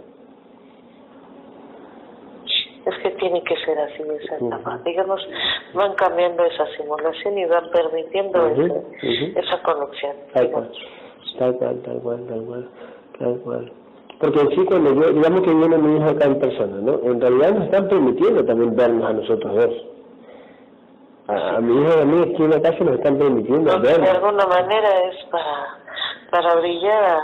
Es 2.86 2.94
que 3.02 3.10
tiene 3.18 3.42
que 3.44 3.54
ser 3.64 3.78
así 3.78 4.02
esa 4.22 4.36
etapa. 4.36 4.80
Digamos, 4.84 5.20
van 5.74 5.94
cambiando 5.94 6.44
esa 6.44 6.64
simulación 6.76 7.36
y 7.36 7.44
van 7.44 7.70
permitiendo 7.70 8.46
Ujú, 8.46 8.62
ese- 8.62 8.72
ujú. 8.72 9.38
esa 9.40 9.62
conexión. 9.62 10.12
Tal 10.32 10.50
cual, 10.50 10.70
tal 11.38 11.54
cual, 11.56 11.82
tal 11.82 12.00
cual, 12.00 12.26
tal 12.26 12.44
cual, 12.46 12.68
tal 13.18 13.38
cual. 13.40 13.72
Porque 14.20 14.40
sí, 14.54 14.64
cuando 14.64 14.94
yo, 14.94 15.12
digamos 15.12 15.42
que 15.42 15.54
viene 15.54 15.78
mi 15.78 15.96
hijo 15.96 16.10
acá 16.10 16.24
en 16.26 16.38
persona, 16.40 16.76
¿no? 16.80 16.98
En 17.04 17.20
realidad 17.20 17.52
nos 17.54 17.64
están 17.66 17.88
permitiendo 17.88 18.44
también 18.44 18.74
vernos 18.74 19.04
a 19.08 19.12
nosotros 19.12 19.54
dos. 19.54 19.74
A, 21.28 21.56
a 21.56 21.60
mi 21.60 21.80
hijo 21.80 21.90
y 21.98 22.02
a 22.02 22.04
mí 22.04 22.22
aquí 22.22 22.42
en 22.42 22.50
la 22.50 22.60
casa 22.62 22.82
nos 22.84 22.94
están 22.94 23.18
permitiendo 23.18 23.72
No, 23.72 23.80
de 23.80 23.88
vernos. 23.88 24.08
alguna 24.08 24.46
manera 24.46 24.88
es 25.10 25.24
para, 25.30 25.78
para 26.30 26.54
brillar 26.60 27.20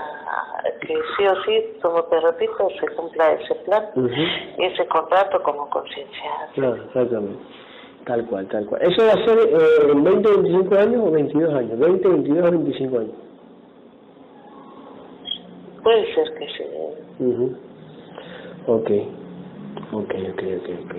que 0.83 0.95
sí 0.95 1.27
o 1.27 1.43
sí, 1.45 1.79
como 1.83 2.03
te 2.05 2.21
repito, 2.21 2.69
se 2.81 2.87
cumpla 2.95 3.33
ese 3.33 3.55
plan 3.67 3.85
Ujú. 3.97 4.09
y 4.59 4.65
ese 4.65 4.87
contrato 4.87 5.43
como 5.43 5.69
conciencia. 5.71 6.31
Claro, 6.55 6.77
exactamente. 6.77 7.43
Tal 8.07 8.27
cual, 8.27 8.47
tal 8.49 8.67
cual. 8.67 8.83
¿Eso 8.83 9.03
va 9.07 9.13
a 9.13 9.25
ser 9.25 9.39
eh, 9.39 9.91
en 9.93 10.05
20, 10.05 10.31
25 10.43 10.75
años 10.79 11.03
o 11.07 11.11
22 11.11 11.55
años? 11.55 11.79
20, 11.79 12.09
22 12.09 12.47
o 12.47 12.51
25 12.51 12.99
años. 12.99 13.13
Puede 15.85 16.15
ser 16.15 16.35
que 16.39 16.47
sí. 16.49 16.65
Ujú. 17.19 17.57
Ok, 18.67 18.91
ok, 19.93 20.15
ok, 20.33 20.43
ok, 20.59 20.69
ok. 20.83 20.95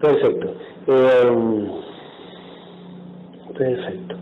Perfecto. 0.00 0.54
Eh, 0.88 1.70
perfecto. 3.56 4.16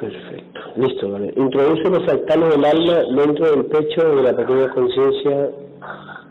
Perfecto. 0.00 0.60
Listo, 0.76 1.10
vale. 1.10 1.32
Introduce 1.36 1.90
los 1.90 2.04
fractales 2.04 2.50
del 2.50 2.64
alma 2.64 3.22
dentro 3.22 3.50
del 3.50 3.66
pecho 3.66 4.16
de 4.16 4.22
la 4.22 4.34
pequeña 4.34 4.70
conciencia 4.70 5.50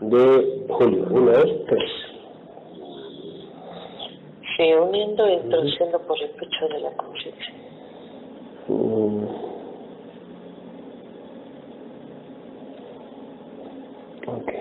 de 0.00 0.64
Julio. 0.68 1.06
Uno, 1.10 1.30
dos, 1.30 1.64
tres. 1.68 1.90
Sí, 4.56 4.72
uniendo 4.72 5.24
e 5.26 5.34
introduciendo 5.34 6.00
por 6.00 6.20
el 6.20 6.30
pecho 6.30 6.68
de 6.72 6.80
la 6.80 6.90
conciencia. 6.96 7.54
Mm. 8.66 9.57
Ok. 14.28 14.52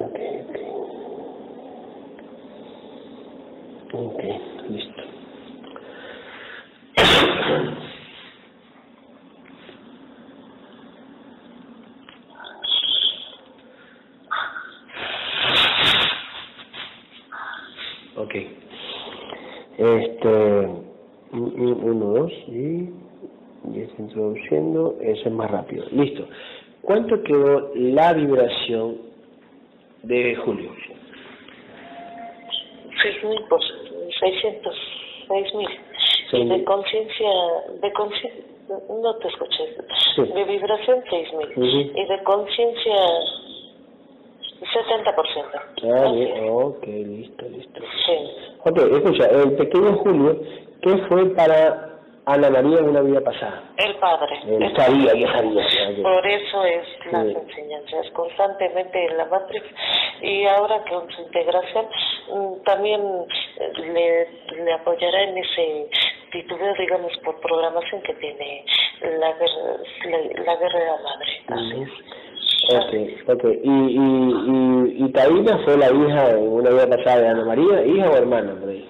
Ok, 0.00 0.18
ok. 0.48 0.56
Ok, 3.94 4.22
listo. 4.68 5.02
Ok. 18.16 18.34
Este, 19.78 20.28
un- 21.32 21.54
un- 21.60 21.84
uno, 21.84 22.06
dos, 22.06 22.32
y, 22.48 22.90
y 23.72 23.80
está 23.80 24.02
introduciendo, 24.02 24.98
eso 25.00 25.28
es 25.28 25.34
más 25.34 25.50
rápido. 25.50 25.86
Listo. 25.92 26.28
¿Cuánto 26.82 27.22
quedó 27.22 27.70
la 27.74 28.12
vibración 28.12 28.98
de 30.02 30.34
Julio? 30.36 30.70
Seis 33.02 33.24
mil 33.24 33.40
por 33.48 33.60
seiscientos, 34.20 34.76
seis 35.28 35.54
mil. 35.54 35.68
Seis 36.30 36.44
Y 36.44 36.48
de 36.48 36.56
mil. 36.56 36.64
conciencia, 36.64 37.28
de 37.80 37.92
conciencia, 37.92 38.44
no 38.88 39.14
te 39.16 39.28
escuché. 39.28 39.76
Sí. 40.16 40.22
De 40.22 40.44
vibración 40.44 41.02
seis 41.08 41.28
mil. 41.34 41.48
Ujú. 41.56 41.98
Y 41.98 42.06
de 42.06 42.22
conciencia, 42.24 42.94
70%. 44.72 45.60
Ah, 45.84 46.12
bien, 46.12 46.48
ok, 46.48 46.86
listo, 46.86 47.48
listo. 47.48 47.80
Sí. 48.06 48.12
Ok, 48.64 48.78
escucha, 48.78 49.26
el 49.28 49.52
pequeño 49.56 49.92
Julio, 49.98 50.40
¿qué 50.82 50.96
fue 51.08 51.26
para 51.34 51.91
Ana 52.24 52.50
María 52.50 52.78
en 52.78 52.88
una 52.88 53.00
vida 53.00 53.20
pasada? 53.20 53.62
El 53.78 53.96
padre. 53.96 54.38
El 54.46 54.76
sabía, 54.76 55.06
padre. 55.06 55.20
ya 55.20 55.32
sabía. 55.32 56.02
Por 56.04 56.26
eso 56.26 56.64
es 56.64 56.86
las 57.10 57.26
Sí. 57.26 57.36
enseñanzas 57.36 58.10
constantemente 58.12 59.06
en 59.06 59.16
la 59.16 59.24
Matrix 59.26 59.64
y 60.22 60.44
ahora 60.46 60.84
con 60.88 61.10
su 61.10 61.22
integración 61.22 61.86
mm, 62.32 62.62
también 62.64 63.00
eh, 63.58 63.72
le, 64.54 64.62
le 64.64 64.72
apoyará 64.72 65.22
en 65.24 65.36
ese 65.38 65.88
título, 66.30 66.64
digamos, 66.78 67.12
por 67.24 67.40
programación 67.40 68.00
que 68.02 68.14
tiene 68.14 68.64
la, 69.00 69.32
guerra- 69.32 69.78
la, 70.04 70.42
la 70.44 70.56
guerrera 70.56 70.96
madre. 71.02 71.42
Así 71.48 71.82
es. 71.82 71.90
Ok, 72.70 73.30
ok. 73.30 73.44
¿Y, 73.64 73.68
y, 73.68 73.98
y, 73.98 75.04
y 75.06 75.12
Taína 75.12 75.58
fue 75.64 75.76
la 75.76 75.86
hija 75.90 76.30
en 76.30 76.48
una 76.48 76.70
vida 76.70 76.86
pasada 76.88 77.18
de 77.20 77.28
Ana 77.30 77.44
María, 77.44 77.84
hija 77.84 78.08
o 78.10 78.16
hermana 78.16 78.54
por 78.60 78.68
ahí? 78.68 78.88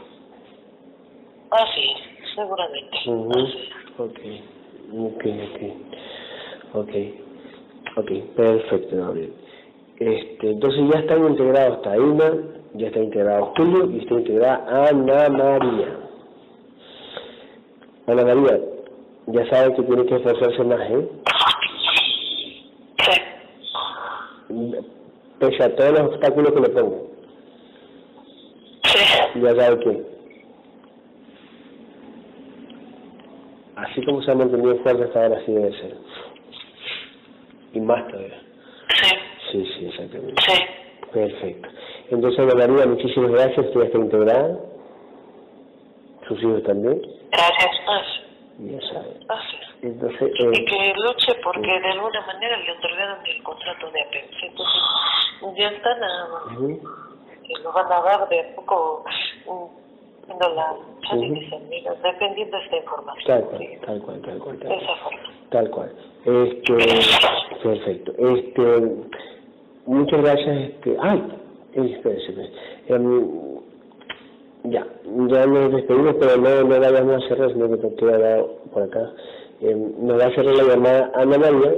Así 1.51 1.80
es, 1.80 2.11
seguramente. 2.35 2.99
Ujú. 3.07 3.30
Así 3.33 3.59
es. 3.59 3.72
Ok, 3.99 4.18
ok, 6.74 6.87
ok. 7.97 8.11
Perfecto, 8.37 8.97
Gabriel. 8.97 9.33
Este, 9.99 10.51
entonces 10.51 10.80
ya 10.93 11.01
están 11.01 11.26
integrados 11.26 11.83
Taína, 11.83 12.33
ya 12.74 12.87
está 12.89 13.01
integrado 13.01 13.53
Julio 13.57 13.91
y 13.91 13.99
está 14.01 14.14
integrada 14.14 14.89
Ana 14.89 15.28
María. 15.28 15.97
Ana 18.07 18.24
María, 18.24 18.61
ya 19.26 19.47
sabe 19.51 19.74
que 19.74 19.83
tiene 19.83 20.07
que 20.07 20.16
esforzarse 20.16 20.64
más, 20.64 20.80
¿eh? 20.91 21.09
Sí. 22.99 24.74
Pese 25.39 25.62
a 25.62 25.76
todos 25.76 25.93
los 25.93 26.01
obstáculos 26.01 26.53
que 26.53 26.61
le 26.61 26.68
pongo. 26.70 27.11
Sí. 28.85 29.41
Ya 29.41 29.55
sabe 29.55 29.78
que 29.85 30.11
así 33.93 34.05
como 34.05 34.22
se 34.22 34.30
ha 34.30 34.34
mantenido 34.34 34.76
fuerte 34.82 35.05
hasta 35.05 35.22
ahora, 35.22 35.38
así 35.38 35.53
debe 35.53 35.72
ser. 35.72 35.97
Y 37.74 37.80
más 37.80 38.07
todavía. 38.09 38.40
Sí. 38.88 39.16
Sí, 39.53 39.66
sí, 39.78 39.86
exactamente. 39.86 40.43
Sí. 40.43 40.62
Perfecto. 41.12 41.68
Entonces, 42.11 42.40
Ana 42.40 42.55
María, 42.66 42.86
muchísimas 42.86 43.30
gracias, 43.30 43.66
usted 43.66 43.80
ya 43.80 43.86
está 43.86 43.99
integrada. 43.99 44.59
Sus 46.28 46.40
hijos 46.43 46.62
también, 46.62 47.03
Gracias. 47.30 47.70
Así 47.88 48.70
ya 48.70 48.80
saben. 48.93 49.24
así 49.28 49.57
es. 49.57 49.68
Entonces, 49.84 50.30
y 50.38 50.45
eh, 50.47 50.64
que 50.66 50.95
luche 51.05 51.32
porque 51.43 51.66
de 51.80 51.88
alguna 51.90 52.20
manera 52.26 52.57
le 52.59 52.72
otorgaron 52.72 53.26
el 53.26 53.43
contrato 53.43 53.90
de 53.90 54.01
apego. 54.03 54.28
Entonces, 54.43 55.59
ya 55.59 55.68
está 55.68 55.99
nada 55.99 56.28
más. 56.28 56.57
ujú, 56.57 56.80
Y 57.49 57.62
lo 57.62 57.72
van 57.72 57.86
a 57.93 58.01
dar 58.03 58.28
de 58.28 58.40
a 58.40 58.55
poco, 58.55 59.05
mm, 59.47 59.82
la 60.29 60.77
dependiendo 62.03 62.57
de 62.57 62.64
esta 62.64 62.77
información. 62.77 63.27
tal 63.27 63.45
cual, 63.45 63.59
Sí, 63.59 63.68
tal 63.85 64.03
cual, 64.03 64.20
tal 64.23 64.39
cual, 64.39 64.59
tal 64.59 64.68
cual. 64.68 64.83
esa 64.83 64.97
forma. 64.97 65.18
Tal 65.51 65.70
cual. 65.70 65.93
Este, 66.25 66.75
perfecto. 67.62 68.12
Este, 68.18 68.62
muchas 69.87 70.23
gracias. 70.23 70.57
Este, 70.70 70.97
ay, 71.01 71.23
espérese. 71.75 72.51
Em, 72.89 73.59
ya, 74.64 74.87
ya 75.05 75.47
nos 75.47 75.73
despedimos, 75.73 76.14
pero 76.20 76.37
no, 76.37 76.62
no 76.62 76.81
vayamos 76.81 77.25
a 77.25 77.29
cerrar, 77.29 77.53
sino 77.53 77.68
que 77.68 77.77
te 77.77 77.95
queda 77.97 78.45
por 78.73 78.83
acá. 78.85 79.12
Em, 79.61 80.07
nos 80.07 80.20
va 80.20 80.27
a 80.27 80.35
cerrar 80.35 80.55
la 80.55 80.62
llamada 80.64 81.12
Ana 81.14 81.39
María. 81.39 81.75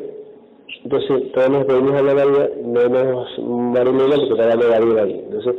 Entonces, 0.85 1.33
todos 1.33 1.51
nos 1.51 1.65
pedimos 1.65 1.93
a 1.93 1.99
Ana 1.99 2.15
María, 2.15 2.51
menos 2.62 3.39
Marilena, 3.39 4.17
porque 4.17 4.29
todavía 4.29 4.57
no 4.57 4.69
va 4.69 4.77
a 4.77 4.81
ir 4.81 4.99
ahí. 4.99 5.25
Entonces, 5.25 5.55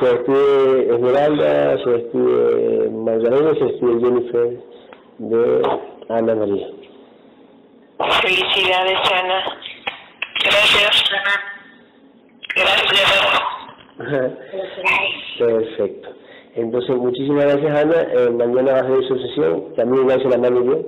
se 0.00 0.06
despide 0.06 0.94
Esmeralda, 0.94 1.78
se 1.84 1.90
despide 1.90 2.90
Magdalena, 2.90 3.54
se 3.54 3.64
despide 3.64 4.00
Jennifer 4.00 4.60
de 5.18 5.62
Ana 6.08 6.34
María. 6.34 6.68
Felicidades, 8.22 8.98
Ana. 9.12 9.44
Gracias, 10.42 11.04
Ana. 11.10 11.34
Gracias. 12.56 13.10
Perfecto. 15.38 16.08
Entonces, 16.54 16.96
muchísimas 16.96 17.44
gracias, 17.44 17.84
Ana. 17.84 18.02
Eh, 18.12 18.30
mañana 18.30 18.72
vas 18.72 18.82
a 18.82 18.90
ver 18.90 19.04
su 19.06 19.18
sesión. 19.18 19.74
También 19.76 20.02
igual 20.02 20.22
se 20.22 20.28
la 20.28 20.38
mando 20.38 20.64
yo, 20.64 20.82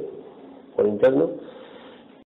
por 0.76 0.86
interno. 0.86 1.30